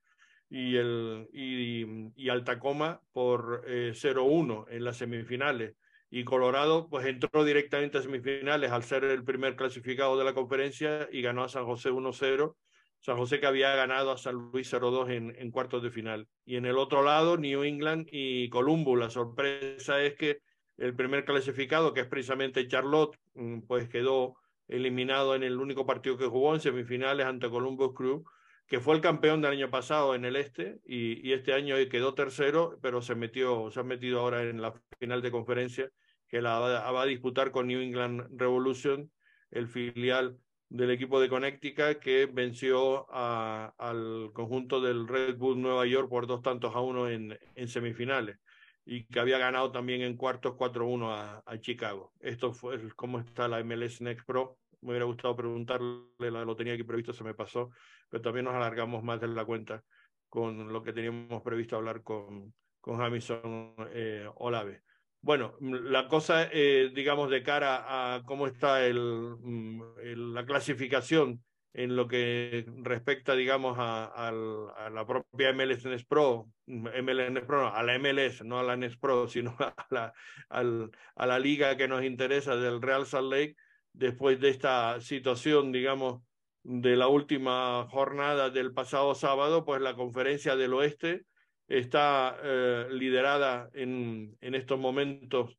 [0.51, 5.75] y, el, y, y al por 0-1 eh, en las semifinales.
[6.09, 11.07] Y Colorado pues entró directamente a semifinales al ser el primer clasificado de la conferencia
[11.09, 12.53] y ganó a San José 1-0.
[12.99, 16.27] San José que había ganado a San Luis 0-2 en, en cuartos de final.
[16.43, 18.99] Y en el otro lado, New England y Columbus.
[18.99, 20.39] La sorpresa es que
[20.77, 24.35] el primer clasificado, que es precisamente Charlotte, mm, pues quedó
[24.67, 28.25] eliminado en el único partido que jugó en semifinales ante Columbus Crew
[28.71, 32.79] que fue el campeón del año pasado en el este y, este año quedó tercero,
[32.81, 35.91] pero se metió, se ha metido ahora en la final de conferencia
[36.29, 39.11] que la va, a disputar con New England Revolution,
[39.51, 40.37] el filial
[40.69, 46.41] del equipo de Connecticut que venció al conjunto del Red Bull Nueva York por dos
[46.41, 48.37] tantos a uno en, en semifinales
[48.85, 52.13] y que había ganado también en cuartos 4-1 a, a, Chicago.
[52.21, 54.60] Esto fue cómo está la MLS Next Pro.
[54.81, 57.69] Me hubiera gustado preguntarle, lo tenía aquí previsto, se me pasó,
[58.09, 59.83] pero también nos alargamos más de la cuenta
[60.29, 64.81] con lo que teníamos previsto hablar con, con Jamison eh, Olave.
[65.21, 68.97] Bueno, la cosa, eh, digamos, de cara a cómo está el,
[69.39, 71.43] mm, el, la clasificación
[71.73, 77.45] en lo que respecta, digamos, a, a, a la propia MLS NES Pro, MLS NES
[77.45, 80.13] Pro, a la MLS, no a la NES Pro, sino a la,
[80.49, 83.55] al, a la liga que nos interesa del Real Salt Lake,
[83.93, 86.21] después de esta situación, digamos,
[86.63, 91.25] de la última jornada del pasado sábado, pues la conferencia del oeste
[91.67, 95.57] está eh, liderada en, en, estos momentos.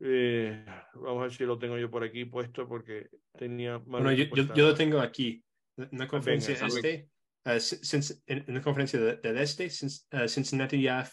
[0.00, 0.64] Eh,
[0.94, 3.78] vamos a ver si lo tengo yo por aquí puesto porque tenía...
[3.78, 5.42] Bueno, yo, yo, yo, lo tengo aquí.
[5.76, 7.08] Una conferencia Venga, este,
[7.46, 11.08] uh, since, en una conferencia del este, uh, Cincinnati ya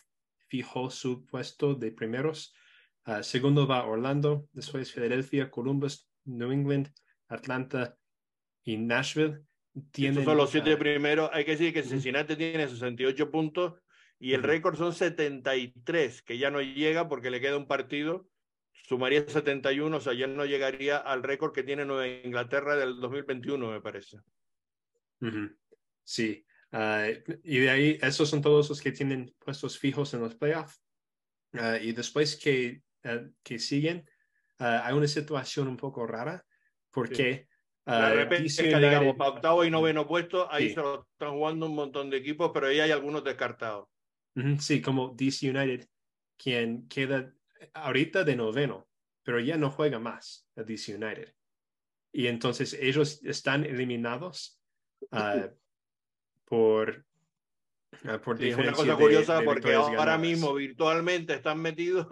[0.48, 2.54] fijó su puesto de primeros.
[3.06, 6.92] Uh, segundo va Orlando, después Filadelfia, Columbus, New England,
[7.28, 7.98] Atlanta
[8.64, 9.42] y Nashville.
[9.92, 11.30] Tienen, Estos son los siete primeros.
[11.34, 13.80] Hay que decir que Cincinnati tiene 68 puntos
[14.20, 18.28] y el récord son 73, que ya no llega porque le queda un partido.
[18.72, 23.72] Sumaría 71, o sea, ya no llegaría al récord que tiene Nueva Inglaterra del 2021,
[23.72, 24.18] me parece.
[26.04, 30.36] Sí, uh, y de ahí, esos son todos los que tienen puestos fijos en los
[30.36, 30.82] playoffs.
[31.54, 34.10] Uh, y después que, uh, que siguen,
[34.60, 36.46] hay una situación un poco rara,
[36.92, 37.48] porque...
[37.86, 42.12] La repesca, digamos, para octavo y noveno puesto, ahí se lo están jugando un montón
[42.12, 43.88] de equipos, pero ahí hay algunos descartados.
[44.60, 45.88] Sí, como DC United,
[46.38, 47.34] quien queda
[47.74, 48.88] ahorita de noveno,
[49.24, 51.34] pero ya no juega más a DC United.
[52.12, 54.60] Y entonces ellos están eliminados
[55.12, 55.50] uh,
[56.46, 57.06] por,
[58.04, 62.08] uh, por sí, una cosa curiosa porque ahora mismo virtualmente están metidos,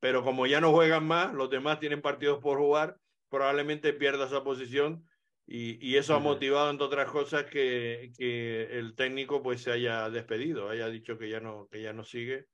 [0.00, 2.96] pero como ya no juegan más, los demás tienen partidos por jugar,
[3.28, 5.04] probablemente pierda esa posición
[5.46, 6.20] y, y eso uh -huh.
[6.20, 11.18] ha motivado, entre otras cosas, que, que, el técnico pues se haya despedido, haya dicho
[11.18, 12.46] que ya no, que ya no sigue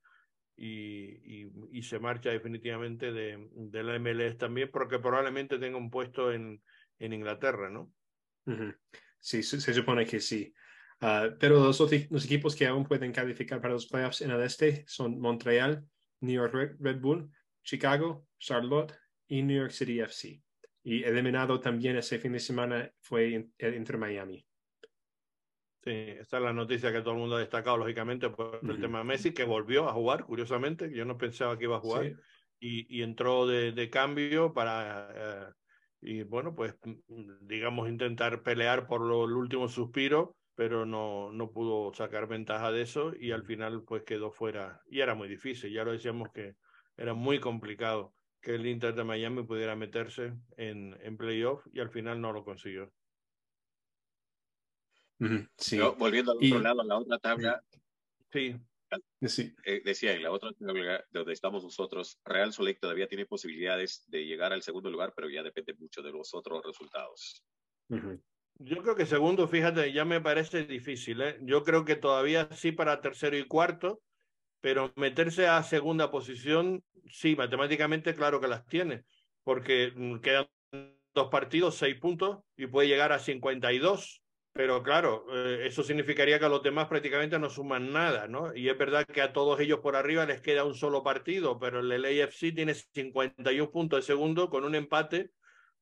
[0.57, 5.91] y, y, y se marcha definitivamente de, de, la MLS también, porque probablemente tenga un
[5.91, 6.63] puesto en,
[6.99, 7.91] en Inglaterra, ¿no?
[8.47, 8.79] Uh -huh.
[9.19, 10.53] Sí, se, se, supone que sí.
[11.01, 14.85] Uh, pero los, los, equipos que aún pueden calificar para los playoffs en el este
[14.87, 15.85] son Montreal,
[16.23, 17.31] New York Red Bull,
[17.63, 18.95] Chicago, Charlotte
[19.29, 20.43] y New York City FC.
[20.85, 24.45] Y eliminado también ese fin de semana fue el Inter Miami.
[25.85, 28.71] Sí, esta es la noticia que todo el mundo ha destacado, lógicamente, por uh -huh.
[28.71, 31.81] el tema de Messi, que volvió a jugar, curiosamente, yo no pensaba que iba a
[31.81, 32.15] jugar, sí.
[32.61, 36.77] y, y, entró de, de cambio para, uh, y bueno, pues
[37.41, 42.83] digamos, intentar pelear por lo, el último suspiro, pero no, no pudo sacar ventaja de
[42.83, 46.55] eso, y al final pues quedó fuera, y era muy difícil, ya lo decíamos que
[46.97, 51.91] era muy complicado que el Inter de Miami pudiera meterse en, en playoff, y al
[51.91, 52.93] final no lo consiguió.
[55.59, 55.79] Sí.
[55.79, 56.63] Pero volviendo al otro y...
[56.63, 57.65] lado, a la otra tabla.
[58.31, 58.57] Sí.
[59.23, 59.53] sí.
[59.65, 64.27] Eh, decía, en la otra tabla donde estamos nosotros, Real Soleil todavía tiene posibilidades de
[64.27, 67.45] llegar al segundo lugar, pero ya depende mucho de los otros resultados.
[67.89, 68.23] Uh -huh.
[68.65, 71.21] Yo creo que segundo, fíjate, ya me parece difícil.
[71.23, 71.39] ¿eh?
[71.43, 74.01] Yo creo que todavía sí para tercero y cuarto,
[74.61, 79.05] pero meterse a segunda posición, sí, matemáticamente claro que las tiene,
[79.43, 80.47] porque mm, quedan
[81.15, 84.23] dos partidos, seis puntos, y puede llegar a 52
[84.53, 88.55] pero claro, eh, eso significaría que a los demás prácticamente no suman nada, ¿no?
[88.55, 91.81] Y es verdad que a todos ellos por arriba les queda un solo partido, pero
[91.81, 95.31] el LAFC tiene 51 puntos de segundo con un empate,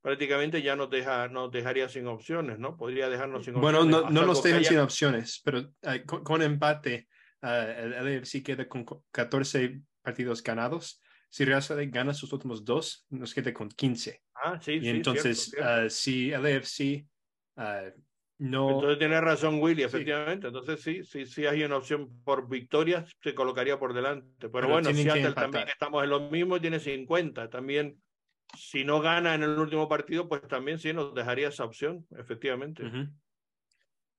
[0.03, 2.77] prácticamente ya nos, deja, nos dejaría sin opciones, ¿no?
[2.77, 4.03] Podría dejarnos sin bueno, opciones.
[4.03, 4.69] Bueno, no, no nos dejan haya...
[4.69, 7.09] sin opciones, pero uh, con, con, empate
[7.43, 11.03] uh, el LAFC queda con 14 partidos ganados.
[11.29, 14.21] Si Real Sociedad gana sus últimos dos, nos queda con 15.
[14.35, 15.87] Ah, sí, y sí, entonces, cierto.
[15.87, 17.07] Uh, si LAFC
[18.41, 18.71] no.
[18.71, 20.47] Entonces tiene razón Willy, efectivamente.
[20.47, 24.27] Entonces sí, sí, sí hay una opción por victoria, se colocaría por delante.
[24.39, 27.51] Pero, Pero bueno, Seattle también estamos en lo mismo, tiene 50.
[27.51, 28.01] También,
[28.57, 32.85] si no gana en el último partido, pues también sí nos dejaría esa opción, efectivamente.
[32.85, 33.13] Uh -huh.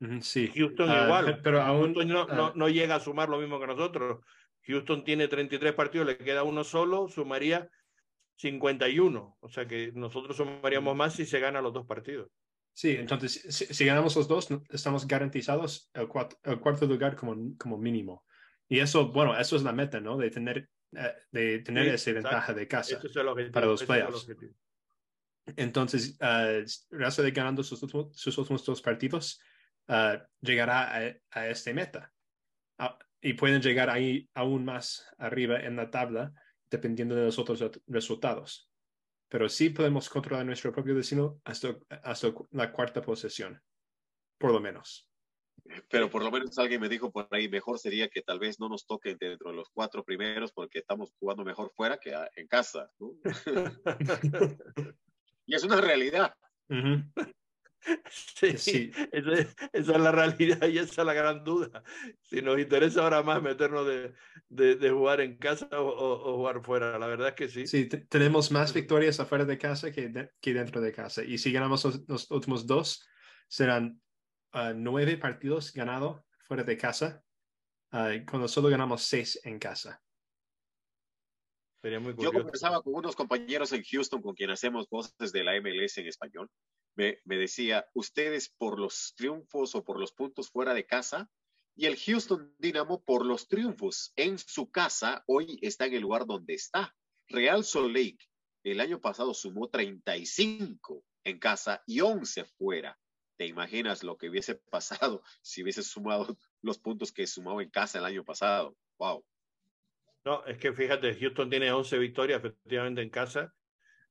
[0.01, 0.51] Uh -huh, sí.
[0.55, 1.41] Houston uh, igual.
[1.43, 4.19] Pero aún Houston no, no, no, llega a sumar lo mismo que nosotros.
[4.63, 7.69] Houston tiene 33 partidos, le queda uno solo, sumaría
[8.37, 9.37] 51.
[9.39, 12.29] O sea que nosotros sumaríamos más si se gana los dos partidos.
[12.73, 17.55] Sí, entonces si, si, ganamos los dos, estamos garantizados el, cuarto, el cuarto lugar como,
[17.57, 18.23] como mínimo.
[18.69, 20.17] Y eso, bueno, eso es la meta, ¿no?
[20.17, 20.69] De tener,
[21.31, 24.27] de tener sí, esa ventaja de casa es para los playoffs.
[25.55, 26.63] Entonces, uh,
[26.95, 29.41] Raza de ganando sus últimos, sus últimos dos partidos,
[29.87, 32.13] uh, llegará a, a esta meta.
[32.79, 36.33] Uh, y pueden llegar ahí aún más arriba en la tabla,
[36.69, 38.71] dependiendo de los otros resultados
[39.31, 43.63] pero sí podemos controlar nuestro propio destino hasta, hasta la cuarta posesión,
[44.37, 45.09] por lo menos.
[45.89, 48.69] Pero por lo menos alguien me dijo por ahí, mejor sería que tal vez no
[48.69, 52.89] nos toquen dentro de los cuatro primeros porque estamos jugando mejor fuera que en casa.
[52.99, 53.13] ¿no?
[55.45, 56.33] y es una realidad.
[56.69, 57.33] Uh -huh.
[58.09, 58.91] Sí, sí.
[59.11, 61.83] Esa, es, esa, es, la realidad y esa es la gran duda.
[62.21, 64.13] Si nos interesa ahora más meternos de,
[64.49, 67.65] de, de jugar en casa o, o, jugar fuera, la verdad es que sí.
[67.65, 71.23] Sí, tenemos más victorias afuera de casa que, de, que dentro de casa.
[71.23, 73.07] Y si ganamos los, los últimos dos,
[73.47, 73.99] serán
[74.53, 77.23] uh, nueve partidos ganados fuera de casa,
[77.93, 80.01] uh, cuando solo ganamos seis en casa.
[81.81, 85.59] Sería muy Yo conversaba con unos compañeros en Houston con quien hacemos voces de la
[85.59, 86.49] MLS en español
[86.95, 91.29] me, me, decía, ustedes por los triunfos o por los puntos fuera de casa,
[91.73, 96.25] Y el Houston Dynamo, por los triunfos en su casa, hoy está en el lugar
[96.25, 96.93] donde está.
[97.29, 98.19] Real Salt Lake
[98.63, 102.99] el año pasado sumó 35 en casa y 11 fuera.
[103.41, 107.97] ¿Te imaginas lo que hubiese pasado si hubiese sumado los puntos que sumó en casa
[107.97, 108.77] el año pasado?
[108.99, 109.25] Wow.
[110.23, 113.51] No, es que fíjate, Houston tiene 11 victorias efectivamente en casa.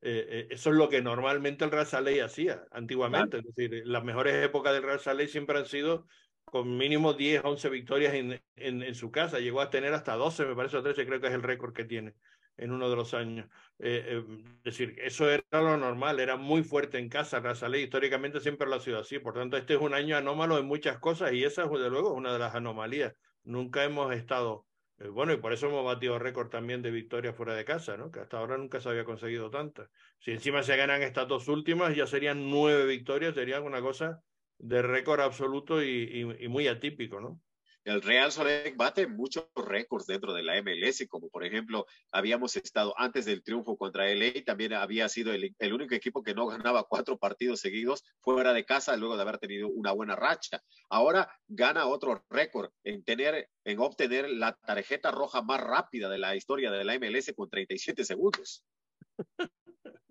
[0.01, 1.87] Eh, eh, eso es lo que normalmente el Real
[2.25, 3.39] hacía antiguamente.
[3.39, 6.09] Es decir, las mejores épocas del Real siempre han sido
[6.43, 9.39] con mínimo 10, 11 victorias en, en, en, su casa.
[9.39, 11.85] Llegó a tener hasta 12, me parece, o 13, creo que es el récord que
[11.85, 12.17] tiene
[12.57, 13.49] en uno de los años.
[13.79, 14.25] Eh, eh,
[14.59, 18.77] es decir, eso era lo normal, era muy fuerte en casa, Razaley históricamente siempre lo
[18.77, 21.65] ha sido así, por tanto este es un año anómalo en muchas cosas y esa
[21.67, 23.15] desde luego es una de las anomalías.
[23.43, 24.67] Nunca hemos estado,
[24.99, 28.11] eh, bueno, y por eso hemos batido récord también de victorias fuera de casa, ¿no?
[28.11, 29.89] que hasta ahora nunca se había conseguido tantas.
[30.19, 34.21] Si encima se ganan estas dos últimas, ya serían nueve victorias, sería una cosa
[34.59, 37.41] de récord absoluto y muy atípico, ¿no?
[37.85, 42.95] El Real Salt bate muchos récords dentro de la MLS, como por ejemplo, habíamos estado
[42.99, 46.85] antes del triunfo contra LA, también había sido el, el, único equipo que no ganaba
[46.85, 50.63] cuatro partidos seguidos fuera de casa luego de haber tenido una buena racha.
[50.91, 56.37] Ahora gana otro récord en tener, en obtener la tarjeta roja más rápida de la
[56.37, 58.65] historia de la MLS con 37 segundos.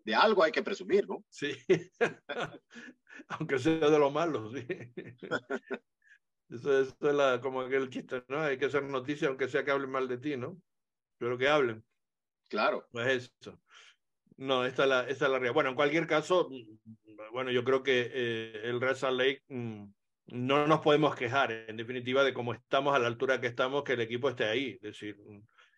[0.04, 1.24] De algo hay que presumir, ¿no?
[1.30, 1.52] Sí.
[3.28, 4.66] Aunque sea de lo malo, sí.
[6.50, 8.42] Eso, eso, es la, como aquel chiste, ¿no?
[8.42, 10.58] Hay que hacer noticia aunque sea que hablen mal de ti, ¿no?
[11.18, 11.84] Pero que hablen.
[12.50, 12.88] Claro.
[12.92, 13.60] Pues eso.
[14.38, 15.54] No, esta es la, esta es la realidad.
[15.54, 16.50] Bueno, en cualquier caso,
[17.32, 19.86] bueno, yo creo que eh, el Real Salt Lake mmm,
[20.28, 23.94] no nos podemos quejar, en definitiva, de cómo estamos a la altura que estamos, que
[23.94, 24.72] el equipo esté ahí.
[24.76, 25.18] Es decir,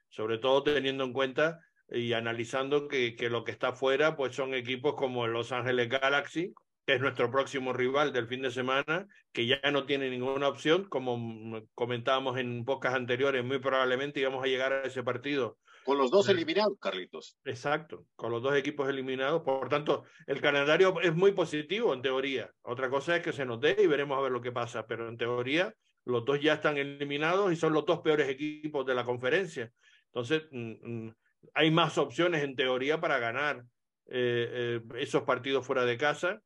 [0.10, 4.53] sobre todo teniendo en cuenta y analizando que, que lo que está afuera, pues son
[4.53, 6.53] equipos como el Los Ángeles Galaxy,
[6.86, 10.86] que es nuestro próximo rival del fin de semana, que ya no tiene ninguna opción,
[10.86, 15.58] como comentábamos en pocas anteriores, muy probablemente íbamos a llegar a ese partido.
[15.84, 17.38] Con los dos eliminados, Carlitos.
[17.44, 19.41] Exacto, con los dos equipos eliminados.
[19.41, 22.52] Por tanto, el calendario es muy positivo en teoría.
[22.62, 25.10] Otra cosa es que se nos dé y veremos a ver lo que pasa, pero
[25.10, 25.74] en teoría
[26.06, 29.72] los dos ya están eliminados y son los dos peores equipos de la conferencia.
[30.08, 31.10] Entonces, mm,
[31.53, 33.64] hay más opciones en teoría para ganar
[34.08, 36.41] eh, eh, esos partidos fuera de casa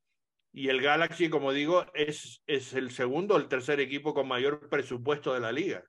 [0.57, 4.69] y el Galaxy, como digo, es, es el segundo o el tercer equipo con mayor
[4.69, 5.83] presupuesto de la liga.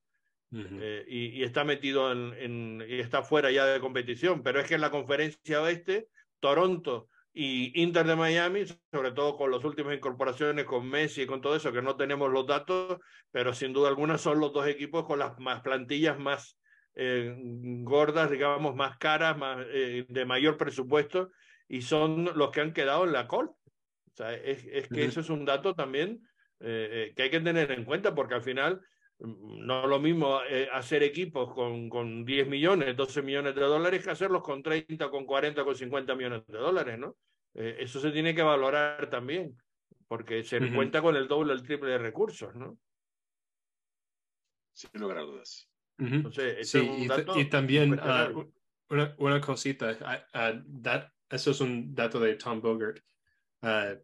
[0.51, 0.78] Uh -huh.
[0.82, 4.43] eh, y, y, está metido en, en, y está fuera ya de competición.
[4.43, 6.09] Pero es que en la conferencia oeste,
[6.40, 11.40] Toronto y Inter de Miami, sobre todo con las últimas incorporaciones con Messi y con
[11.40, 12.98] todo eso, que no tenemos los datos,
[13.30, 16.59] pero sin duda alguna son los dos equipos con las más plantillas más
[16.97, 17.36] eh,
[17.84, 21.30] gordas, digamos, más caras, más, eh, de mayor presupuesto,
[21.68, 23.52] y son los que han quedado en la col.
[24.16, 26.26] O sea, es, es que eso es un dato también
[26.60, 28.80] eh, eh, que hay que tener en cuenta porque al final
[29.18, 34.02] no es lo mismo eh, hacer equipos con, con 10 millones, 12 millones de dólares
[34.02, 37.16] que hacerlos con 30, con 40, con 50 millones de dólares, ¿no?
[37.55, 39.56] Eh, eso se tiene que valorar también
[40.09, 40.74] porque se uh -huh.
[40.74, 42.78] cuenta con el doble o el triple de recursos, ¿no?
[44.72, 45.68] Sin lugar a dudas.
[45.98, 46.14] Uh -huh.
[46.14, 48.52] Entonces, sí, es y, y, también uh,
[48.90, 52.98] una, una, cosita, uh, that, eso es un dato de Tom Bogart.
[53.62, 53.97] Uh,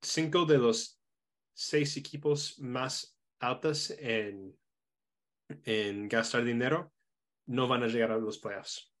[0.00, 1.00] cinco de los
[1.52, 4.56] seis equipos más altos en,
[5.64, 6.92] en gastar dinero
[7.46, 8.92] no van a llegar a los playoffs.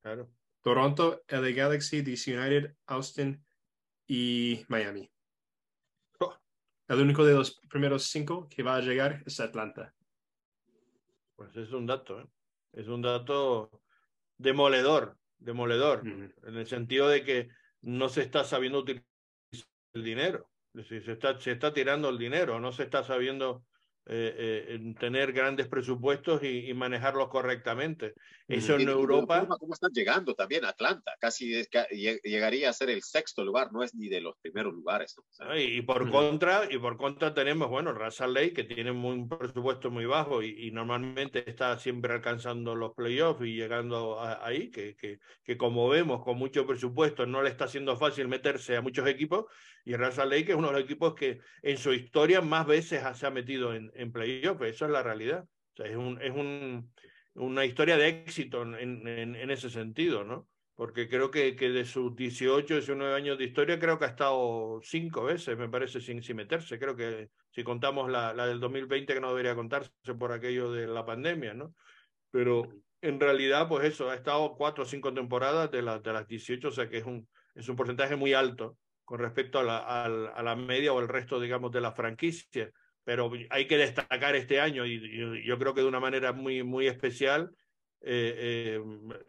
[0.00, 0.30] Claro.
[0.62, 3.44] Toronto, LA Galaxy, DC United, Austin
[4.06, 5.10] y Miami.
[6.20, 6.36] Oh.
[6.88, 9.94] El único de los primeros cinco que va a llegar es Atlanta.
[11.34, 12.26] Pues es un dato, ¿eh?
[12.72, 13.82] es un dato
[14.38, 16.48] demoledor, demoledor, mm -hmm.
[16.48, 17.48] en el sentido de que
[17.80, 19.11] no se está sabiendo utilizar
[19.92, 20.50] dinero.
[20.74, 23.64] Es decir, se está, se está tirando el dinero, no se está sabiendo
[24.04, 28.14] eh, eh, tener grandes presupuestos y, y, manejarlos correctamente.
[28.48, 29.46] Eso en Europa.
[29.60, 30.64] ¿Cómo están llegando también?
[30.64, 31.70] Atlanta, casi es,
[32.24, 35.14] llegaría a ser el sexto lugar, no es ni de los primeros lugares.
[35.38, 35.56] ¿no?
[35.56, 36.10] Y, y, por uh -huh.
[36.10, 40.66] contra, y por contra tenemos, bueno, Russell Lake, que tiene un presupuesto muy bajo y,
[40.66, 45.88] y, normalmente está siempre alcanzando los playoffs y llegando a, ahí, que, que, que, como
[45.88, 49.44] vemos, con mucho presupuesto no le está siendo fácil meterse a muchos equipos.
[49.84, 53.26] Y Russell Lake es uno de los equipos que en su historia más veces se
[53.26, 55.44] ha metido en, en playoff, eso es la realidad.
[55.44, 56.92] O sea, es, un, es un,
[57.34, 60.48] una historia de éxito en, en, en, ese sentido, ¿no?
[60.74, 64.80] Porque creo que, que de sus 18, 19 años de historia, creo que ha estado
[64.82, 66.78] cinco veces, me parece, sin, sin meterse.
[66.78, 70.86] Creo que si contamos la, la del 2020, que no debería contarse por aquello de
[70.86, 71.74] la pandemia, ¿no?
[72.30, 72.68] Pero
[73.02, 76.68] en realidad, pues eso, ha estado cuatro o cinco temporadas de, la, de las 18,
[76.68, 80.42] o sea que es un, es un porcentaje muy alto con respecto a la, a
[80.42, 82.70] la media o el resto, digamos, de la franquicia.
[83.04, 86.86] Pero hay que destacar este año y, yo creo que de una manera muy, muy
[86.86, 87.50] especial
[88.00, 88.80] eh,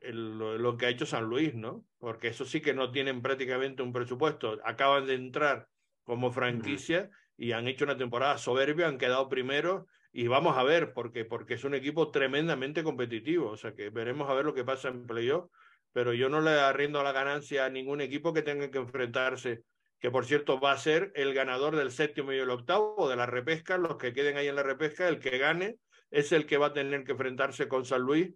[0.01, 1.85] eh, lo, que ha hecho San Luis, ¿no?
[1.99, 4.59] Porque eso sí que no tienen prácticamente un presupuesto.
[4.63, 5.67] Acaban de entrar
[6.03, 10.93] como franquicia y han hecho una temporada soberbia, han quedado primeros y vamos a ver,
[10.93, 13.49] porque, porque es un equipo tremendamente competitivo.
[13.49, 15.49] O sea que veremos a ver lo que pasa en playoff,
[15.91, 19.63] pero yo no le arriendo la ganancia a ningún equipo que tenga que enfrentarse
[20.03, 23.25] que por cierto va a ser el ganador del séptimo y el octavo de la
[23.25, 25.77] repesca, los que queden ahí en la repesca, el que gane
[26.11, 28.33] es el que va a tener que enfrentarse con San Luis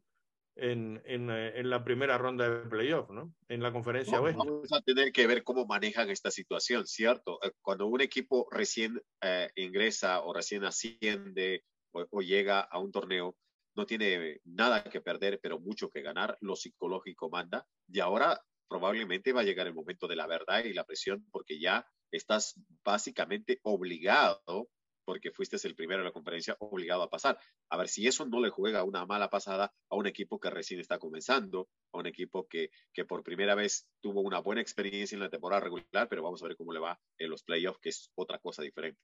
[0.56, 3.34] en, en, eh, en la primera ronda de playoff, ¿no?
[3.50, 4.38] En la conferencia oeste.
[4.38, 7.38] Vamos a tener que ver cómo manejan esta situación, ¿cierto?
[7.44, 12.94] Eh, cuando un equipo recién eh, ingresa o recién asciende o, o llega a un
[12.94, 13.36] torneo,
[13.76, 17.68] no tiene nada que perder, pero mucho que ganar, lo psicológico manda.
[17.90, 21.60] Y ahora probablemente va a llegar el momento de la verdad y la presión porque
[21.60, 24.70] ya estás básicamente obligado,
[25.06, 27.40] porque fuiste el primero en la conferencia, obligado a pasar.
[27.70, 30.80] A ver si eso no le juega una mala pasada a un equipo que recién
[30.80, 35.22] está comenzando, a un equipo que, que por primera vez tuvo una buena experiencia en
[35.22, 38.12] la temporada regular, pero vamos a ver cómo le va en los playoffs, que es
[38.16, 39.00] otra cosa diferente.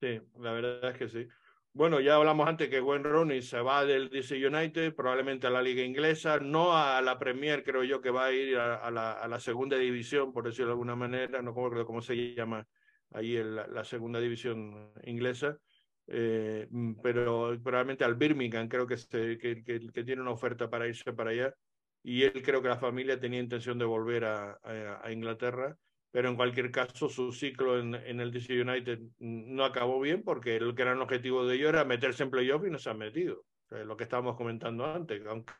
[0.00, 1.28] Sí, la verdad es que sí.
[1.72, 5.62] Bueno, ya hablamos antes que Gwen Rooney se va del DC United, probablemente a la
[5.62, 9.76] liga inglesa, no a la Premier, creo yo que va a ir a, la, segunda
[9.76, 12.66] división, por decirlo de alguna manera, no recuerdo cómo se llama
[13.12, 15.56] ahí el, la segunda división inglesa,
[16.08, 16.66] eh,
[17.02, 21.54] pero probablemente al Birmingham, creo que, se, que, tiene una oferta para irse para allá,
[22.02, 25.76] y él creo que la familia tenía intención de volver a Inglaterra
[26.10, 30.56] pero en cualquier caso su ciclo en, en, el DC United no acabó bien porque
[30.56, 33.44] el gran objetivo de ellos era meterse en playoff y no se han metido.
[33.70, 35.52] lo que estábamos comentando antes, aunque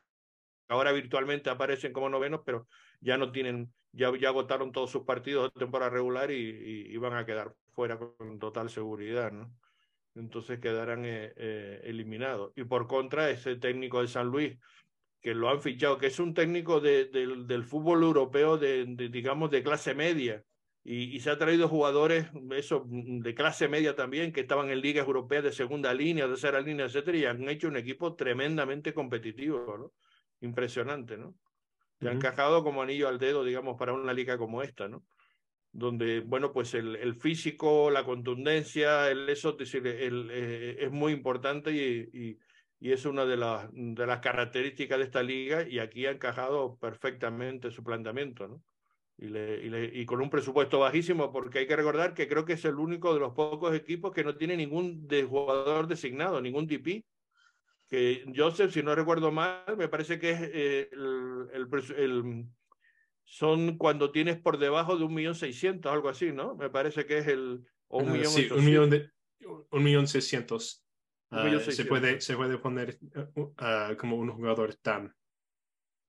[0.67, 2.67] ahora virtualmente aparecen como novenos, pero
[3.01, 6.97] ya no tienen, ya, ya agotaron todos sus partidos de temporada regular y, y, y
[6.97, 9.51] van a quedar fuera con total seguridad, ¿no?
[10.15, 12.51] Entonces quedarán eh, eh, eliminados.
[12.55, 14.57] Y por contra, ese técnico de San Luis,
[15.21, 19.51] que lo han fichado, que es un técnico de, de, del fútbol europeo, de, digamos,
[19.51, 20.43] de clase media,
[20.83, 25.05] y, y, se ha traído jugadores eso, de clase media también, que estaban en ligas
[25.05, 29.77] europeas de segunda línea, de tercera línea, etcétera, y han hecho un equipo tremendamente competitivo,
[29.77, 29.91] ¿no?
[30.39, 31.35] Impresionante, ¿no?
[31.99, 32.11] Se uh -huh.
[32.11, 35.03] han encajado como anillo al dedo, digamos, para una liga como esta, ¿no?
[35.71, 41.11] Donde, bueno, pues el, el físico, la contundencia, el eso, decir, el, eh, es muy
[41.11, 42.37] importante y, y
[42.79, 46.77] y es una de las, de las características de esta liga y aquí ha encajado
[46.77, 48.63] perfectamente su planteamiento, ¿no?
[49.17, 52.45] Y, le, y, le, y, con un presupuesto bajísimo, porque hay que recordar que creo
[52.45, 56.39] que es el único de los pocos equipos que no tiene ningún de jugador designado,
[56.39, 57.03] ningún DP.
[57.89, 62.45] Que Joseph, si no recuerdo mal, me parece que es eh, el, el, el,
[63.25, 66.55] son cuando tienes por debajo de un millón seiscientos, algo así, ¿no?
[66.55, 67.65] Me parece que es el...
[67.89, 69.09] O un, uh, millón sí, un millón de
[69.71, 70.85] un millón seiscientos.
[71.31, 72.97] Uh, se, puede, se puede poner
[73.35, 75.13] uh, como un jugador TAM.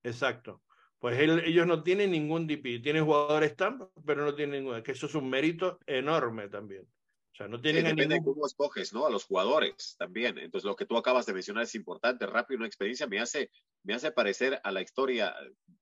[0.02, 0.62] Exacto.
[0.98, 4.92] Pues él, ellos no tienen ningún DP, tienen jugadores TAM, pero no tienen ningún, que
[4.92, 6.82] eso es un mérito enorme también.
[6.82, 8.32] O sea, no tienen sí, depende ningún...
[8.32, 9.06] de cómo escoges, ¿no?
[9.06, 10.38] A los jugadores también.
[10.38, 13.50] Entonces, lo que tú acabas de mencionar es importante, rápido, una experiencia me hace,
[13.82, 15.34] me hace parecer a la historia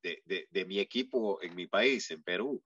[0.03, 2.63] de, de, de mi equipo en mi país, en Perú.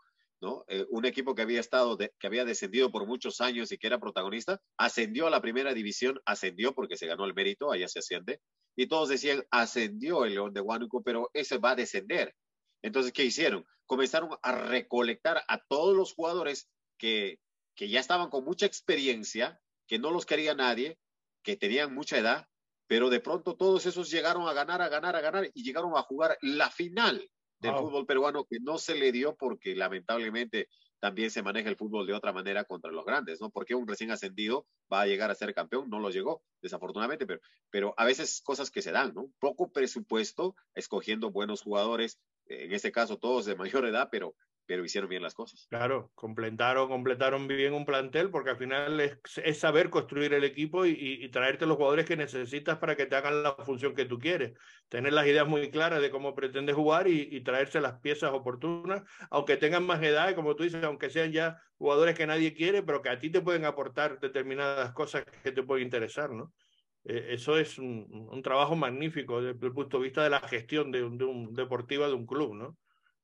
[0.66, 4.00] Eh, un equipo que había estado, que había descendido por muchos años y que era
[4.00, 8.40] protagonista, ascendió a la primera división, ascendió porque se ganó el mérito, allá se asciende,
[8.76, 12.34] y todos decían, ascendió el León de Huánuco, pero ese va a descender.
[12.82, 13.64] Entonces, ¿qué hicieron?
[13.86, 17.38] Comenzaron a recolectar a todos los jugadores que,
[17.76, 20.98] que ya estaban con mucha experiencia, que no los quería nadie,
[21.44, 22.46] que tenían mucha edad,
[22.88, 26.02] pero de pronto todos esos llegaron a ganar, a ganar, a ganar y llegaron a
[26.02, 27.30] jugar la final
[27.62, 30.68] del fútbol peruano que no se le dio porque lamentablemente
[30.98, 33.50] también se maneja el fútbol de otra manera contra los grandes, ¿no?
[33.50, 37.40] Porque un recién ascendido va a llegar a ser campeón, no lo llegó, desafortunadamente, pero,
[37.70, 39.28] pero a veces cosas que se dan, ¿no?
[39.40, 44.34] Poco presupuesto, escogiendo buenos jugadores, en este caso todos de mayor edad, pero
[44.66, 45.66] pero hicieron bien las cosas.
[45.68, 49.18] Claro, completaron, completaron bien un plantel porque al final es,
[49.58, 53.42] saber construir el equipo y, y, traerte los jugadores que necesitas para que te hagan
[53.42, 54.52] la función que tú quieres.
[54.88, 59.02] Tener las ideas muy claras de cómo pretendes jugar y, y traerse las piezas oportunas,
[59.30, 63.02] aunque tengan más edad, como tú dices, aunque sean ya jugadores que nadie quiere, pero
[63.02, 66.52] que a ti te pueden aportar determinadas cosas que te pueden interesar, ¿no?
[67.04, 71.00] Eh, eso es un, trabajo magnífico desde el punto de vista de la gestión de
[71.00, 72.76] de un deportiva de un club, ¿no?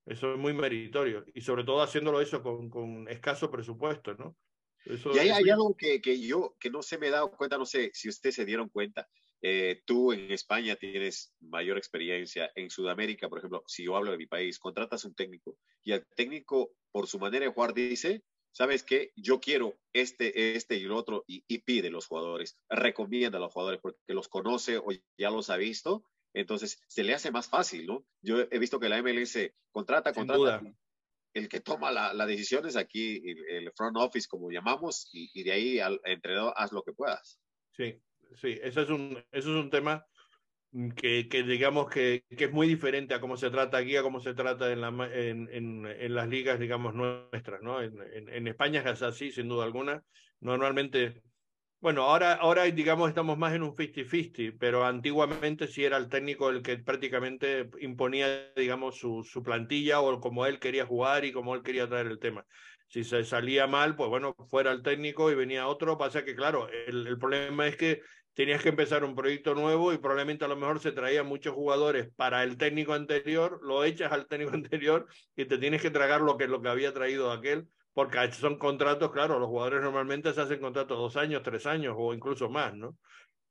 [0.09, 4.37] Eso es muy meritorio y sobre todo haciéndolo eso con, con escaso presupuesto, ¿no?
[4.85, 7.67] Eso, y hay, algo que, que, yo que no se me he dado cuenta, no
[7.67, 9.07] sé si ustedes se dieron cuenta.
[9.43, 12.51] Eh, tú en España tienes mayor experiencia.
[12.55, 16.07] En Sudamérica, por ejemplo, si yo hablo de mi país, contratas un técnico y el
[16.17, 19.13] técnico, por su manera de jugar, dice, ¿sabes qué?
[19.15, 23.53] Yo quiero este, este y el otro y, y pide los jugadores, recomienda a los
[23.53, 26.05] jugadores porque los conoce o ya los ha visto,
[26.35, 28.05] entonces se le hace más fácil, ¿no?
[28.23, 29.39] Yo he visto que la MLS
[29.71, 30.59] contrata, Sin contrata.
[30.59, 30.75] duda.
[31.35, 35.31] El que toma la, la decisión es aquí, el, el front office, como llamamos, y,
[35.35, 37.39] y de ahí al entrenador haz lo que puedas.
[37.73, 38.01] Sí,
[38.35, 40.05] sí, eso es un, eso es un tema
[40.97, 44.21] que, que digamos que, que, es muy diferente a cómo se trata aquí, a cómo
[44.21, 47.81] se trata en, la, en, en, en las ligas, digamos, nuestras, ¿no?
[47.81, 47.99] En,
[48.29, 50.03] en, España es así, sin duda alguna.
[50.41, 51.23] Normalmente,
[51.81, 56.51] bueno, ahora, ahora digamos, estamos más en un 50-50, pero antiguamente sí era el técnico
[56.51, 61.55] el que prácticamente imponía, digamos, su, su plantilla o como él quería jugar y como
[61.55, 62.45] él quería traer el tema
[62.89, 65.99] si se salía mal, pues bueno, fuera el técnico y venía otro.
[65.99, 68.01] Pasa que, claro, el, el, problema es que
[68.39, 72.09] tenías que empezar un proyecto nuevo y probablemente a lo mejor se traían muchos jugadores
[72.17, 75.07] para el técnico anterior, lo echas al técnico anterior
[75.37, 77.69] y te tienes que tragar lo que, lo que había traído aquel,
[77.99, 82.15] porque son contratos, claro, los jugadores normalmente se hacen contratos dos años, tres años o
[82.15, 82.97] incluso más, ¿no?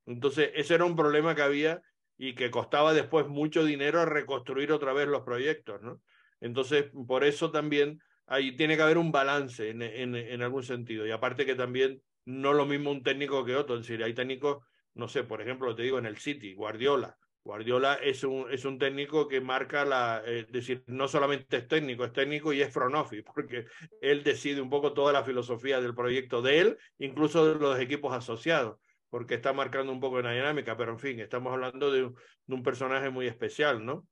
[0.06, 1.82] Entonces, ese era un problema que había
[2.18, 6.02] y que costaba después mucho dinero reconstruir otra vez los proyectos, ¿no?
[6.40, 11.06] Entonces, por eso también ahí tiene que haber un balance en, en, algún sentido.
[11.06, 13.76] Y aparte que también no lo mismo un técnico que otro.
[13.76, 14.64] Es decir, hay técnicos,
[14.94, 17.18] no sé, por ejemplo, te digo, en el City, Guardiola.
[17.48, 21.68] Guardiola es un, es un técnico que marca la, es eh, decir, no solamente es
[21.68, 23.65] técnico, es técnico y es front office, porque
[24.02, 28.14] él decide un poco toda la filosofía del proyecto de él, incluso de los equipos
[28.14, 28.78] asociados,
[29.10, 32.11] porque está marcando un poco la dinámica, pero en fin, estamos hablando de
[32.48, 34.07] de un personaje muy especial, ¿no?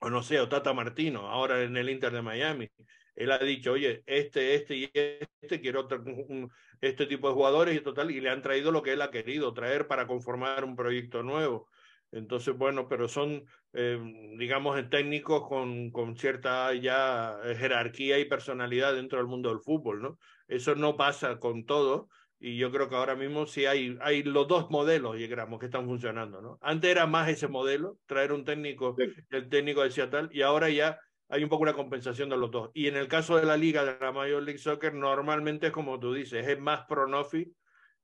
[0.00, 2.70] O no sé, o Tata Martino, ahora en el Inter de Miami
[3.18, 7.76] él ha dicho, oye, este, este y este, quiero otro, un, este tipo de jugadores
[7.76, 10.76] y total, y le han traído lo que él ha querido traer para conformar un
[10.76, 11.68] proyecto nuevo.
[12.10, 13.98] Entonces, bueno, pero son, eh,
[14.38, 20.18] digamos, técnicos con, con cierta ya jerarquía y personalidad dentro del mundo del fútbol, ¿no?
[20.46, 22.08] Eso no pasa con todo,
[22.40, 25.86] y yo creo que ahora mismo sí hay, hay los dos modelos, digamos, que están
[25.86, 26.58] funcionando, ¿no?
[26.62, 28.96] Antes era más ese modelo, traer un técnico,
[29.30, 30.98] el técnico decía tal, y ahora ya
[31.28, 32.70] hay un poco una compensación de los dos.
[32.74, 35.98] Y en el caso de la liga de la Major League Soccer, normalmente es como
[35.98, 37.52] tú dices, es más pronofi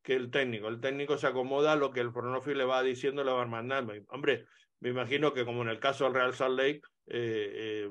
[0.04, 0.68] que el técnico.
[0.68, 3.94] El técnico se acomoda a lo que el pronofi le va diciendo, le va mandando.
[4.10, 4.46] Hombre,
[4.80, 7.90] me imagino que como en el caso del Real Salt Lake, eh, eh,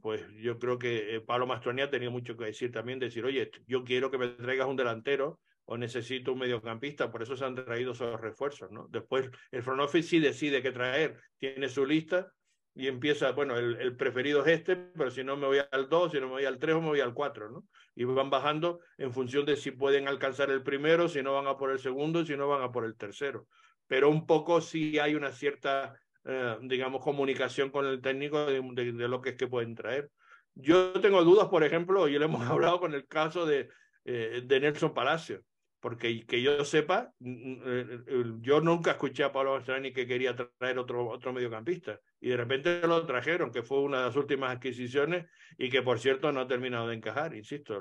[0.00, 3.50] pues yo creo que eh, Pablo Mastroianni ha tenido mucho que decir también, decir, oye,
[3.66, 7.56] yo quiero que me traigas un delantero o necesito un mediocampista, por eso se han
[7.56, 8.86] traído esos refuerzos, ¿no?
[8.88, 12.32] Después el front office sí decide qué traer, tiene su lista
[12.78, 16.12] y empieza, bueno, el, el, preferido es este, pero si no me voy al 2,
[16.12, 17.64] si no me voy al 3 o me voy al 4, ¿no?
[17.96, 21.56] Y van bajando en función de si pueden alcanzar el primero, si no van a
[21.56, 23.48] por el segundo, si no van a por el tercero.
[23.88, 29.08] Pero un poco sí hay una cierta, eh, digamos, comunicación con el técnico de, de,
[29.08, 30.08] lo que es que pueden traer.
[30.54, 33.70] Yo tengo dudas, por ejemplo, y le hemos hablado con el caso de,
[34.04, 35.42] eh, de Nelson Palacio
[35.80, 41.32] porque que yo sepa, yo nunca escuché a Pablo Mastroianni que quería traer otro, otro
[41.32, 45.26] mediocampista y de repente lo trajeron, que fue una de las últimas adquisiciones
[45.56, 47.80] y que por cierto no ha terminado de encajar, insisto,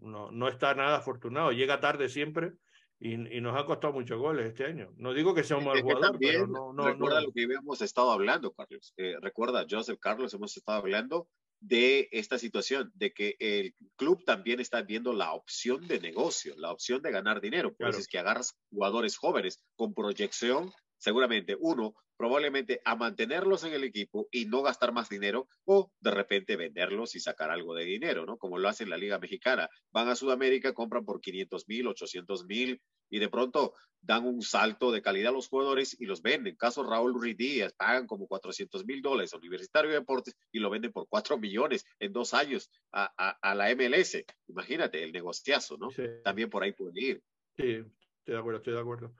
[0.00, 2.52] no, no está nada afortunado, llega tarde siempre
[2.98, 4.92] y, y nos ha costado muchos goles este año.
[4.96, 7.26] No digo que sea un mal jugador, también, pero no, no, recuerda no.
[7.26, 8.94] lo que hemos estado hablando, Carlos.
[8.96, 11.28] Eh, recuerda, Joseph Carlos, hemos estado hablando
[11.66, 16.70] de esta situación, de que el club también está viendo la opción de negocio, la
[16.70, 17.74] opción de ganar dinero.
[17.74, 17.90] Claro.
[17.90, 23.84] eso es que agarras jugadores jóvenes con proyección, seguramente uno, probablemente a mantenerlos en el
[23.84, 28.24] equipo y no gastar más dinero o de repente venderlos y sacar algo de dinero,
[28.24, 28.36] ¿no?
[28.36, 29.68] Como lo hace en la Liga Mexicana.
[29.90, 32.80] Van a Sudamérica, compran por 500 mil, 800 mil
[33.10, 36.56] y de pronto dan un salto de calidad a los jugadores y los venden.
[36.56, 40.70] Caso Raúl Ruiz Díaz, pagan como 400 mil dólares a Universitario de Deportes y lo
[40.70, 44.24] venden por 4 millones en dos años a, a, a la MLS.
[44.48, 45.90] Imagínate el negociazo, ¿no?
[45.90, 46.04] Sí.
[46.22, 47.22] También por ahí puede ir.
[47.56, 47.82] Sí,
[48.18, 49.14] estoy de acuerdo, estoy de acuerdo.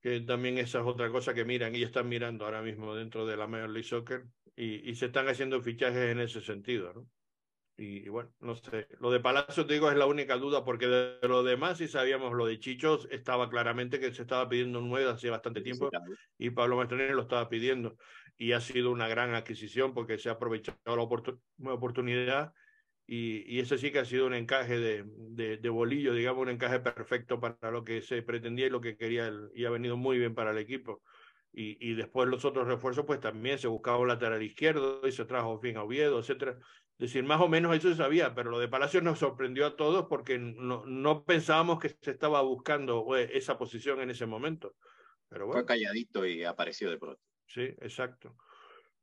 [0.00, 3.36] Que también esa es otra cosa que miran y están mirando ahora mismo dentro de
[3.36, 7.08] la Major League Soccer y, y se están haciendo fichajes en ese sentido, ¿no?
[7.78, 10.86] Y, y, bueno, no sé, lo de Palacio te digo es la única duda porque
[10.86, 14.78] de, de lo demás sí sabíamos lo de Chichos, estaba claramente que se estaba pidiendo
[14.78, 15.90] un 9 hace bastante tiempo
[16.38, 17.96] y Pablo Mastroianni lo estaba pidiendo.
[18.38, 22.52] Y ha sido una gran adquisición porque se ha aprovechado la oportun oportunidad
[23.06, 26.48] y, y, ese sí que ha sido un encaje de, de, de, bolillo, digamos, un
[26.48, 30.18] encaje perfecto para lo que se pretendía y lo que quería y ha venido muy
[30.18, 31.02] bien para el equipo.
[31.52, 35.24] Y, y después los otros refuerzos, pues también se buscaba un lateral izquierdo y se
[35.24, 36.58] trajo fin a Oviedo, etcétera.
[36.98, 39.76] Es decir, más o menos eso se sabía, pero lo de Palacios nos sorprendió a
[39.76, 44.74] todos porque no, no pensábamos que se estaba buscando esa posición en ese momento.
[45.28, 45.60] Pero bueno.
[45.60, 47.20] Fue calladito y apareció de pronto.
[47.46, 48.34] Sí, exacto.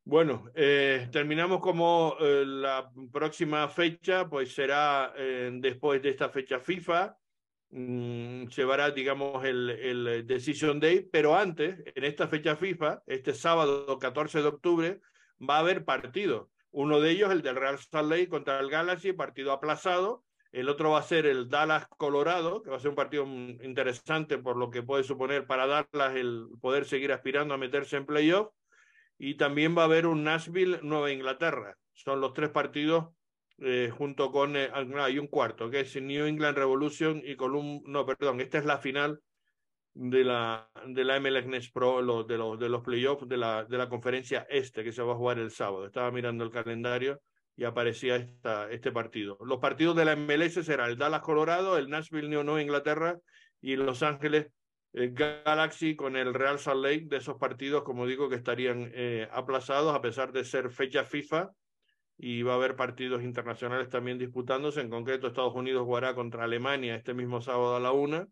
[0.05, 6.59] Bueno, eh, terminamos como eh, la próxima fecha, pues será eh, después de esta fecha
[6.59, 7.17] FIFA,
[7.69, 13.97] mm, llevará, digamos, el, el Decision Day, pero antes, en esta fecha FIFA, este sábado
[13.97, 15.01] 14 de octubre,
[15.39, 16.49] va a haber partidos.
[16.71, 20.25] Uno de ellos, el del Real Salt Lake contra el Galaxy, partido aplazado.
[20.51, 24.37] El otro va a ser el Dallas Colorado, que va a ser un partido interesante
[24.37, 28.49] por lo que puede suponer para Dallas el poder seguir aspirando a meterse en playoff
[29.25, 31.77] y también va a haber un Nashville Nueva Inglaterra.
[31.93, 33.13] Son los tres partidos
[33.59, 38.05] eh, junto con eh, hay un cuarto que es New England Revolution y Colum no
[38.05, 39.21] perdón esta es la final
[39.93, 43.77] de la de la MLS Pro los, de los de los playoffs de la de
[43.77, 47.21] la conferencia este que se va a jugar el sábado estaba mirando el calendario
[47.55, 51.89] y aparecía esta, este partido los partidos de la MLS serán el Dallas Colorado el
[51.89, 53.19] Nashville New Nueva Inglaterra
[53.61, 54.47] y Los Ángeles
[54.93, 59.95] Galaxy con el Real Salt Lake de esos partidos, como digo, que estarían eh, aplazados
[59.95, 61.51] a pesar de ser fecha FIFA
[62.17, 64.81] y va a haber partidos internacionales también disputándose.
[64.81, 68.27] En concreto, Estados Unidos jugará contra Alemania este mismo sábado a la una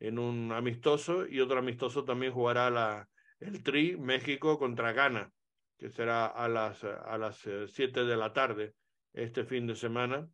[0.00, 3.08] en un amistoso y otro amistoso también jugará la,
[3.40, 5.32] el Tri México contra Ghana,
[5.76, 7.36] que será a las, a las
[7.66, 8.74] 7 eh, de la tarde
[9.12, 10.28] este fin de semana.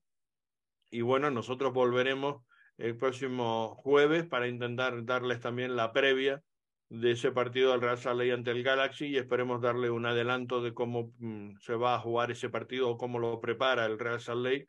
[0.91, 2.43] Y bueno, nosotros volveremos
[2.79, 6.43] el próximo jueves para intentar darles también la previa
[6.89, 10.75] de ese partido del Real Salt ante el Galaxy y esperemos darle un adelanto de
[10.75, 14.67] cómo mm, se va a jugar ese partido o cómo lo prepara el Real Salt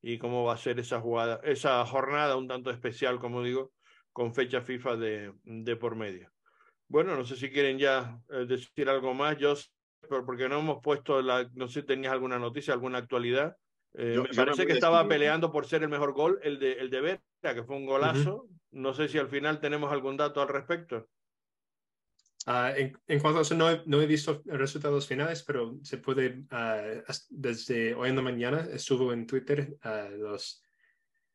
[0.00, 3.72] y cómo va a ser esa jugada, esa jornada un tanto especial, como digo,
[4.12, 6.30] con fecha FIFA de, de por medio.
[6.88, 9.54] Bueno, no sé si quieren ya eh, decir algo más, yo
[10.08, 13.56] porque no hemos puesto la, no sé si tenías alguna noticia, alguna actualidad.
[13.94, 17.00] Eh, me parece que estaba peleando por ser el mejor gol, el de, el de
[17.00, 18.48] Vera, que fue un golazo.
[18.70, 21.08] No sé si al final tenemos algún dato al respecto.
[22.46, 25.98] Uh, en, en, cuanto a eso, no he, no he, visto resultados finales, pero se
[25.98, 30.62] puede, uh, desde hoy en la mañana estuvo en Twitter uh, los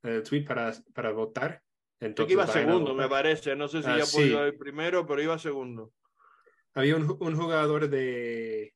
[0.01, 1.61] el tweet para, para votar.
[1.99, 3.55] Entonces, iba segundo, me parece.
[3.55, 4.29] No sé si ya sí.
[4.29, 5.93] pudo ir primero, pero iba segundo.
[6.73, 8.73] Había un, un jugador de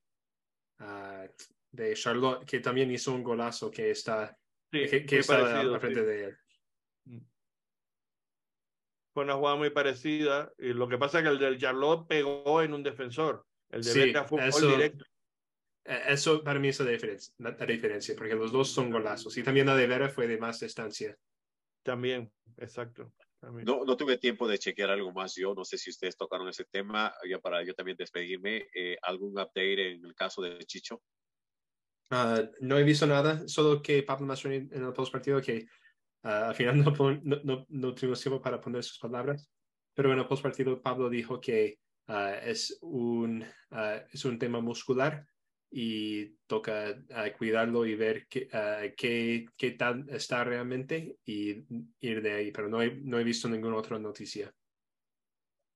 [1.78, 4.36] de Charlotte, que también hizo un golazo que está,
[4.72, 6.06] sí, que, que está parecido, a frente sí.
[6.06, 6.38] de él.
[7.06, 7.20] Mm.
[9.14, 10.52] Fue una jugada muy parecida.
[10.58, 13.45] Y lo que pasa es que el del Charlotte pegó en un defensor.
[13.70, 15.06] El de Sí, fue un eso- gol directo.
[15.86, 19.38] Eh, Eso para mí es la diferencia, la, la diferencia, porque los dos son golazos.
[19.38, 21.18] Y también la de Vera fue de más distancia.
[21.82, 23.14] También, exacto.
[23.40, 23.66] También.
[23.66, 26.66] No, no tuve tiempo de chequear algo más yo, no sé si ustedes tocaron ese
[26.66, 31.02] tema, ya para yo también despedirme, eh, algún update en el caso de Chicho.
[32.10, 35.68] Ah, no he visto nada, solo que Pablo Mastroeni en el post partido que
[36.24, 36.94] ah, al final no,
[37.24, 39.50] no, no, no tuvimos tiempo para poner sus palabras,
[39.94, 43.46] pero en el post partido Pablo dijo que ah, es, un,
[44.12, 45.26] es un tema muscular
[45.70, 46.96] y toca
[47.38, 48.48] cuidarlo y ver qué,
[48.96, 51.66] qué, qué tal está realmente y
[52.00, 54.54] ir de ahí, pero no he, no he visto ninguna otra noticia.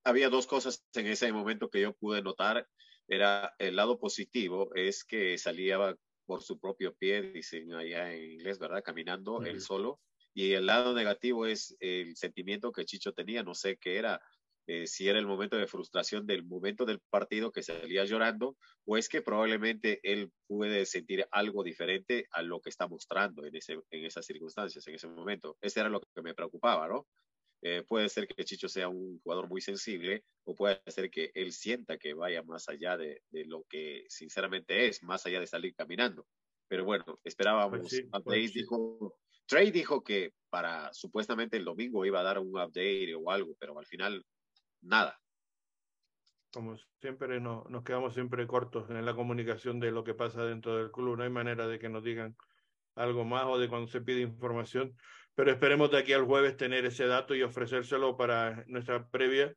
[0.02, 2.66] Había dos cosas en ese momento que yo pude notar.
[3.06, 5.94] Era el lado positivo, es que salía
[6.32, 8.82] por su propio pie, dicen allá en inglés, ¿verdad?
[8.82, 9.44] Caminando Ujú.
[9.44, 10.00] él solo.
[10.32, 14.18] Y el lado negativo es el sentimiento que Chicho tenía, no sé qué era,
[14.66, 18.56] eh, si era el momento de frustración del momento del partido que salía llorando,
[18.86, 23.54] o es que probablemente él puede sentir algo diferente a lo que está mostrando en,
[23.54, 25.58] ese, en esas circunstancias, en ese momento.
[25.60, 27.08] Ese era lo que me preocupaba, ¿no?
[27.64, 31.52] Eh, puede ser que Chicho sea un jugador muy sensible o puede ser que él
[31.52, 35.72] sienta que vaya más allá de, de lo que sinceramente es, más allá de salir
[35.74, 36.26] caminando.
[36.66, 37.80] Pero bueno, esperábamos.
[37.80, 38.24] Pues sí, updates.
[38.24, 38.58] pues sí.
[38.60, 39.16] dijo,
[39.46, 43.78] Trey dijo que para supuestamente el domingo iba a dar un update o algo, pero
[43.78, 44.24] al final
[44.80, 45.20] nada.
[46.52, 50.76] Como siempre, no, nos quedamos siempre cortos en la comunicación de lo que pasa dentro
[50.76, 51.16] del club.
[51.16, 52.36] No hay manera de que nos digan
[52.94, 54.96] algo más o de cuando se pide información.
[55.34, 59.54] Pero esperemos de aquí al jueves tener ese dato y ofrecérselo para nuestra previa.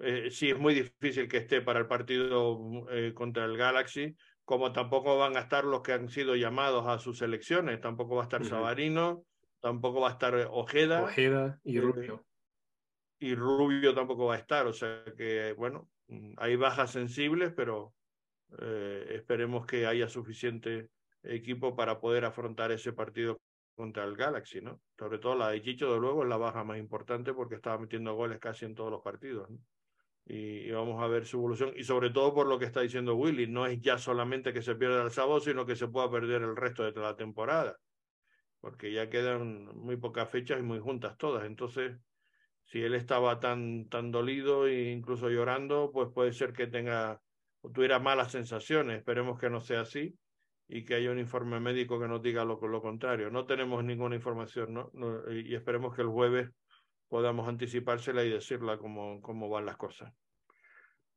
[0.00, 2.58] Eh, sí, es muy difícil que esté para el partido
[2.90, 4.14] eh, contra el Galaxy,
[4.44, 7.80] como tampoco van a estar los que han sido llamados a sus selecciones.
[7.80, 8.50] Tampoco va a estar Ujú.
[8.50, 9.24] Sabarino,
[9.60, 12.26] tampoco va a estar Ojeda Ojeda y Eh, Rubio.
[13.18, 14.66] y Rubio tampoco va a estar.
[14.66, 15.88] O sea que, bueno,
[16.36, 17.94] hay bajas sensibles, pero
[18.60, 20.90] eh, esperemos que haya suficiente
[21.22, 23.38] equipo para poder afrontar ese partido
[23.74, 24.80] contra el Galaxy, ¿no?
[24.98, 28.14] Sobre todo la de Chicho, de luego, es la baja más importante porque estaba metiendo
[28.14, 29.58] goles casi en todos los partidos, ¿no?
[30.26, 31.72] Y, vamos a ver su evolución.
[31.76, 34.74] Y sobre todo por lo que está diciendo Willy, no es ya solamente que se
[34.74, 37.78] pierda el sábado, sino que se pueda perder el resto de la temporada.
[38.60, 41.44] Porque ya quedan muy pocas fechas y muy juntas todas.
[41.44, 41.98] Entonces,
[42.64, 47.20] si él estaba tan, tan dolido e incluso llorando, pues puede ser que tenga
[47.60, 48.98] o tuviera malas sensaciones.
[48.98, 50.16] Esperemos que no sea así
[50.68, 53.30] y que haya un informe médico que nos diga lo, lo contrario.
[53.30, 54.90] No tenemos ninguna información ¿no?
[55.30, 56.50] y esperemos que el jueves
[57.08, 60.12] podamos anticipársela y decirla cómo, cómo van las cosas.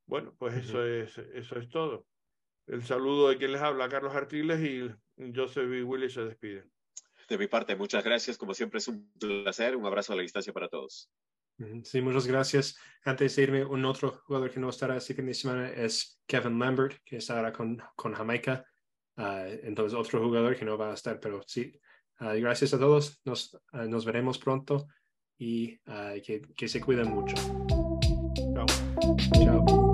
[0.05, 2.05] Bueno, pues eso, es, eso es todo.
[2.65, 6.69] El saludo de quien les habla, Carlos Artiles, y Joseph y Willy se despiden.
[7.29, 8.37] De mi parte, muchas gracias.
[8.37, 9.75] Como siempre, es un placer.
[9.75, 11.09] Un abrazo a la distancia para todos.
[11.83, 12.77] Sí, muchas gracias.
[13.03, 16.59] Antes de irme, un otro jugador que no estará así que mi semana es Kevin
[16.59, 18.65] Lambert, que estará con, con Jamaica.
[19.17, 21.73] Uh, entonces, otro jugador que no va a estar, pero sí.
[22.19, 23.19] Uh, gracias a todos.
[23.25, 24.87] Nos, uh, nos veremos pronto
[25.39, 25.77] y
[26.23, 27.35] que, que se cuiden mucho.
[28.55, 28.65] Chao.
[29.33, 29.86] Chao.